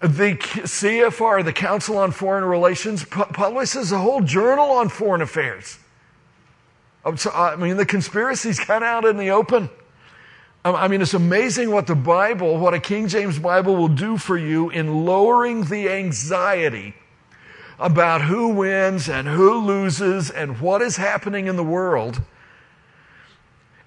The 0.00 0.36
CFR, 0.36 1.44
the 1.44 1.52
Council 1.52 1.98
on 1.98 2.10
Foreign 2.12 2.44
Relations, 2.44 3.04
publishes 3.04 3.92
a 3.92 3.98
whole 3.98 4.20
journal 4.20 4.70
on 4.70 4.88
foreign 4.88 5.22
affairs. 5.22 5.78
I 7.04 7.56
mean, 7.56 7.76
the 7.76 7.86
conspiracy 7.86 8.50
is 8.50 8.60
kind 8.60 8.84
of 8.84 8.88
out 8.88 9.04
in 9.04 9.16
the 9.16 9.30
open. 9.30 9.70
I 10.64 10.88
mean, 10.88 11.00
it's 11.00 11.14
amazing 11.14 11.70
what 11.70 11.86
the 11.86 11.94
Bible, 11.94 12.58
what 12.58 12.74
a 12.74 12.80
King 12.80 13.08
James 13.08 13.38
Bible 13.38 13.76
will 13.76 13.88
do 13.88 14.18
for 14.18 14.36
you 14.36 14.70
in 14.70 15.04
lowering 15.06 15.64
the 15.64 15.88
anxiety 15.88 16.94
about 17.78 18.22
who 18.22 18.48
wins 18.48 19.08
and 19.08 19.28
who 19.28 19.58
loses 19.58 20.30
and 20.30 20.60
what 20.60 20.82
is 20.82 20.96
happening 20.96 21.46
in 21.46 21.56
the 21.56 21.64
world. 21.64 22.20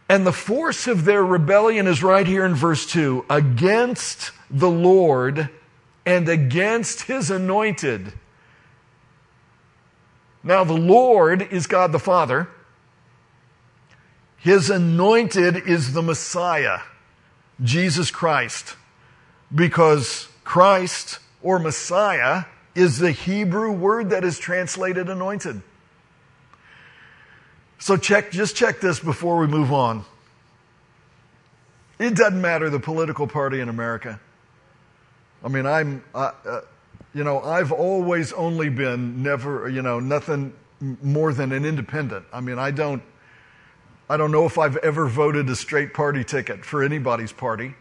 And 0.08 0.26
the 0.26 0.34
force 0.34 0.88
of 0.88 1.06
their 1.06 1.24
rebellion 1.24 1.88
is 1.88 2.04
right 2.04 2.28
here 2.28 2.46
in 2.46 2.54
verse 2.54 2.86
2 2.86 3.26
against 3.30 4.32
the 4.50 4.70
Lord 4.70 5.50
and 6.06 6.28
against 6.28 7.04
his 7.04 7.32
anointed. 7.32 8.14
Now, 10.44 10.64
the 10.64 10.74
Lord 10.74 11.48
is 11.52 11.68
God 11.68 11.92
the 11.92 12.00
Father. 12.00 12.50
His 14.38 14.70
anointed 14.70 15.56
is 15.56 15.94
the 15.94 16.02
Messiah, 16.02 16.80
Jesus 17.64 18.10
Christ, 18.10 18.76
because 19.54 20.28
Christ 20.44 21.20
or 21.44 21.60
Messiah 21.60 22.46
is 22.76 23.00
the 23.00 23.12
Hebrew 23.12 23.72
word 23.72 24.12
that 24.12 24.24
is 24.24 24.40
translated 24.40 25.10
anointed. 25.10 25.62
So 27.80 27.98
check, 27.98 28.32
just 28.32 28.56
check 28.56 28.80
this 28.80 29.00
before 29.00 29.38
we 29.38 29.48
move 29.48 29.74
on. 29.74 30.06
It 32.00 32.16
doesn't 32.16 32.40
matter 32.40 32.70
the 32.70 32.80
political 32.80 33.28
party 33.28 33.60
in 33.60 33.70
America. 33.70 34.20
I 35.44 35.48
mean, 35.48 35.66
I'm, 35.66 36.04
uh, 36.14 36.62
you 37.14 37.24
know, 37.24 37.42
I've 37.42 37.72
always 37.72 38.34
only 38.34 38.70
been 38.70 39.24
never, 39.24 39.68
you 39.68 39.82
know, 39.82 40.00
nothing 40.00 40.54
more 40.80 41.34
than 41.34 41.52
an 41.52 41.66
independent. 41.66 42.26
I 42.32 42.40
mean, 42.40 42.58
I 42.58 42.72
don't, 42.72 43.04
I 44.10 44.18
don't 44.18 44.32
know 44.32 44.46
if 44.46 44.58
I've 44.58 44.78
ever 44.78 45.08
voted 45.08 45.50
a 45.50 45.56
straight 45.56 45.94
party 45.94 46.24
ticket 46.24 46.66
for 46.66 46.84
anybody's 46.84 47.32
party. 47.32 47.76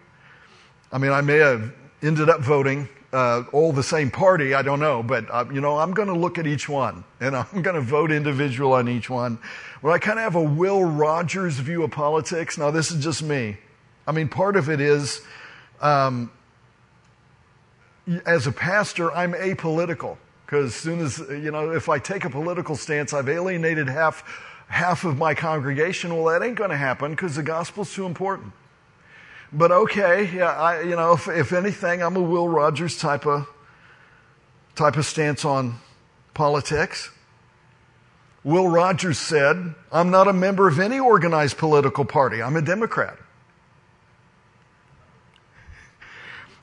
I 0.93 0.99
mean, 0.99 1.12
I 1.12 1.20
may 1.20 1.38
have 1.38 1.72
ended 2.03 2.28
up 2.28 2.41
voting 2.41 2.88
uh, 3.12 3.42
all 3.52 3.72
the 3.72 3.82
same 3.82 4.11
party, 4.11 4.54
I 4.54 4.62
don't 4.62 4.80
know, 4.80 5.02
but 5.02 5.26
uh, 5.30 5.44
you 5.52 5.61
know, 5.61 5.78
I'm 5.78 5.92
going 5.92 6.08
to 6.08 6.14
look 6.14 6.38
at 6.38 6.46
each 6.46 6.68
one 6.68 7.04
and 7.20 7.36
I'm 7.36 7.62
going 7.62 7.74
to 7.74 7.80
vote 7.80 8.12
individual 8.12 8.72
on 8.72 8.88
each 8.88 9.11
one. 9.11 9.38
Well, 9.82 9.92
I 9.92 9.98
kind 9.98 10.18
of 10.18 10.24
have 10.24 10.36
a 10.36 10.42
Will 10.42 10.84
Rogers 10.84 11.58
view 11.58 11.82
of 11.82 11.90
politics. 11.90 12.58
Now, 12.58 12.70
this 12.70 12.90
is 12.90 13.02
just 13.02 13.22
me. 13.22 13.56
I 14.06 14.12
mean, 14.12 14.28
part 14.28 14.56
of 14.56 14.68
it 14.68 14.80
is, 14.80 15.22
um, 15.80 16.30
as 18.26 18.46
a 18.46 18.52
pastor, 18.52 19.12
I'm 19.12 19.32
apolitical 19.32 20.16
because 20.44 20.66
as 20.66 20.74
soon 20.74 21.00
as 21.00 21.18
you 21.30 21.50
know, 21.50 21.70
if 21.70 21.88
I 21.88 21.98
take 21.98 22.24
a 22.24 22.30
political 22.30 22.74
stance, 22.74 23.12
I've 23.12 23.28
alienated 23.28 23.88
half 23.88 24.24
half 24.66 25.04
of 25.04 25.18
my 25.18 25.34
congregation. 25.34 26.14
Well, 26.16 26.26
that 26.26 26.44
ain't 26.44 26.56
going 26.56 26.70
to 26.70 26.76
happen 26.76 27.12
because 27.12 27.36
the 27.36 27.42
gospel's 27.42 27.92
too 27.92 28.06
important. 28.06 28.52
But 29.53 29.72
okay, 29.72 30.30
yeah, 30.32 30.53
I, 30.53 30.82
you 30.82 30.96
know, 30.96 31.12
if, 31.12 31.28
if 31.28 31.53
anything, 31.53 32.03
I'm 32.03 32.16
a 32.16 32.22
Will 32.22 32.48
Rogers 32.48 32.98
type 32.98 33.26
of 33.26 33.48
type 34.76 34.96
of 34.96 35.05
stance 35.05 35.44
on 35.44 35.74
politics. 36.34 37.11
Will 38.44 38.68
Rogers 38.68 39.18
said, 39.18 39.74
I'm 39.92 40.11
not 40.11 40.28
a 40.28 40.32
member 40.32 40.68
of 40.68 40.78
any 40.78 40.98
organized 40.98 41.59
political 41.59 42.05
party. 42.05 42.40
I'm 42.42 42.57
a 42.57 42.62
Democrat. 42.62 43.18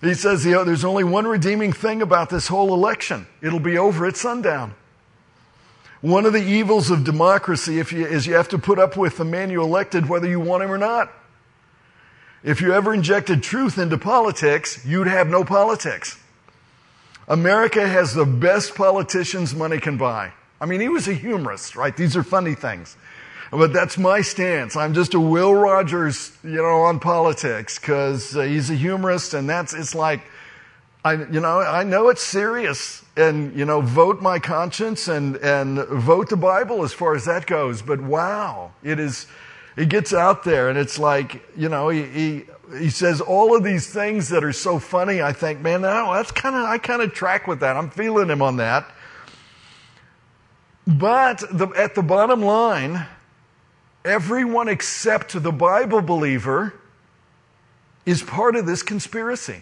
He 0.01 0.13
says, 0.13 0.45
you 0.45 0.51
know, 0.51 0.63
there's 0.63 0.85
only 0.85 1.03
one 1.03 1.27
redeeming 1.27 1.73
thing 1.73 2.01
about 2.01 2.29
this 2.29 2.47
whole 2.47 2.73
election. 2.73 3.27
It'll 3.41 3.59
be 3.59 3.77
over 3.77 4.05
at 4.05 4.15
sundown. 4.15 4.75
One 6.01 6.25
of 6.25 6.33
the 6.33 6.43
evils 6.43 6.91
of 6.91 7.03
democracy 7.03 7.73
you, 7.73 8.05
is 8.05 8.27
you 8.27 8.35
have 8.35 8.49
to 8.49 8.59
put 8.59 8.77
up 8.77 8.95
with 8.95 9.17
the 9.17 9.25
man 9.25 9.49
you 9.49 9.63
elected 9.63 10.07
whether 10.07 10.27
you 10.27 10.39
want 10.39 10.63
him 10.63 10.71
or 10.71 10.77
not. 10.77 11.11
If 12.43 12.61
you 12.61 12.73
ever 12.73 12.93
injected 12.93 13.43
truth 13.43 13.77
into 13.77 13.97
politics, 13.97 14.85
you'd 14.85 15.07
have 15.07 15.27
no 15.27 15.43
politics. 15.43 16.19
America 17.27 17.85
has 17.87 18.13
the 18.13 18.25
best 18.25 18.75
politicians 18.75 19.53
money 19.53 19.79
can 19.79 19.97
buy. 19.97 20.31
I 20.61 20.65
mean, 20.65 20.79
he 20.79 20.89
was 20.89 21.07
a 21.07 21.13
humorist, 21.13 21.75
right? 21.75 21.95
These 21.95 22.15
are 22.15 22.23
funny 22.23 22.55
things. 22.55 22.95
But 23.51 23.73
that's 23.73 23.97
my 23.97 24.21
stance. 24.21 24.75
I'm 24.75 24.93
just 24.93 25.13
a 25.13 25.19
Will 25.19 25.53
Rogers, 25.53 26.35
you 26.43 26.57
know, 26.57 26.81
on 26.81 26.99
politics 26.99 27.79
because 27.79 28.35
uh, 28.35 28.41
he's 28.41 28.69
a 28.69 28.75
humorist 28.75 29.33
and 29.33 29.49
that's, 29.49 29.73
it's 29.73 29.95
like, 29.95 30.21
I, 31.05 31.13
you 31.13 31.39
know, 31.39 31.59
I 31.59 31.83
know 31.83 32.09
it's 32.09 32.23
serious 32.23 33.05
and, 33.15 33.55
you 33.55 33.63
know, 33.63 33.79
vote 33.79 34.21
my 34.21 34.39
conscience 34.39 35.07
and, 35.07 35.37
and 35.37 35.79
vote 35.85 36.29
the 36.29 36.35
Bible 36.37 36.83
as 36.83 36.91
far 36.91 37.15
as 37.15 37.25
that 37.25 37.45
goes. 37.45 37.81
But 37.81 38.01
wow, 38.01 38.71
it 38.83 38.99
is, 38.99 39.27
it 39.77 39.89
gets 39.89 40.11
out 40.11 40.43
there 40.43 40.69
and 40.69 40.77
it's 40.77 40.97
like, 40.97 41.47
you 41.55 41.69
know, 41.69 41.89
he, 41.89 42.03
he, 42.03 42.43
he 42.79 42.89
says 42.89 43.21
all 43.21 43.55
of 43.55 43.63
these 43.63 43.87
things 43.87 44.29
that 44.29 44.43
are 44.43 44.51
so 44.51 44.79
funny. 44.79 45.21
I 45.21 45.31
think, 45.31 45.61
man, 45.61 45.83
that's 45.83 46.31
kind 46.31 46.55
of, 46.55 46.63
I 46.63 46.79
kind 46.79 47.03
of 47.03 47.13
track 47.13 47.47
with 47.47 47.59
that. 47.59 47.77
I'm 47.77 47.91
feeling 47.91 48.29
him 48.29 48.41
on 48.41 48.57
that. 48.57 48.91
But 50.87 51.43
the, 51.51 51.67
at 51.77 51.93
the 51.93 52.01
bottom 52.01 52.41
line, 52.41 53.05
everyone 54.03 54.67
except 54.67 55.41
the 55.41 55.51
Bible 55.51 56.01
believer 56.01 56.73
is 58.05 58.23
part 58.23 58.55
of 58.55 58.65
this 58.65 58.81
conspiracy. 58.81 59.61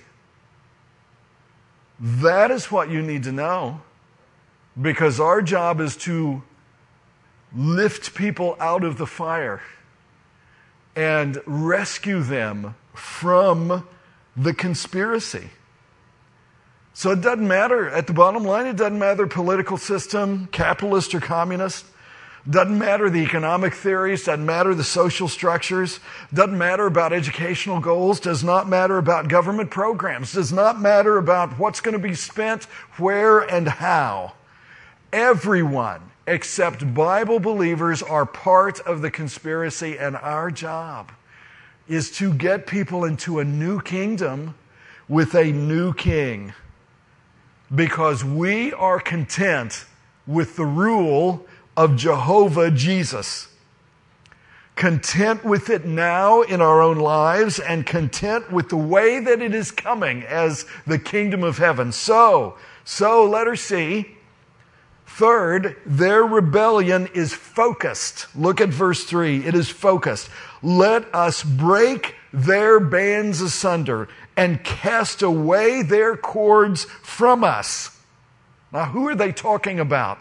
That 1.99 2.51
is 2.51 2.71
what 2.71 2.89
you 2.89 3.01
need 3.01 3.23
to 3.23 3.31
know 3.33 3.81
because 4.81 5.19
our 5.19 5.41
job 5.41 5.81
is 5.81 5.97
to 5.97 6.41
lift 7.53 8.15
people 8.15 8.55
out 8.59 8.83
of 8.83 8.97
the 8.97 9.07
fire 9.07 9.61
and 10.95 11.41
rescue 11.45 12.21
them 12.21 12.75
from 12.93 13.87
the 14.35 14.53
conspiracy. 14.53 15.49
So 16.93 17.11
it 17.11 17.21
doesn't 17.21 17.47
matter. 17.47 17.89
At 17.89 18.07
the 18.07 18.13
bottom 18.13 18.43
line, 18.43 18.67
it 18.67 18.77
doesn't 18.77 18.97
matter 18.97 19.27
political 19.27 19.77
system, 19.77 20.47
capitalist 20.47 21.13
or 21.13 21.19
communist. 21.19 21.85
Doesn't 22.47 22.77
matter 22.77 23.09
the 23.09 23.23
economic 23.23 23.73
theories, 23.73 24.25
doesn't 24.25 24.45
matter 24.45 24.75
the 24.75 24.83
social 24.83 25.27
structures, 25.27 25.99
doesn't 26.31 26.57
matter 26.57 26.85
about 26.85 27.11
educational 27.11 27.79
goals, 27.79 28.19
does 28.19 28.43
not 28.43 28.69
matter 28.69 28.99
about 28.99 29.27
government 29.27 29.71
programs, 29.71 30.33
does 30.33 30.53
not 30.53 30.79
matter 30.79 31.17
about 31.17 31.57
what's 31.57 31.81
going 31.81 31.93
to 31.93 32.07
be 32.07 32.13
spent, 32.13 32.65
where, 32.97 33.39
and 33.39 33.67
how. 33.67 34.33
Everyone 35.11 36.11
except 36.27 36.93
Bible 36.93 37.39
believers 37.39 38.01
are 38.01 38.25
part 38.25 38.79
of 38.81 39.01
the 39.01 39.11
conspiracy, 39.11 39.97
and 39.97 40.15
our 40.15 40.49
job 40.51 41.11
is 41.87 42.11
to 42.17 42.33
get 42.33 42.65
people 42.65 43.05
into 43.05 43.39
a 43.39 43.45
new 43.45 43.79
kingdom 43.79 44.55
with 45.07 45.35
a 45.35 45.51
new 45.51 45.93
king. 45.93 46.53
Because 47.73 48.23
we 48.23 48.73
are 48.73 48.99
content 48.99 49.85
with 50.25 50.55
the 50.55 50.65
rule 50.65 51.45
of 51.77 51.95
Jehovah 51.95 52.71
Jesus. 52.71 53.47
Content 54.75 55.43
with 55.45 55.69
it 55.69 55.85
now 55.85 56.41
in 56.41 56.61
our 56.61 56.81
own 56.81 56.97
lives 56.97 57.59
and 57.59 57.85
content 57.85 58.51
with 58.51 58.69
the 58.69 58.77
way 58.77 59.19
that 59.19 59.41
it 59.41 59.53
is 59.53 59.71
coming 59.71 60.23
as 60.23 60.65
the 60.85 60.99
kingdom 60.99 61.43
of 61.43 61.57
heaven. 61.57 61.91
So, 61.91 62.57
so 62.83 63.25
letter 63.25 63.55
C. 63.55 64.14
Third, 65.15 65.77
their 65.85 66.23
rebellion 66.23 67.07
is 67.13 67.33
focused. 67.33 68.27
Look 68.35 68.59
at 68.59 68.67
verse 68.67 69.05
3. 69.05 69.45
It 69.45 69.55
is 69.55 69.69
focused. 69.69 70.29
Let 70.61 71.05
us 71.15 71.41
break 71.41 72.15
their 72.33 72.81
bands 72.81 73.39
asunder 73.39 74.09
and 74.35 74.61
cast 74.61 75.21
away 75.21 75.83
their 75.83 76.17
cords 76.17 76.83
from 76.83 77.45
us. 77.45 77.97
Now, 78.73 78.87
who 78.87 79.07
are 79.07 79.15
they 79.15 79.31
talking 79.31 79.79
about? 79.79 80.19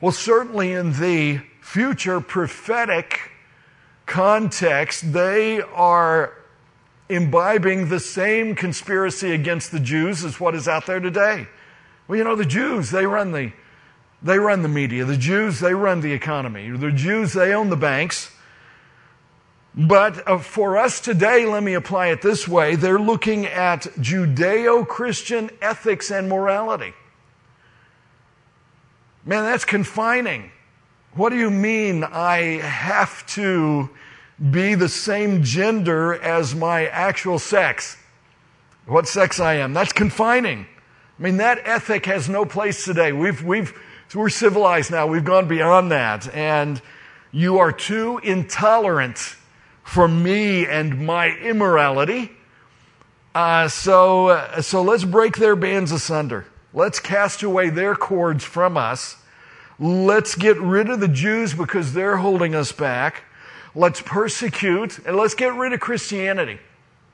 Well, 0.00 0.10
certainly 0.10 0.72
in 0.72 0.94
the 0.94 1.42
future 1.60 2.20
prophetic 2.20 3.30
context, 4.06 5.12
they 5.12 5.60
are 5.60 6.34
imbibing 7.08 7.90
the 7.90 8.00
same 8.00 8.56
conspiracy 8.56 9.30
against 9.30 9.70
the 9.70 9.78
Jews 9.78 10.24
as 10.24 10.40
what 10.40 10.56
is 10.56 10.66
out 10.66 10.86
there 10.86 10.98
today. 10.98 11.46
Well, 12.08 12.18
you 12.18 12.24
know, 12.24 12.34
the 12.34 12.44
Jews, 12.44 12.90
they 12.90 13.06
run 13.06 13.30
the, 13.30 13.52
they 14.24 14.38
run 14.38 14.62
the 14.62 14.68
media. 14.68 15.04
The 15.04 15.18
Jews, 15.18 15.60
they 15.60 15.74
run 15.74 16.00
the 16.00 16.12
economy. 16.12 16.70
The 16.70 16.90
Jews, 16.90 17.34
they 17.34 17.52
own 17.54 17.68
the 17.68 17.76
banks. 17.76 18.34
But 19.74 20.26
uh, 20.26 20.38
for 20.38 20.78
us 20.78 21.00
today, 21.00 21.46
let 21.46 21.62
me 21.62 21.74
apply 21.74 22.08
it 22.08 22.22
this 22.22 22.48
way 22.48 22.74
they're 22.76 22.98
looking 22.98 23.46
at 23.46 23.82
Judeo 23.98 24.86
Christian 24.86 25.50
ethics 25.60 26.10
and 26.10 26.28
morality. 26.28 26.94
Man, 29.26 29.44
that's 29.44 29.64
confining. 29.64 30.50
What 31.14 31.30
do 31.30 31.36
you 31.36 31.50
mean 31.50 32.02
I 32.04 32.60
have 32.60 33.26
to 33.28 33.90
be 34.50 34.74
the 34.74 34.88
same 34.88 35.42
gender 35.42 36.14
as 36.14 36.54
my 36.54 36.86
actual 36.86 37.38
sex? 37.38 37.96
What 38.86 39.06
sex 39.06 39.38
I 39.38 39.54
am? 39.54 39.72
That's 39.72 39.92
confining. 39.92 40.66
I 41.18 41.22
mean, 41.22 41.36
that 41.38 41.60
ethic 41.64 42.06
has 42.06 42.28
no 42.28 42.44
place 42.44 42.84
today. 42.84 43.12
We've, 43.12 43.42
we've, 43.42 43.72
we're 44.14 44.28
civilized 44.28 44.90
now. 44.90 45.06
We've 45.06 45.24
gone 45.24 45.48
beyond 45.48 45.90
that. 45.90 46.32
And 46.34 46.80
you 47.32 47.58
are 47.58 47.72
too 47.72 48.18
intolerant 48.22 49.18
for 49.82 50.06
me 50.06 50.66
and 50.66 51.04
my 51.04 51.30
immorality. 51.36 52.30
Uh, 53.34 53.68
so, 53.68 54.28
uh, 54.28 54.62
so 54.62 54.82
let's 54.82 55.04
break 55.04 55.36
their 55.36 55.56
bands 55.56 55.90
asunder. 55.90 56.46
Let's 56.72 57.00
cast 57.00 57.42
away 57.42 57.70
their 57.70 57.94
cords 57.94 58.44
from 58.44 58.76
us. 58.76 59.16
Let's 59.78 60.36
get 60.36 60.60
rid 60.60 60.88
of 60.88 61.00
the 61.00 61.08
Jews 61.08 61.52
because 61.52 61.92
they're 61.92 62.16
holding 62.16 62.54
us 62.54 62.70
back. 62.70 63.24
Let's 63.74 64.00
persecute 64.00 64.98
and 65.04 65.16
let's 65.16 65.34
get 65.34 65.54
rid 65.54 65.72
of 65.72 65.80
Christianity. 65.80 66.60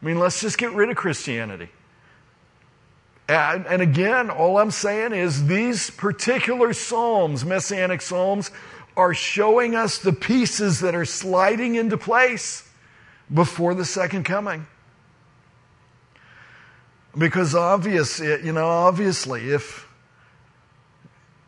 I 0.03 0.07
mean, 0.07 0.19
let's 0.19 0.41
just 0.41 0.59
get 0.59 0.73
rid 0.73 0.91
of 0.91 0.97
Christianity. 0.97 1.71
And, 3.31 3.81
again, 3.81 4.29
all 4.29 4.59
I'm 4.59 4.71
saying 4.73 5.13
is 5.13 5.47
these 5.47 5.91
particular 5.91 6.73
Psalms, 6.73 7.45
Messianic 7.45 8.03
Psalms, 8.03 8.51
are 8.97 9.15
showing 9.15 9.77
us 9.77 9.99
the 9.99 10.13
pieces 10.13 10.81
that 10.81 10.95
are 10.95 11.05
sliding 11.05 11.77
into 11.77 11.97
place 11.97 12.69
before 13.33 13.75
the 13.75 13.85
second 13.85 14.25
coming. 14.25 14.67
Because 17.17 17.55
obvious, 17.55 18.19
you 18.19 18.53
know, 18.53 18.67
obviously, 18.67 19.51
if 19.51 19.87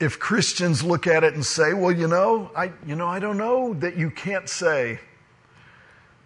if 0.01 0.18
Christians 0.18 0.83
look 0.83 1.07
at 1.07 1.22
it 1.22 1.35
and 1.35 1.47
say, 1.47 1.72
"Well, 1.72 1.93
you 1.93 2.09
know, 2.09 2.51
I, 2.57 2.72
you 2.85 2.97
know, 2.97 3.07
I 3.07 3.20
don't 3.20 3.37
know 3.37 3.72
that 3.74 3.97
you 3.97 4.11
can't 4.11 4.49
say 4.49 4.99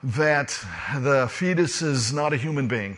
that 0.03 0.59
the 0.99 1.29
fetus 1.29 1.83
is 1.83 2.13
not 2.13 2.33
a 2.33 2.37
human 2.39 2.69
being." 2.69 2.97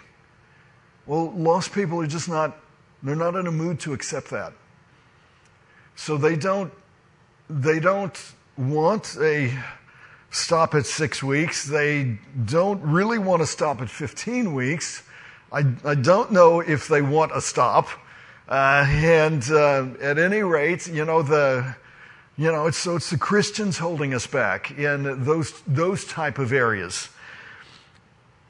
Well, 1.09 1.33
lost 1.33 1.73
people 1.73 2.01
are 2.03 2.07
just 2.07 2.29
not 2.29 2.57
they're 3.03 3.17
not 3.17 3.35
in 3.35 3.47
a 3.47 3.53
mood 3.53 3.81
to 3.81 3.95
accept 3.95 4.29
that. 4.31 4.53
So 5.97 6.19
they 6.19 6.37
don't 6.37 6.73
they 7.49 7.81
don't 7.81 8.17
want 8.59 9.17
a 9.19 9.59
stop 10.31 10.75
at 10.75 10.85
six 10.85 11.23
weeks. 11.23 11.65
They 11.65 12.19
don't 12.45 12.83
really 12.83 13.19
want 13.19 13.41
to 13.41 13.47
stop 13.47 13.81
at 13.81 13.89
15 13.89 14.53
weeks. 14.53 15.03
I, 15.51 15.65
I 15.83 15.95
don't 15.95 16.31
know 16.31 16.61
if 16.61 16.89
they 16.89 17.01
want 17.01 17.35
a 17.35 17.41
stop. 17.41 17.89
Uh, 18.47 18.85
and 18.87 19.43
uh, 19.51 19.87
at 20.03 20.19
any 20.19 20.43
rate, 20.43 20.87
you 20.87 21.07
know, 21.07 21.23
the, 21.23 21.75
you 22.37 22.53
know, 22.53 22.67
it's, 22.67 22.79
so 22.79 22.97
it's 22.97 23.09
the 23.09 23.17
Christians 23.19 23.79
holding 23.79 24.13
us 24.13 24.27
back 24.27 24.71
in 24.73 25.25
those, 25.25 25.53
those 25.67 26.05
type 26.05 26.39
of 26.39 26.53
areas. 26.53 27.09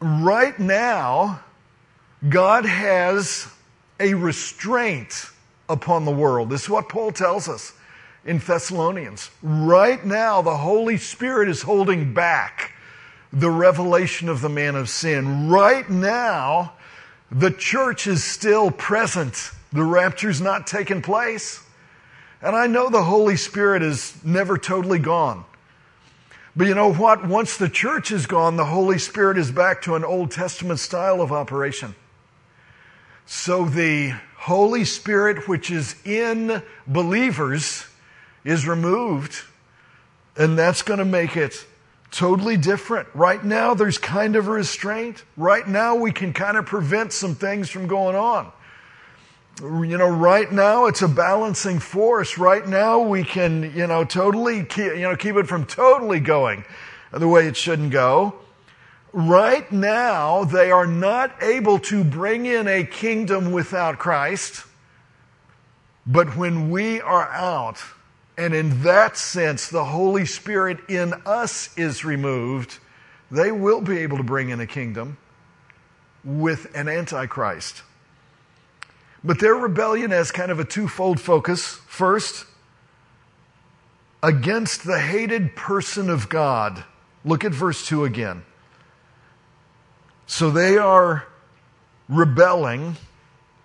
Right 0.01 0.59
now, 0.59 1.41
God 2.27 2.64
has 2.64 3.47
a 4.01 4.14
restraint 4.14 5.31
upon 5.69 6.05
the 6.05 6.11
world. 6.11 6.51
This 6.51 6.64
is 6.64 6.71
what 6.71 6.89
Paul 6.89 7.12
tells 7.12 7.49
us 7.49 7.73
in 8.25 8.39
Thessalonians. 8.39 9.31
Right 9.43 10.05
now, 10.05 10.43
the 10.43 10.57
Holy 10.57 10.97
Spirit 10.97 11.49
is 11.49 11.62
holding 11.62 12.12
back 12.12 12.73
the 13.33 13.51
revelation 13.51 14.29
of 14.29 14.41
the 14.41 14.49
man 14.49 14.75
of 14.75 14.89
sin. 14.89 15.49
Right 15.49 15.89
now, 15.89 16.73
the 17.31 17.51
church 17.51 18.07
is 18.07 18.25
still 18.25 18.71
present. 18.71 19.53
The 19.73 19.85
rapture's 19.85 20.41
not 20.41 20.66
taken 20.66 21.03
place. 21.03 21.62
And 22.43 22.57
I 22.57 22.66
know 22.66 22.89
the 22.89 23.05
Holy 23.05 23.37
Spirit 23.37 23.83
is 23.83 24.16
never 24.25 24.59
totally 24.59 24.99
gone. 24.99 25.45
But 26.57 26.66
you 26.66 26.75
know 26.75 26.93
what? 26.93 27.27
Once 27.27 27.57
the 27.57 27.69
church 27.69 28.11
is 28.11 28.27
gone, 28.27 28.57
the 28.57 28.64
Holy 28.64 28.99
Spirit 28.99 29.39
is 29.39 29.53
back 29.53 29.83
to 29.83 29.95
an 29.95 30.05
Old 30.05 30.33
Testament 30.33 30.81
style 30.81 31.21
of 31.21 31.31
operation. 31.31 31.95
So 33.31 33.66
the 33.66 34.14
Holy 34.39 34.87
Spirit, 34.87 35.47
which 35.47 35.70
is 35.70 35.95
in 36.07 36.62
believers, 36.87 37.87
is 38.43 38.66
removed, 38.66 39.43
and 40.35 40.59
that's 40.59 40.81
going 40.81 40.99
to 40.99 41.05
make 41.05 41.37
it 41.37 41.66
totally 42.11 42.57
different. 42.57 43.07
Right 43.12 43.45
now, 43.45 43.74
there's 43.74 43.99
kind 43.99 44.35
of 44.35 44.49
a 44.49 44.53
restraint. 44.53 45.24
Right 45.37 45.68
now, 45.68 45.95
we 45.95 46.11
can 46.11 46.33
kind 46.33 46.57
of 46.57 46.64
prevent 46.64 47.12
some 47.12 47.35
things 47.35 47.68
from 47.68 47.87
going 47.87 48.16
on. 48.16 48.51
You 49.61 49.99
know, 49.99 50.09
right 50.09 50.51
now 50.51 50.87
it's 50.87 51.03
a 51.03 51.09
balancing 51.09 51.81
force. 51.81 52.39
Right 52.39 52.66
now 52.66 53.01
we 53.01 53.24
can, 53.24 53.74
you 53.76 53.87
know, 53.87 54.05
totally, 54.05 54.64
keep, 54.64 54.95
you 54.95 55.03
know, 55.03 55.16
keep 55.16 55.37
it 55.37 55.47
from 55.47 55.66
totally 55.66 56.20
going 56.20 56.64
the 57.12 57.29
way 57.29 57.47
it 57.47 57.59
shouldn't 57.59 57.91
go. 57.91 58.37
Right 59.13 59.71
now, 59.73 60.45
they 60.45 60.71
are 60.71 60.87
not 60.87 61.43
able 61.43 61.79
to 61.81 62.05
bring 62.05 62.47
in 62.47 62.69
a 62.69 62.85
kingdom 62.85 63.53
without 63.53 63.99
Christ. 63.99 64.65
But 66.07 66.37
when 66.37 66.71
we 66.71 67.01
are 67.01 67.29
out, 67.29 67.83
and 68.37 68.55
in 68.55 68.83
that 68.83 69.17
sense, 69.17 69.69
the 69.69 69.85
Holy 69.85 70.27
Spirit 70.27 70.79
in 70.89 71.15
us 71.27 71.77
is 71.77 72.05
removed, 72.05 72.79
they 73.31 73.51
will 73.51 73.81
be 73.81 73.99
able 73.99 74.17
to 74.19 74.23
bring 74.23 74.51
in 74.51 74.61
a 74.61 74.67
kingdom 74.67 75.19
with 76.25 76.75
an 76.75 76.89
antichrist. 76.89 77.83
But 79.25 79.41
their 79.41 79.55
rebellion 79.55 80.11
has 80.11 80.31
kind 80.31 80.51
of 80.51 80.61
a 80.61 80.65
twofold 80.65 81.21
focus. 81.21 81.81
First, 81.87 82.47
against 84.23 84.85
the 84.85 84.99
hated 84.99 85.57
person 85.57 86.11
of 86.11 86.29
God. 86.29 86.85
Look 87.25 87.45
at 87.45 87.53
verse 87.53 87.87
2 87.87 88.05
again. 88.05 88.45
So 90.29 90.51
they 90.51 90.76
are 90.76 91.26
rebelling 92.07 92.97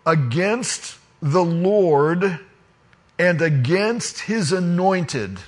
against 0.05 0.97
the 1.21 1.43
Lord 1.43 2.39
and 3.19 3.41
against 3.41 4.21
his 4.21 4.51
anointed. 4.53 5.39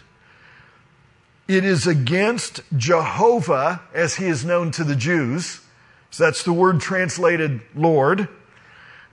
It 1.48 1.64
is 1.64 1.88
against 1.88 2.62
Jehovah, 2.76 3.82
as 3.94 4.16
he 4.16 4.26
is 4.26 4.44
known 4.44 4.72
to 4.72 4.84
the 4.84 4.96
Jews. 4.96 5.62
So 6.12 6.26
that's 6.26 6.44
the 6.44 6.54
word 6.54 6.82
translated 6.82 7.62
Lord. 7.74 8.28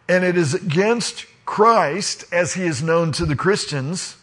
And 0.09 0.25
it 0.25 0.37
is 0.37 0.55
against 0.55 1.27
Christ, 1.45 2.25
as 2.33 2.55
he 2.55 2.65
is 2.65 2.83
known 2.83 3.13
to 3.13 3.25
the 3.25 3.37
Christians. 3.37 4.17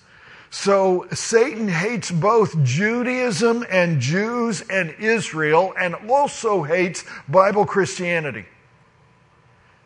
So 0.51 1.07
Satan 1.11 1.67
hates 1.67 2.09
both 2.09 2.63
Judaism 2.63 3.65
and 3.69 3.99
Jews 3.99 4.61
and 4.61 4.95
Israel, 4.99 5.73
and 5.79 5.95
also 6.09 6.63
hates 6.63 7.03
Bible 7.27 7.65
Christianity. 7.65 8.45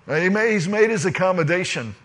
He's 0.08 0.68
made 0.68 0.90
his 0.90 1.06
accommodation 1.06 1.96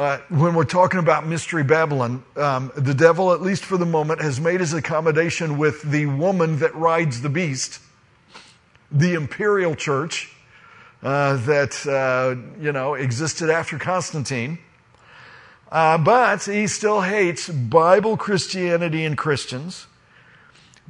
uh, 0.00 0.18
when 0.30 0.54
we're 0.54 0.64
talking 0.64 0.98
about 0.98 1.26
Mystery 1.26 1.62
Babylon, 1.62 2.24
um, 2.34 2.72
the 2.74 2.94
devil, 2.94 3.34
at 3.34 3.42
least 3.42 3.66
for 3.66 3.76
the 3.76 3.84
moment, 3.84 4.22
has 4.22 4.40
made 4.40 4.60
his 4.60 4.72
accommodation 4.72 5.58
with 5.58 5.82
the 5.82 6.06
woman 6.06 6.58
that 6.60 6.74
rides 6.74 7.20
the 7.20 7.28
beast, 7.28 7.80
the 8.90 9.12
imperial 9.12 9.74
church 9.74 10.34
uh, 11.02 11.36
that, 11.44 11.86
uh, 11.86 12.34
you 12.58 12.72
know, 12.72 12.94
existed 12.94 13.50
after 13.50 13.78
Constantine. 13.78 14.58
Uh, 15.70 15.96
but 15.98 16.44
he 16.44 16.66
still 16.66 17.02
hates 17.02 17.48
Bible 17.48 18.16
Christianity 18.16 19.04
and 19.04 19.16
Christians 19.16 19.86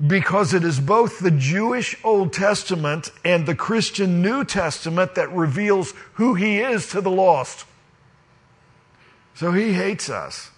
because 0.07 0.55
it 0.55 0.65
is 0.65 0.81
both 0.81 1.19
the 1.19 1.31
Jewish 1.31 1.97
Old 2.03 2.33
Testament 2.33 3.11
and 3.23 3.45
the 3.45 3.55
Christian 3.55 4.23
New 4.23 4.45
Testament 4.45 5.15
that 5.17 5.31
reveals 5.33 5.93
who 6.15 6.35
he 6.35 6.59
is 6.59 6.89
to 6.91 7.03
the 7.03 7.11
lost. 7.11 7.67
So 9.35 9.53
he 9.53 9.75
hates 9.75 10.09
us. 10.09 10.51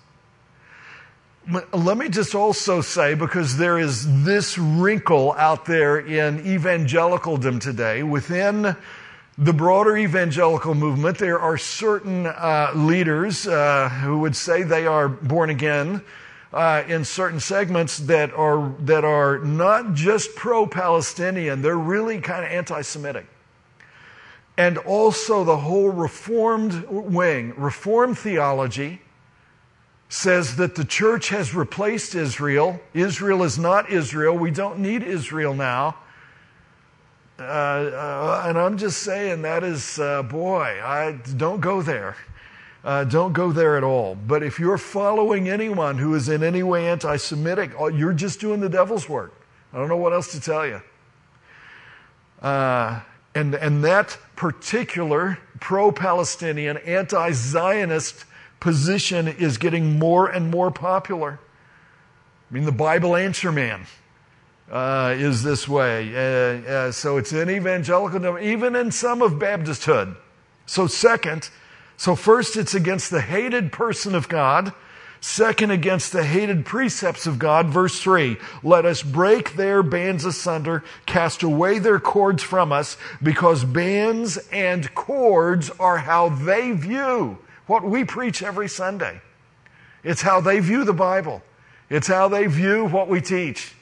Let 1.72 1.98
me 1.98 2.08
just 2.08 2.36
also 2.36 2.80
say, 2.80 3.14
because 3.14 3.56
there 3.56 3.76
is 3.76 4.24
this 4.24 4.56
wrinkle 4.56 5.32
out 5.32 5.64
there 5.64 5.98
in 5.98 6.38
evangelicaldom 6.44 7.60
today, 7.60 8.04
within 8.04 8.76
the 9.38 9.52
broader 9.52 9.96
evangelical 9.96 10.74
movement, 10.74 11.18
there 11.18 11.40
are 11.40 11.56
certain 11.56 12.26
uh, 12.26 12.72
leaders 12.74 13.46
uh, 13.46 13.88
who 13.88 14.18
would 14.18 14.36
say 14.36 14.62
they 14.62 14.86
are 14.86 15.08
born 15.08 15.50
again 15.50 16.02
uh, 16.52 16.82
in 16.86 17.04
certain 17.04 17.40
segments 17.40 17.98
that 17.98 18.32
are, 18.34 18.74
that 18.80 19.04
are 19.04 19.38
not 19.38 19.94
just 19.94 20.34
pro 20.36 20.66
Palestinian, 20.66 21.62
they're 21.62 21.76
really 21.76 22.20
kind 22.20 22.44
of 22.44 22.50
anti 22.50 22.82
Semitic 22.82 23.26
and 24.56 24.78
also 24.78 25.44
the 25.44 25.56
whole 25.56 25.88
Reformed 25.88 26.84
wing, 26.88 27.54
Reformed 27.56 28.18
theology, 28.18 29.00
says 30.08 30.56
that 30.56 30.74
the 30.74 30.84
church 30.84 31.30
has 31.30 31.54
replaced 31.54 32.14
Israel. 32.14 32.80
Israel 32.92 33.42
is 33.42 33.58
not 33.58 33.90
Israel. 33.90 34.36
We 34.36 34.50
don't 34.50 34.78
need 34.78 35.02
Israel 35.02 35.54
now. 35.54 35.96
Uh, 37.42 37.90
uh, 37.94 38.44
and 38.46 38.56
I'm 38.56 38.78
just 38.78 39.02
saying 39.02 39.42
that 39.42 39.64
is, 39.64 39.98
uh, 39.98 40.22
boy, 40.22 40.80
I 40.82 41.18
don't 41.36 41.60
go 41.60 41.82
there. 41.82 42.16
Uh, 42.84 43.04
don't 43.04 43.32
go 43.32 43.50
there 43.50 43.76
at 43.76 43.82
all. 43.82 44.14
But 44.14 44.42
if 44.42 44.60
you're 44.60 44.78
following 44.78 45.48
anyone 45.48 45.98
who 45.98 46.14
is 46.14 46.28
in 46.28 46.44
any 46.44 46.62
way 46.62 46.88
anti 46.88 47.16
Semitic, 47.16 47.72
oh, 47.78 47.88
you're 47.88 48.12
just 48.12 48.40
doing 48.40 48.60
the 48.60 48.68
devil's 48.68 49.08
work. 49.08 49.34
I 49.72 49.78
don't 49.78 49.88
know 49.88 49.96
what 49.96 50.12
else 50.12 50.30
to 50.32 50.40
tell 50.40 50.66
you. 50.66 50.82
Uh, 52.40 53.00
and, 53.34 53.54
and 53.54 53.84
that 53.84 54.16
particular 54.36 55.38
pro 55.60 55.90
Palestinian, 55.90 56.76
anti 56.78 57.32
Zionist 57.32 58.24
position 58.60 59.26
is 59.26 59.58
getting 59.58 59.98
more 59.98 60.28
and 60.28 60.50
more 60.50 60.70
popular. 60.70 61.40
I 62.50 62.54
mean, 62.54 62.64
the 62.64 62.72
Bible 62.72 63.16
Answer 63.16 63.50
Man 63.50 63.86
uh, 64.72 65.14
is 65.16 65.42
this 65.42 65.68
way. 65.68 66.14
Uh, 66.14 66.70
uh, 66.70 66.92
so 66.92 67.18
it's 67.18 67.32
in 67.32 67.50
evangelical, 67.50 68.38
even 68.38 68.74
in 68.74 68.90
some 68.90 69.20
of 69.20 69.34
Baptisthood. 69.34 70.16
So, 70.64 70.86
second, 70.86 71.50
so 71.98 72.16
first 72.16 72.56
it's 72.56 72.74
against 72.74 73.10
the 73.10 73.20
hated 73.20 73.70
person 73.70 74.14
of 74.14 74.28
God. 74.28 74.72
Second, 75.20 75.70
against 75.70 76.10
the 76.10 76.24
hated 76.24 76.64
precepts 76.64 77.28
of 77.28 77.38
God. 77.38 77.68
Verse 77.68 78.00
3 78.00 78.38
Let 78.64 78.84
us 78.84 79.02
break 79.02 79.54
their 79.54 79.82
bands 79.82 80.24
asunder, 80.24 80.82
cast 81.06 81.44
away 81.44 81.78
their 81.78 82.00
cords 82.00 82.42
from 82.42 82.72
us, 82.72 82.96
because 83.22 83.62
bands 83.62 84.36
and 84.50 84.92
cords 84.94 85.70
are 85.78 85.98
how 85.98 86.30
they 86.30 86.72
view 86.72 87.38
what 87.66 87.84
we 87.84 88.04
preach 88.04 88.42
every 88.42 88.68
Sunday. 88.68 89.20
It's 90.02 90.22
how 90.22 90.40
they 90.40 90.58
view 90.58 90.82
the 90.82 90.92
Bible, 90.92 91.42
it's 91.88 92.08
how 92.08 92.26
they 92.26 92.46
view 92.46 92.88
what 92.88 93.06
we 93.06 93.20
teach. 93.20 93.74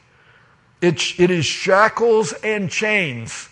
It, 0.81 1.19
it 1.21 1.31
is 1.31 1.45
shackles 1.45 2.33
and 2.43 2.71
chains 2.71 3.49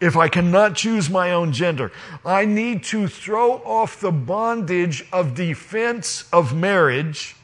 if 0.00 0.16
I 0.16 0.28
cannot 0.28 0.76
choose 0.76 1.10
my 1.10 1.32
own 1.32 1.52
gender. 1.52 1.92
I 2.24 2.46
need 2.46 2.84
to 2.84 3.06
throw 3.06 3.56
off 3.58 4.00
the 4.00 4.10
bondage 4.10 5.04
of 5.12 5.34
defense 5.34 6.24
of 6.32 6.56
marriage, 6.56 7.36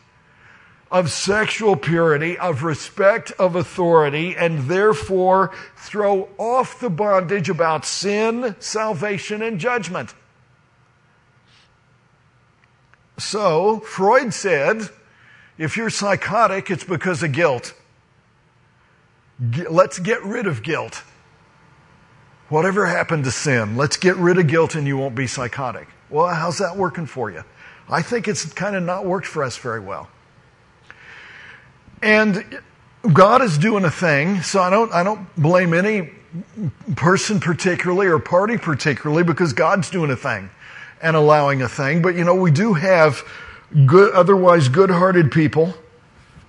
of 0.91 1.11
sexual 1.11 1.77
purity, 1.77 2.39
of 2.39 2.63
respect 2.63 3.31
of 3.33 3.57
authority, 3.57 4.35
and 4.35 4.69
therefore 4.69 5.53
throw 5.77 6.29
off 6.39 6.81
the 6.81 6.89
bondage 6.89 7.51
about 7.51 7.85
sin, 7.85 8.57
salvation, 8.59 9.43
and 9.43 9.61
judgment. 9.61 10.15
So, 13.19 13.81
Freud 13.81 14.33
said, 14.33 14.89
if 15.59 15.77
you're 15.77 15.91
psychotic, 15.91 16.71
it's 16.71 16.85
because 16.85 17.23
of 17.23 17.33
guilt. 17.33 17.75
Let's 19.39 19.99
get 19.99 20.23
rid 20.25 20.47
of 20.47 20.63
guilt. 20.63 21.03
Whatever 22.49 22.87
happened 22.87 23.25
to 23.25 23.31
sin, 23.31 23.77
let's 23.77 23.97
get 23.97 24.17
rid 24.17 24.39
of 24.39 24.47
guilt 24.47 24.75
and 24.75 24.87
you 24.87 24.97
won't 24.97 25.15
be 25.15 25.27
psychotic. 25.27 25.89
Well, 26.09 26.29
how's 26.29 26.59
that 26.59 26.77
working 26.77 27.07
for 27.07 27.31
you? 27.31 27.43
I 27.89 28.03
think 28.03 28.29
it's 28.29 28.53
kind 28.53 28.77
of 28.77 28.83
not 28.83 29.05
worked 29.05 29.27
for 29.27 29.43
us 29.43 29.57
very 29.57 29.81
well. 29.81 30.09
And 32.03 32.61
God 33.13 33.43
is 33.43 33.59
doing 33.59 33.85
a 33.85 33.91
thing, 33.91 34.43
so 34.43 34.61
I 34.61 34.71
don't, 34.71 34.93
I 34.93 35.03
don't 35.03 35.35
blame 35.37 35.75
any 35.75 36.13
person 36.97 37.41
particularly 37.41 38.07
or 38.07 38.19
party 38.19 38.57
particularly 38.57 39.23
because 39.23 39.53
God's 39.53 39.91
doing 39.91 40.11
a 40.11 40.17
thing 40.17 40.51
and 41.03 41.17
allowing 41.17 41.63
a 41.63 41.69
thing. 41.69 42.03
But 42.03 42.15
you 42.15 42.25
know, 42.25 42.35
we 42.35 42.51
do 42.51 42.75
have 42.75 43.23
good, 43.87 44.13
otherwise 44.15 44.69
good 44.69 44.91
hearted 44.91 45.31
people 45.31 45.75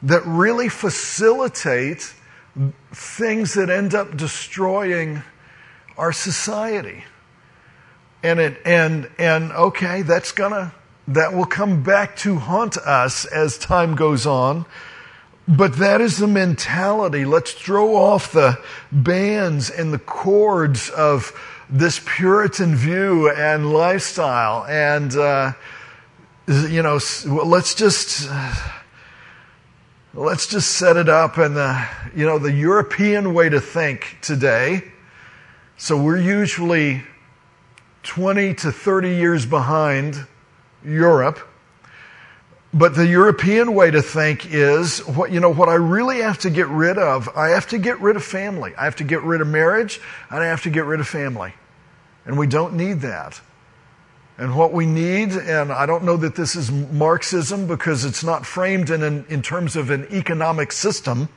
that 0.03 0.23
really 0.25 0.69
facilitate 0.69 2.13
things 2.93 3.53
that 3.53 3.69
end 3.69 3.93
up 3.93 4.17
destroying 4.17 5.23
our 5.97 6.11
society. 6.11 7.03
And 8.23 8.39
it, 8.39 8.61
and, 8.65 9.09
and 9.17 9.51
okay, 9.51 10.01
that's 10.01 10.31
gonna, 10.31 10.73
that 11.07 11.33
will 11.33 11.45
come 11.45 11.83
back 11.83 12.15
to 12.17 12.37
haunt 12.37 12.77
us 12.77 13.25
as 13.25 13.57
time 13.57 13.95
goes 13.95 14.25
on. 14.25 14.65
But 15.47 15.77
that 15.77 16.01
is 16.01 16.17
the 16.17 16.27
mentality. 16.27 17.23
Let's 17.23 17.53
throw 17.53 17.95
off 17.95 18.33
the 18.33 18.59
bands 18.91 19.69
and 19.69 19.93
the 19.93 19.99
cords 19.99 20.89
of 20.89 21.31
this 21.69 22.01
Puritan 22.05 22.75
view 22.75 23.29
and 23.31 23.71
lifestyle. 23.71 24.65
And, 24.65 25.15
uh, 25.15 25.53
you 26.47 26.81
know, 26.81 26.99
let's 27.25 27.75
just, 27.75 28.29
let's 30.17 30.47
just 30.47 30.71
set 30.71 30.97
it 30.97 31.09
up 31.09 31.37
and 31.37 31.55
the, 31.55 31.87
you 32.15 32.25
know, 32.25 32.39
the 32.39 32.51
European 32.51 33.33
way 33.33 33.49
to 33.49 33.61
think 33.61 34.17
today 34.21 34.83
so 35.79 35.95
we're 35.95 36.19
usually 36.19 37.03
20 38.01 38.55
to 38.55 38.71
30 38.71 39.09
years 39.09 39.45
behind 39.45 40.25
Europe. 40.83 41.39
But 42.73 42.95
the 42.95 43.05
European 43.05 43.75
way 43.75 43.91
to 43.91 44.01
think 44.01 44.51
is 44.51 44.99
what, 45.05 45.31
you 45.31 45.39
know, 45.39 45.53
what 45.53 45.69
I 45.69 45.75
really 45.75 46.21
have 46.21 46.39
to 46.39 46.49
get 46.49 46.67
rid 46.67 46.97
of, 46.97 47.29
I 47.35 47.49
have 47.49 47.67
to 47.67 47.77
get 47.77 48.01
rid 48.01 48.15
of 48.15 48.23
family. 48.23 48.73
I 48.75 48.85
have 48.85 48.95
to 48.97 49.03
get 49.03 49.21
rid 49.21 49.39
of 49.39 49.47
marriage 49.47 50.01
and 50.31 50.39
I 50.39 50.47
have 50.47 50.63
to 50.63 50.71
get 50.71 50.85
rid 50.85 50.99
of 50.99 51.07
family. 51.07 51.53
And 52.25 52.39
we 52.39 52.47
don't 52.47 52.73
need 52.73 53.01
that. 53.01 53.39
And 54.37 54.55
what 54.55 54.71
we 54.71 54.85
need, 54.85 55.31
and 55.31 55.71
I 55.71 55.87
don't 55.87 56.03
know 56.03 56.17
that 56.17 56.35
this 56.35 56.55
is 56.55 56.71
Marxism 56.71 57.65
because 57.65 58.05
it's 58.05 58.23
not 58.23 58.45
framed 58.45 58.91
in, 58.91 59.01
an, 59.01 59.25
in 59.29 59.41
terms 59.41 59.75
of 59.75 59.89
an 59.89 60.07
economic 60.11 60.71
system, 60.71 61.29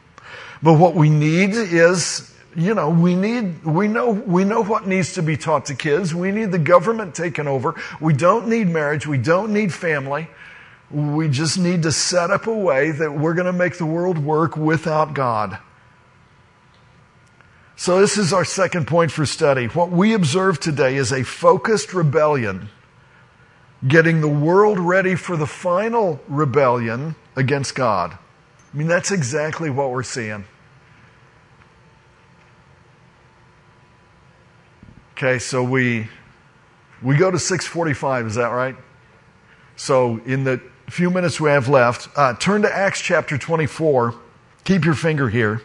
but 0.62 0.74
what 0.74 0.94
we 0.94 1.08
need 1.08 1.50
is 1.50 2.30
you 2.56 2.74
know, 2.74 2.90
we 2.90 3.14
need, 3.14 3.64
we 3.64 3.86
know, 3.86 4.10
we 4.10 4.44
know 4.44 4.62
what 4.62 4.86
needs 4.86 5.14
to 5.14 5.22
be 5.22 5.36
taught 5.36 5.66
to 5.66 5.74
kids. 5.74 6.14
We 6.14 6.32
need 6.32 6.50
the 6.50 6.58
government 6.58 7.14
taken 7.14 7.46
over. 7.46 7.80
We 8.00 8.12
don't 8.12 8.48
need 8.48 8.68
marriage. 8.68 9.06
We 9.06 9.18
don't 9.18 9.52
need 9.52 9.72
family. 9.72 10.28
We 10.90 11.28
just 11.28 11.58
need 11.58 11.84
to 11.84 11.92
set 11.92 12.32
up 12.32 12.48
a 12.48 12.52
way 12.52 12.90
that 12.90 13.12
we're 13.12 13.34
going 13.34 13.46
to 13.46 13.52
make 13.52 13.78
the 13.78 13.86
world 13.86 14.18
work 14.18 14.56
without 14.56 15.14
God. 15.14 15.58
So 17.76 18.00
this 18.00 18.18
is 18.18 18.32
our 18.32 18.44
second 18.44 18.88
point 18.88 19.12
for 19.12 19.24
study. 19.24 19.66
What 19.66 19.90
we 19.90 20.12
observe 20.12 20.58
today 20.58 20.96
is 20.96 21.12
a 21.12 21.22
focused 21.22 21.94
rebellion 21.94 22.68
getting 23.86 24.20
the 24.20 24.28
world 24.28 24.78
ready 24.78 25.14
for 25.14 25.36
the 25.36 25.46
final 25.46 26.20
rebellion 26.28 27.14
against 27.36 27.74
God. 27.74 28.12
I 28.72 28.76
mean, 28.76 28.86
that's 28.86 29.10
exactly 29.10 29.70
what 29.70 29.90
we're 29.90 30.02
seeing. 30.02 30.44
Okay, 35.12 35.38
so 35.38 35.62
we 35.62 36.08
we 37.02 37.16
go 37.16 37.30
to 37.30 37.38
645, 37.38 38.26
is 38.26 38.34
that 38.36 38.48
right? 38.48 38.76
So 39.76 40.18
in 40.26 40.44
the 40.44 40.60
few 40.88 41.10
minutes 41.10 41.40
we 41.40 41.50
have 41.50 41.68
left, 41.68 42.08
uh, 42.16 42.34
turn 42.34 42.62
to 42.62 42.74
Acts 42.74 43.00
chapter 43.00 43.38
24. 43.38 44.14
Keep 44.64 44.84
your 44.84 44.94
finger 44.94 45.28
here. 45.28 45.62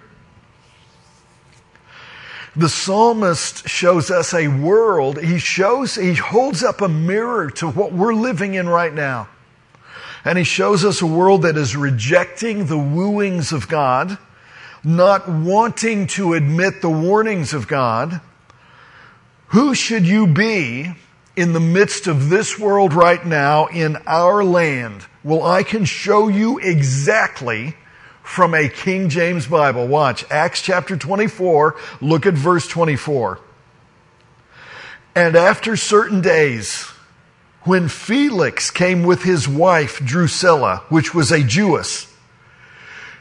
The 2.58 2.70
psalmist 2.70 3.68
shows 3.68 4.10
us 4.10 4.34
a 4.34 4.48
world, 4.48 5.22
he 5.22 5.40
shows, 5.40 5.96
he 5.96 6.14
holds 6.14 6.64
up 6.64 6.80
a 6.80 6.88
mirror 6.88 7.50
to 7.52 7.70
what 7.70 7.92
we're 7.92 8.14
living 8.14 8.54
in 8.54 8.70
right 8.70 8.94
now. 8.94 9.28
And 10.24 10.38
he 10.38 10.46
shows 10.46 10.86
us 10.86 11.02
a 11.02 11.06
world 11.06 11.42
that 11.42 11.58
is 11.58 11.76
rejecting 11.76 12.66
the 12.66 12.78
wooings 12.78 13.52
of 13.52 13.68
God, 13.68 14.18
not 14.84 15.28
wanting 15.28 16.08
to 16.08 16.34
admit 16.34 16.82
the 16.82 16.90
warnings 16.90 17.54
of 17.54 17.68
God, 17.68 18.22
who 19.48 19.76
should 19.76 20.08
you 20.08 20.26
be 20.26 20.96
in 21.36 21.54
the 21.54 21.60
midst 21.60 22.08
of 22.08 22.30
this 22.30 22.58
world 22.58 22.94
right 22.94 23.24
now 23.26 23.68
in 23.68 23.98
our 24.08 24.44
land? 24.44 25.06
Well, 25.24 25.44
I 25.44 25.64
can 25.64 25.86
show 25.86 26.30
you 26.30 26.60
exactly 26.60 27.76
from 28.26 28.54
a 28.54 28.68
King 28.68 29.08
James 29.10 29.48
Bible. 29.48 29.88
Watch 29.88 30.26
Acts 30.30 30.62
chapter 30.62 30.98
24, 30.98 31.76
look 32.02 32.26
at 32.26 32.34
verse 32.34 32.68
24. 32.68 33.40
And 35.16 35.36
after 35.36 35.78
certain 35.78 36.22
days, 36.22 36.84
when 37.62 37.88
Felix 37.88 38.70
came 38.72 39.04
with 39.04 39.24
his 39.24 39.48
wife 39.48 40.00
Drusilla, 40.04 40.84
which 40.90 41.14
was 41.14 41.32
a 41.32 41.44
Jewess, 41.44 42.12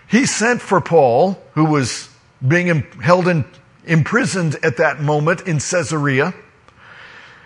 he 0.09 0.27
sent 0.27 0.61
for 0.61 0.81
Paul, 0.81 1.41
who 1.53 1.65
was 1.65 2.09
being 2.47 2.83
held 3.01 3.29
in 3.29 3.45
imprisoned 3.87 4.57
at 4.63 4.79
that 4.79 5.01
moment 5.01 5.43
in 5.43 5.59
Caesarea, 5.59 6.35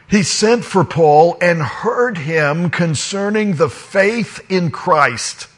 he 0.09 0.23
sent 0.23 0.65
for 0.65 0.85
Paul 0.85 1.37
and 1.41 1.61
heard 1.61 2.17
him 2.17 2.71
concerning 2.71 3.57
the 3.57 3.69
faith 3.69 4.41
in 4.49 4.71
Christ. 4.71 5.49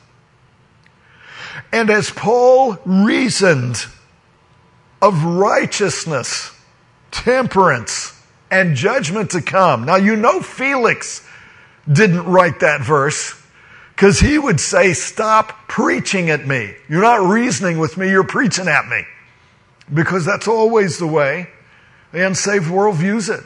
And 1.72 1.90
as 1.90 2.10
Paul 2.10 2.78
reasoned 2.84 3.86
of 5.02 5.24
righteousness, 5.24 6.52
temperance, 7.10 8.20
and 8.50 8.74
judgment 8.74 9.30
to 9.30 9.42
come. 9.42 9.84
Now 9.84 9.96
you 9.96 10.16
know 10.16 10.40
Felix 10.40 11.26
didn't 11.90 12.24
write 12.24 12.60
that 12.60 12.82
verse 12.82 13.40
Because 13.94 14.20
he 14.20 14.38
would 14.38 14.60
say, 14.60 14.92
Stop 14.92 15.68
preaching 15.68 16.30
at 16.30 16.46
me. 16.46 16.74
You're 16.88 17.02
not 17.02 17.28
reasoning 17.28 17.78
with 17.78 17.96
me, 17.96 18.10
you're 18.10 18.24
preaching 18.24 18.68
at 18.68 18.88
me. 18.88 19.04
Because 19.92 20.24
that's 20.24 20.48
always 20.48 20.98
the 20.98 21.06
way 21.06 21.48
the 22.12 22.26
unsaved 22.26 22.68
world 22.70 22.96
views 22.96 23.28
it. 23.28 23.44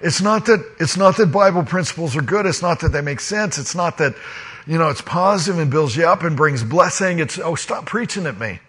It's 0.00 0.20
not 0.20 0.46
that, 0.46 0.64
it's 0.78 0.96
not 0.96 1.16
that 1.16 1.26
Bible 1.26 1.62
principles 1.62 2.14
are 2.16 2.22
good. 2.22 2.46
It's 2.46 2.60
not 2.60 2.80
that 2.80 2.90
they 2.90 3.00
make 3.00 3.20
sense. 3.20 3.56
It's 3.56 3.74
not 3.74 3.96
that, 3.98 4.14
you 4.66 4.78
know, 4.78 4.88
it's 4.88 5.02
positive 5.02 5.60
and 5.60 5.70
builds 5.70 5.96
you 5.96 6.06
up 6.06 6.22
and 6.22 6.36
brings 6.36 6.64
blessing. 6.64 7.18
It's, 7.18 7.38
oh, 7.38 7.54
stop 7.54 7.86
preaching 7.86 8.26
at 8.26 8.38
me. 8.38 8.60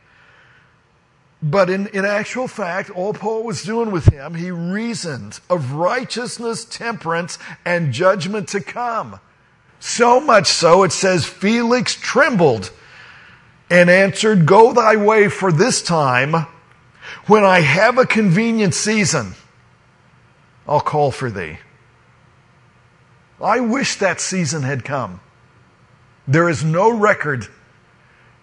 But 1.42 1.70
in, 1.70 1.88
in 1.88 2.06
actual 2.06 2.48
fact, 2.48 2.90
all 2.90 3.14
Paul 3.14 3.44
was 3.44 3.64
doing 3.64 3.92
with 3.92 4.08
him, 4.08 4.34
he 4.36 4.52
reasoned 4.52 5.40
of 5.50 5.74
righteousness, 5.74 6.66
temperance, 6.66 7.38
and 7.64 7.94
judgment 7.94 8.48
to 8.50 8.62
come. 8.62 9.20
So 9.80 10.20
much 10.20 10.48
so, 10.48 10.84
it 10.84 10.92
says, 10.92 11.26
Felix 11.26 11.96
trembled 11.96 12.72
and 13.70 13.90
answered, 13.90 14.46
Go 14.46 14.74
thy 14.74 14.96
way 14.96 15.30
for 15.30 15.52
this 15.52 15.82
time. 15.82 16.48
When 17.28 17.44
I 17.44 17.60
have 17.60 17.98
a 17.98 18.06
convenient 18.06 18.74
season, 18.74 19.36
I'll 20.68 20.82
call 20.82 21.12
for 21.12 21.30
thee. 21.30 21.60
I 23.42 23.60
wish 23.60 23.96
that 23.98 24.20
season 24.20 24.64
had 24.64 24.84
come. 24.84 25.20
There 26.28 26.50
is 26.50 26.64
no 26.64 26.92
record 26.92 27.48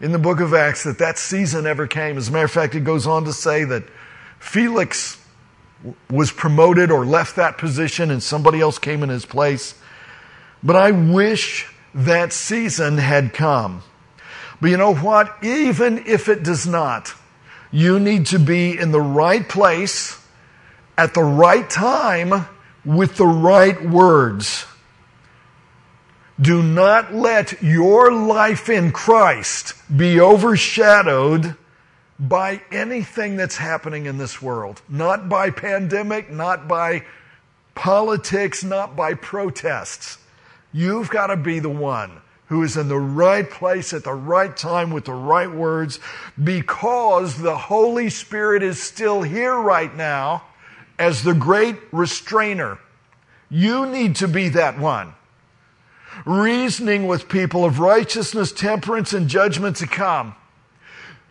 in 0.00 0.12
the 0.12 0.18
book 0.18 0.40
of 0.40 0.54
Acts 0.54 0.84
that 0.84 0.98
that 0.98 1.18
season 1.18 1.66
ever 1.66 1.86
came. 1.86 2.16
As 2.16 2.28
a 2.28 2.32
matter 2.32 2.44
of 2.44 2.50
fact, 2.50 2.74
it 2.74 2.84
goes 2.84 3.06
on 3.06 3.24
to 3.24 3.32
say 3.32 3.64
that 3.64 3.84
Felix 4.38 5.18
was 6.10 6.30
promoted 6.30 6.90
or 6.90 7.04
left 7.04 7.36
that 7.36 7.58
position 7.58 8.10
and 8.10 8.22
somebody 8.22 8.60
else 8.60 8.78
came 8.78 9.02
in 9.02 9.08
his 9.08 9.24
place. 9.24 9.74
But 10.62 10.76
I 10.76 10.92
wish 10.92 11.72
that 11.94 12.32
season 12.32 12.98
had 12.98 13.32
come. 13.32 13.82
But 14.60 14.70
you 14.70 14.76
know 14.76 14.94
what? 14.94 15.42
Even 15.42 16.04
if 16.06 16.28
it 16.28 16.44
does 16.44 16.66
not, 16.66 17.12
you 17.72 17.98
need 17.98 18.26
to 18.26 18.38
be 18.38 18.78
in 18.78 18.92
the 18.92 19.00
right 19.00 19.48
place 19.48 20.24
at 20.96 21.14
the 21.14 21.22
right 21.22 21.68
time 21.68 22.46
with 22.84 23.16
the 23.16 23.26
right 23.26 23.82
words. 23.88 24.66
Do 26.42 26.60
not 26.60 27.14
let 27.14 27.62
your 27.62 28.12
life 28.12 28.68
in 28.68 28.90
Christ 28.90 29.74
be 29.96 30.20
overshadowed 30.20 31.54
by 32.18 32.62
anything 32.72 33.36
that's 33.36 33.56
happening 33.56 34.06
in 34.06 34.18
this 34.18 34.42
world. 34.42 34.82
Not 34.88 35.28
by 35.28 35.50
pandemic, 35.50 36.30
not 36.30 36.66
by 36.66 37.04
politics, 37.76 38.64
not 38.64 38.96
by 38.96 39.14
protests. 39.14 40.18
You've 40.72 41.10
got 41.10 41.28
to 41.28 41.36
be 41.36 41.60
the 41.60 41.70
one 41.70 42.20
who 42.46 42.64
is 42.64 42.76
in 42.76 42.88
the 42.88 42.98
right 42.98 43.48
place 43.48 43.92
at 43.92 44.02
the 44.02 44.12
right 44.12 44.56
time 44.56 44.90
with 44.90 45.04
the 45.04 45.12
right 45.12 45.50
words 45.50 46.00
because 46.42 47.40
the 47.40 47.56
Holy 47.56 48.10
Spirit 48.10 48.64
is 48.64 48.82
still 48.82 49.22
here 49.22 49.54
right 49.54 49.94
now 49.94 50.42
as 50.98 51.22
the 51.22 51.34
great 51.34 51.76
restrainer. 51.92 52.78
You 53.48 53.86
need 53.86 54.16
to 54.16 54.28
be 54.28 54.48
that 54.50 54.78
one. 54.78 55.14
Reasoning 56.24 57.06
with 57.06 57.28
people 57.28 57.64
of 57.64 57.78
righteousness, 57.78 58.52
temperance, 58.52 59.12
and 59.12 59.28
judgment 59.28 59.76
to 59.76 59.86
come. 59.86 60.34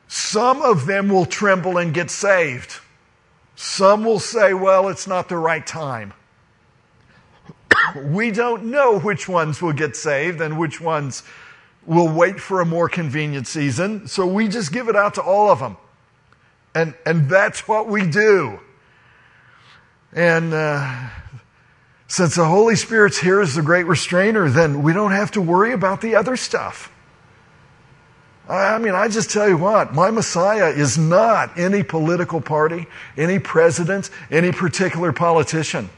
Some 0.07 0.61
of 0.61 0.85
them 0.85 1.07
will 1.09 1.25
tremble 1.25 1.77
and 1.77 1.93
get 1.93 2.11
saved. 2.11 2.79
Some 3.55 4.03
will 4.03 4.19
say, 4.19 4.53
well, 4.53 4.89
it's 4.89 5.07
not 5.07 5.29
the 5.29 5.37
right 5.37 5.65
time. 5.65 6.13
we 7.95 8.31
don't 8.31 8.65
know 8.65 8.99
which 8.99 9.27
ones 9.27 9.61
will 9.61 9.73
get 9.73 9.95
saved 9.95 10.41
and 10.41 10.57
which 10.57 10.81
ones 10.81 11.23
will 11.85 12.09
wait 12.09 12.39
for 12.39 12.61
a 12.61 12.65
more 12.65 12.89
convenient 12.89 13.47
season. 13.47 14.07
So 14.07 14.25
we 14.25 14.47
just 14.47 14.71
give 14.71 14.87
it 14.87 14.95
out 14.95 15.15
to 15.15 15.21
all 15.21 15.49
of 15.49 15.59
them. 15.59 15.77
And, 16.75 16.93
and 17.05 17.29
that's 17.29 17.67
what 17.67 17.87
we 17.87 18.05
do. 18.05 18.59
And 20.13 20.53
uh, 20.53 21.09
since 22.11 22.35
the 22.35 22.43
Holy 22.43 22.75
Spirit's 22.75 23.19
here 23.19 23.39
as 23.39 23.55
the 23.55 23.61
great 23.61 23.85
restrainer, 23.85 24.49
then 24.49 24.83
we 24.83 24.91
don't 24.91 25.13
have 25.13 25.31
to 25.31 25.41
worry 25.41 25.71
about 25.71 26.01
the 26.01 26.13
other 26.13 26.35
stuff. 26.35 26.91
I 28.49 28.79
mean, 28.79 28.93
I 28.93 29.07
just 29.07 29.31
tell 29.31 29.47
you 29.47 29.55
what, 29.55 29.93
my 29.93 30.11
Messiah 30.11 30.71
is 30.71 30.97
not 30.97 31.57
any 31.57 31.83
political 31.83 32.41
party, 32.41 32.87
any 33.15 33.39
president, 33.39 34.09
any 34.29 34.51
particular 34.51 35.13
politician. 35.13 35.89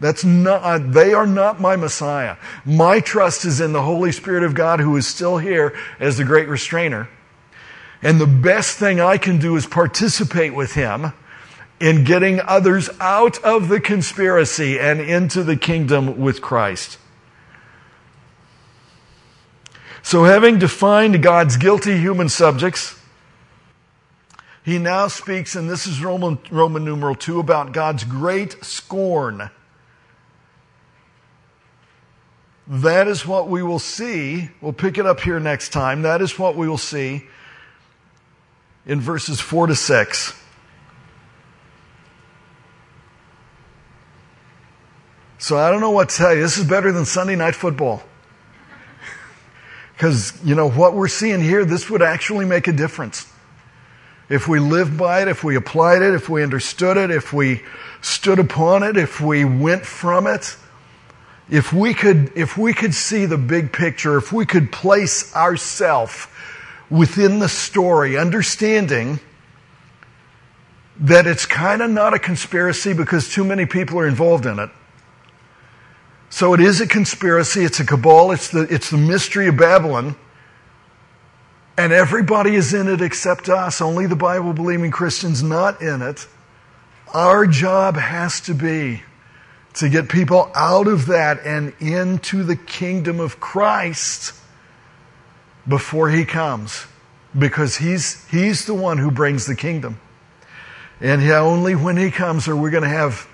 That's 0.00 0.24
not, 0.24 0.92
they 0.92 1.12
are 1.12 1.26
not 1.26 1.60
my 1.60 1.76
Messiah. 1.76 2.38
My 2.64 3.00
trust 3.00 3.44
is 3.44 3.60
in 3.60 3.74
the 3.74 3.82
Holy 3.82 4.10
Spirit 4.10 4.44
of 4.44 4.54
God 4.54 4.80
who 4.80 4.96
is 4.96 5.06
still 5.06 5.36
here 5.36 5.76
as 6.00 6.16
the 6.16 6.24
great 6.24 6.48
restrainer. 6.48 7.10
And 8.00 8.18
the 8.18 8.26
best 8.26 8.78
thing 8.78 9.00
I 9.00 9.18
can 9.18 9.38
do 9.38 9.54
is 9.56 9.66
participate 9.66 10.54
with 10.54 10.72
him 10.72 11.12
in 11.80 12.04
getting 12.04 12.40
others 12.40 12.90
out 13.00 13.42
of 13.44 13.68
the 13.68 13.80
conspiracy 13.80 14.78
and 14.78 15.00
into 15.00 15.42
the 15.42 15.56
kingdom 15.56 16.18
with 16.18 16.40
Christ. 16.40 16.98
So, 20.02 20.24
having 20.24 20.58
defined 20.58 21.22
God's 21.22 21.56
guilty 21.56 21.98
human 21.98 22.28
subjects, 22.28 22.98
he 24.64 24.78
now 24.78 25.08
speaks, 25.08 25.54
and 25.54 25.68
this 25.68 25.86
is 25.86 26.02
Roman, 26.02 26.38
Roman 26.50 26.84
numeral 26.84 27.14
2, 27.14 27.38
about 27.38 27.72
God's 27.72 28.04
great 28.04 28.64
scorn 28.64 29.50
That 32.68 33.08
is 33.08 33.26
what 33.26 33.48
we 33.48 33.62
will 33.62 33.78
see. 33.78 34.50
We'll 34.60 34.74
pick 34.74 34.98
it 34.98 35.06
up 35.06 35.20
here 35.20 35.40
next 35.40 35.70
time. 35.70 36.02
That 36.02 36.20
is 36.20 36.38
what 36.38 36.54
we 36.54 36.68
will 36.68 36.76
see 36.76 37.24
in 38.84 39.00
verses 39.00 39.40
4 39.40 39.68
to 39.68 39.74
6. 39.74 40.34
So 45.48 45.56
I 45.56 45.70
don't 45.70 45.80
know 45.80 45.92
what 45.92 46.10
to 46.10 46.16
tell 46.18 46.34
you. 46.34 46.42
This 46.42 46.58
is 46.58 46.66
better 46.66 46.92
than 46.92 47.06
Sunday 47.06 47.34
night 47.34 47.54
football. 47.54 48.02
Because, 49.94 50.38
you 50.44 50.54
know, 50.54 50.68
what 50.68 50.92
we're 50.92 51.08
seeing 51.08 51.40
here, 51.40 51.64
this 51.64 51.88
would 51.88 52.02
actually 52.02 52.44
make 52.44 52.68
a 52.68 52.72
difference. 52.72 53.26
If 54.28 54.46
we 54.46 54.58
lived 54.58 54.98
by 54.98 55.22
it, 55.22 55.28
if 55.28 55.42
we 55.42 55.56
applied 55.56 56.02
it, 56.02 56.12
if 56.12 56.28
we 56.28 56.42
understood 56.42 56.98
it, 56.98 57.10
if 57.10 57.32
we 57.32 57.62
stood 58.02 58.38
upon 58.38 58.82
it, 58.82 58.98
if 58.98 59.22
we 59.22 59.46
went 59.46 59.86
from 59.86 60.26
it, 60.26 60.54
if 61.48 61.72
we 61.72 61.94
could, 61.94 62.30
if 62.36 62.58
we 62.58 62.74
could 62.74 62.92
see 62.92 63.24
the 63.24 63.38
big 63.38 63.72
picture, 63.72 64.18
if 64.18 64.30
we 64.30 64.44
could 64.44 64.70
place 64.70 65.34
ourselves 65.34 66.26
within 66.90 67.38
the 67.38 67.48
story, 67.48 68.18
understanding 68.18 69.18
that 71.00 71.26
it's 71.26 71.46
kind 71.46 71.80
of 71.80 71.90
not 71.90 72.12
a 72.12 72.18
conspiracy 72.18 72.92
because 72.92 73.32
too 73.32 73.44
many 73.44 73.64
people 73.64 73.98
are 73.98 74.06
involved 74.06 74.44
in 74.44 74.58
it. 74.58 74.68
So 76.30 76.54
it 76.54 76.60
is 76.60 76.80
a 76.80 76.86
conspiracy, 76.86 77.64
it's 77.64 77.80
a 77.80 77.86
cabal, 77.86 78.32
it's 78.32 78.50
the, 78.50 78.62
it's 78.62 78.90
the 78.90 78.98
mystery 78.98 79.48
of 79.48 79.56
Babylon. 79.56 80.16
And 81.76 81.92
everybody 81.92 82.54
is 82.54 82.74
in 82.74 82.88
it 82.88 83.00
except 83.00 83.48
us, 83.48 83.80
only 83.80 84.06
the 84.06 84.16
Bible 84.16 84.52
believing 84.52 84.90
Christians 84.90 85.42
not 85.42 85.80
in 85.80 86.02
it. 86.02 86.26
Our 87.14 87.46
job 87.46 87.96
has 87.96 88.40
to 88.42 88.54
be 88.54 89.02
to 89.74 89.88
get 89.88 90.08
people 90.08 90.50
out 90.54 90.88
of 90.88 91.06
that 91.06 91.40
and 91.46 91.72
into 91.78 92.42
the 92.42 92.56
kingdom 92.56 93.20
of 93.20 93.38
Christ 93.38 94.34
before 95.66 96.10
he 96.10 96.24
comes. 96.24 96.86
Because 97.38 97.76
he's, 97.76 98.26
he's 98.28 98.64
the 98.66 98.74
one 98.74 98.98
who 98.98 99.10
brings 99.10 99.46
the 99.46 99.54
kingdom. 99.54 100.00
And 101.00 101.22
only 101.30 101.76
when 101.76 101.96
he 101.96 102.10
comes 102.10 102.48
are 102.48 102.56
we 102.56 102.70
going 102.70 102.82
to 102.82 102.88
have, 102.88 103.28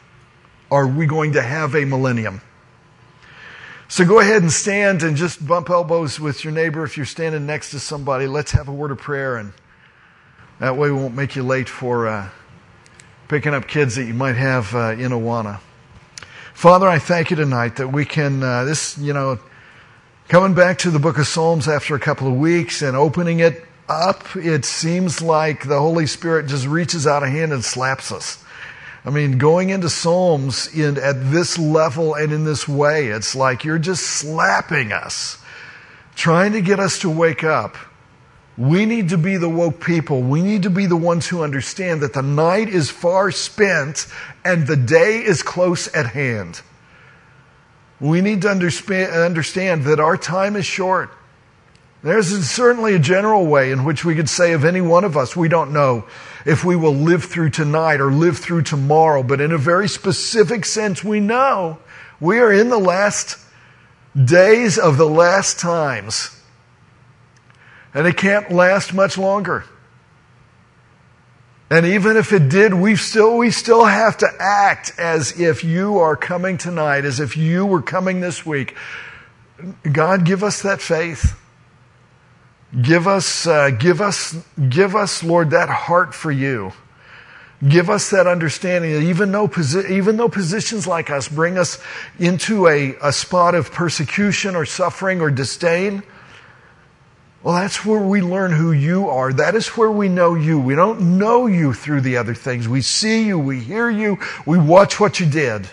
are 0.70 0.86
we 0.86 1.06
going 1.06 1.32
to 1.32 1.42
have 1.42 1.74
a 1.74 1.84
millennium. 1.84 2.42
So 3.94 4.04
go 4.04 4.18
ahead 4.18 4.42
and 4.42 4.50
stand 4.50 5.04
and 5.04 5.16
just 5.16 5.46
bump 5.46 5.70
elbows 5.70 6.18
with 6.18 6.42
your 6.42 6.52
neighbor 6.52 6.82
if 6.82 6.96
you're 6.96 7.06
standing 7.06 7.46
next 7.46 7.70
to 7.70 7.78
somebody. 7.78 8.26
Let's 8.26 8.50
have 8.50 8.66
a 8.66 8.72
word 8.72 8.90
of 8.90 8.98
prayer 8.98 9.36
and 9.36 9.52
that 10.58 10.76
way 10.76 10.90
we 10.90 10.96
won't 10.96 11.14
make 11.14 11.36
you 11.36 11.44
late 11.44 11.68
for 11.68 12.08
uh, 12.08 12.28
picking 13.28 13.54
up 13.54 13.68
kids 13.68 13.94
that 13.94 14.06
you 14.06 14.12
might 14.12 14.34
have 14.34 14.74
uh, 14.74 14.96
in 14.98 15.12
Awana. 15.12 15.60
Father, 16.54 16.88
I 16.88 16.98
thank 16.98 17.30
you 17.30 17.36
tonight 17.36 17.76
that 17.76 17.92
we 17.92 18.04
can, 18.04 18.42
uh, 18.42 18.64
this, 18.64 18.98
you 18.98 19.12
know, 19.12 19.38
coming 20.26 20.54
back 20.54 20.78
to 20.78 20.90
the 20.90 20.98
book 20.98 21.16
of 21.16 21.28
Psalms 21.28 21.68
after 21.68 21.94
a 21.94 22.00
couple 22.00 22.26
of 22.26 22.34
weeks 22.34 22.82
and 22.82 22.96
opening 22.96 23.38
it 23.38 23.64
up, 23.88 24.34
it 24.34 24.64
seems 24.64 25.22
like 25.22 25.68
the 25.68 25.78
Holy 25.78 26.06
Spirit 26.06 26.48
just 26.48 26.66
reaches 26.66 27.06
out 27.06 27.22
a 27.22 27.30
hand 27.30 27.52
and 27.52 27.64
slaps 27.64 28.10
us. 28.10 28.43
I 29.04 29.10
mean, 29.10 29.36
going 29.36 29.68
into 29.68 29.90
Psalms 29.90 30.66
in, 30.74 30.96
at 30.96 31.30
this 31.30 31.58
level 31.58 32.14
and 32.14 32.32
in 32.32 32.44
this 32.44 32.66
way, 32.66 33.08
it's 33.08 33.34
like 33.34 33.64
you're 33.64 33.78
just 33.78 34.02
slapping 34.02 34.92
us, 34.92 35.36
trying 36.14 36.52
to 36.52 36.62
get 36.62 36.80
us 36.80 37.00
to 37.00 37.10
wake 37.10 37.44
up. 37.44 37.76
We 38.56 38.86
need 38.86 39.10
to 39.10 39.18
be 39.18 39.36
the 39.36 39.48
woke 39.48 39.84
people. 39.84 40.22
We 40.22 40.40
need 40.40 40.62
to 40.62 40.70
be 40.70 40.86
the 40.86 40.96
ones 40.96 41.26
who 41.26 41.42
understand 41.42 42.00
that 42.00 42.14
the 42.14 42.22
night 42.22 42.68
is 42.68 42.88
far 42.88 43.30
spent 43.30 44.06
and 44.44 44.66
the 44.66 44.76
day 44.76 45.22
is 45.22 45.42
close 45.42 45.92
at 45.94 46.06
hand. 46.06 46.62
We 48.00 48.20
need 48.20 48.42
to 48.42 48.48
understand 48.48 49.84
that 49.84 50.00
our 50.00 50.16
time 50.16 50.56
is 50.56 50.64
short 50.64 51.10
There's 52.04 52.28
certainly 52.50 52.94
a 52.94 52.98
general 52.98 53.46
way 53.46 53.72
in 53.72 53.82
which 53.82 54.04
we 54.04 54.14
could 54.14 54.28
say 54.28 54.52
of 54.52 54.66
any 54.66 54.82
one 54.82 55.04
of 55.04 55.16
us, 55.16 55.34
we 55.34 55.48
don't 55.48 55.72
know 55.72 56.04
if 56.44 56.62
we 56.62 56.76
will 56.76 56.94
live 56.94 57.24
through 57.24 57.48
tonight 57.48 57.98
or 57.98 58.12
live 58.12 58.36
through 58.36 58.64
tomorrow, 58.64 59.22
but 59.22 59.40
in 59.40 59.52
a 59.52 59.56
very 59.58 59.88
specific 59.88 60.66
sense, 60.66 61.02
we 61.02 61.18
know 61.18 61.78
we 62.20 62.40
are 62.40 62.52
in 62.52 62.68
the 62.68 62.78
last 62.78 63.38
days 64.22 64.78
of 64.78 64.98
the 64.98 65.08
last 65.08 65.58
times. 65.58 66.38
And 67.94 68.06
it 68.06 68.18
can't 68.18 68.52
last 68.52 68.92
much 68.92 69.16
longer. 69.16 69.64
And 71.70 71.86
even 71.86 72.18
if 72.18 72.34
it 72.34 72.50
did, 72.50 72.74
we 72.74 72.96
still, 72.96 73.38
we 73.38 73.50
still 73.50 73.86
have 73.86 74.18
to 74.18 74.28
act 74.38 74.92
as 74.98 75.40
if 75.40 75.64
you 75.64 76.00
are 76.00 76.16
coming 76.16 76.58
tonight, 76.58 77.06
as 77.06 77.18
if 77.18 77.34
you 77.38 77.64
were 77.64 77.80
coming 77.80 78.20
this 78.20 78.44
week. 78.44 78.76
God, 79.90 80.26
give 80.26 80.44
us 80.44 80.60
that 80.60 80.82
faith. 80.82 81.40
Give 82.80 83.06
us, 83.06 83.46
uh, 83.46 83.70
give 83.70 84.00
us, 84.00 84.36
give 84.68 84.96
us, 84.96 85.22
Lord, 85.22 85.50
that 85.50 85.68
heart 85.68 86.14
for 86.14 86.32
you. 86.32 86.72
Give 87.66 87.88
us 87.88 88.10
that 88.10 88.26
understanding 88.26 88.92
that 88.92 89.02
even 89.02 89.32
though, 89.32 89.48
posi- 89.48 89.88
even 89.90 90.16
though 90.16 90.28
positions 90.28 90.86
like 90.86 91.08
us 91.08 91.28
bring 91.28 91.56
us 91.56 91.80
into 92.18 92.66
a, 92.66 92.96
a 93.00 93.12
spot 93.12 93.54
of 93.54 93.70
persecution 93.72 94.56
or 94.56 94.66
suffering 94.66 95.20
or 95.20 95.30
disdain, 95.30 96.02
well, 97.44 97.54
that's 97.54 97.84
where 97.84 98.00
we 98.00 98.22
learn 98.22 98.52
who 98.52 98.72
you 98.72 99.08
are. 99.08 99.32
That 99.32 99.54
is 99.54 99.68
where 99.68 99.90
we 99.90 100.08
know 100.08 100.34
you. 100.34 100.58
We 100.58 100.74
don't 100.74 101.18
know 101.18 101.46
you 101.46 101.74
through 101.74 102.00
the 102.00 102.16
other 102.16 102.34
things. 102.34 102.66
We 102.66 102.80
see 102.80 103.24
you, 103.24 103.38
we 103.38 103.60
hear 103.60 103.88
you, 103.88 104.18
we 104.46 104.58
watch 104.58 104.98
what 104.98 105.20
you 105.20 105.26
did. 105.26 105.68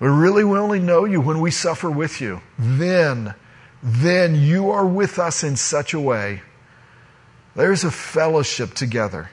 But 0.00 0.08
really, 0.08 0.42
we 0.42 0.58
only 0.58 0.80
know 0.80 1.04
you 1.04 1.20
when 1.20 1.40
we 1.40 1.50
suffer 1.50 1.90
with 1.90 2.22
you. 2.22 2.40
Then, 2.58 3.34
then 3.82 4.34
you 4.34 4.70
are 4.70 4.86
with 4.86 5.18
us 5.18 5.42
in 5.42 5.56
such 5.56 5.94
a 5.94 6.00
way. 6.00 6.42
There's 7.56 7.84
a 7.84 7.90
fellowship 7.90 8.74
together 8.74 9.30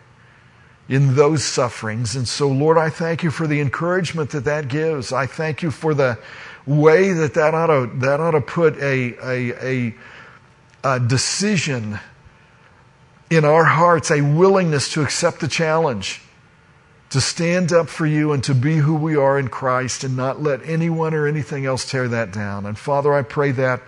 in 0.89 1.15
those 1.15 1.43
sufferings. 1.43 2.15
And 2.15 2.27
so, 2.27 2.47
Lord, 2.47 2.77
I 2.77 2.89
thank 2.89 3.23
you 3.23 3.31
for 3.31 3.45
the 3.45 3.59
encouragement 3.59 4.31
that 4.31 4.45
that 4.45 4.69
gives. 4.69 5.11
I 5.11 5.25
thank 5.25 5.61
you 5.61 5.71
for 5.71 5.93
the 5.93 6.17
way 6.65 7.11
that 7.11 7.33
that 7.33 7.53
ought 7.53 7.67
to, 7.67 7.91
that 7.99 8.19
ought 8.19 8.31
to 8.31 8.41
put 8.41 8.77
a, 8.77 9.15
a, 9.21 9.65
a 9.65 9.95
a 10.83 10.99
decision 10.99 11.99
in 13.29 13.43
our 13.43 13.65
hearts, 13.65 14.11
a 14.11 14.21
willingness 14.21 14.93
to 14.93 15.01
accept 15.01 15.41
the 15.41 15.47
challenge, 15.47 16.21
to 17.09 17.19
stand 17.19 17.73
up 17.73 17.89
for 17.89 18.05
you 18.05 18.31
and 18.31 18.43
to 18.43 18.53
be 18.53 18.77
who 18.77 18.95
we 18.95 19.15
are 19.15 19.37
in 19.37 19.47
Christ 19.49 20.03
and 20.03 20.15
not 20.15 20.41
let 20.41 20.67
anyone 20.67 21.13
or 21.13 21.27
anything 21.27 21.65
else 21.65 21.89
tear 21.89 22.07
that 22.07 22.31
down. 22.31 22.65
And 22.65 22.77
Father, 22.77 23.13
I 23.13 23.21
pray 23.21 23.51
that. 23.51 23.81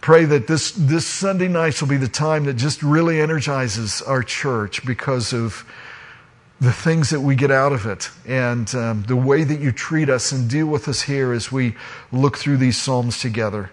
Pray 0.00 0.24
that 0.24 0.46
this, 0.46 0.72
this 0.72 1.06
Sunday 1.06 1.48
nights 1.48 1.80
will 1.80 1.88
be 1.88 1.96
the 1.96 2.08
time 2.08 2.44
that 2.44 2.54
just 2.54 2.82
really 2.82 3.20
energizes 3.20 4.00
our 4.02 4.22
church 4.22 4.84
because 4.86 5.32
of 5.32 5.64
the 6.60 6.72
things 6.72 7.10
that 7.10 7.20
we 7.20 7.36
get 7.36 7.50
out 7.50 7.72
of 7.72 7.86
it 7.86 8.10
and 8.26 8.74
um, 8.74 9.02
the 9.04 9.16
way 9.16 9.44
that 9.44 9.60
you 9.60 9.70
treat 9.70 10.08
us 10.08 10.32
and 10.32 10.50
deal 10.50 10.66
with 10.66 10.88
us 10.88 11.02
here 11.02 11.32
as 11.32 11.52
we 11.52 11.74
look 12.10 12.36
through 12.36 12.56
these 12.56 12.76
Psalms 12.76 13.18
together. 13.20 13.70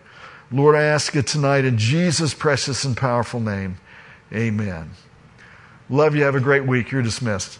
Lord, 0.51 0.75
I 0.75 0.83
ask 0.83 1.15
it 1.15 1.25
tonight 1.25 1.65
in 1.65 1.77
Jesus' 1.77 2.33
precious 2.33 2.85
and 2.85 2.95
powerful 2.95 3.39
name. 3.39 3.77
Amen. 4.31 4.91
Love 5.89 6.15
you. 6.15 6.23
Have 6.23 6.35
a 6.35 6.39
great 6.39 6.65
week. 6.65 6.91
You're 6.91 7.01
dismissed. 7.01 7.59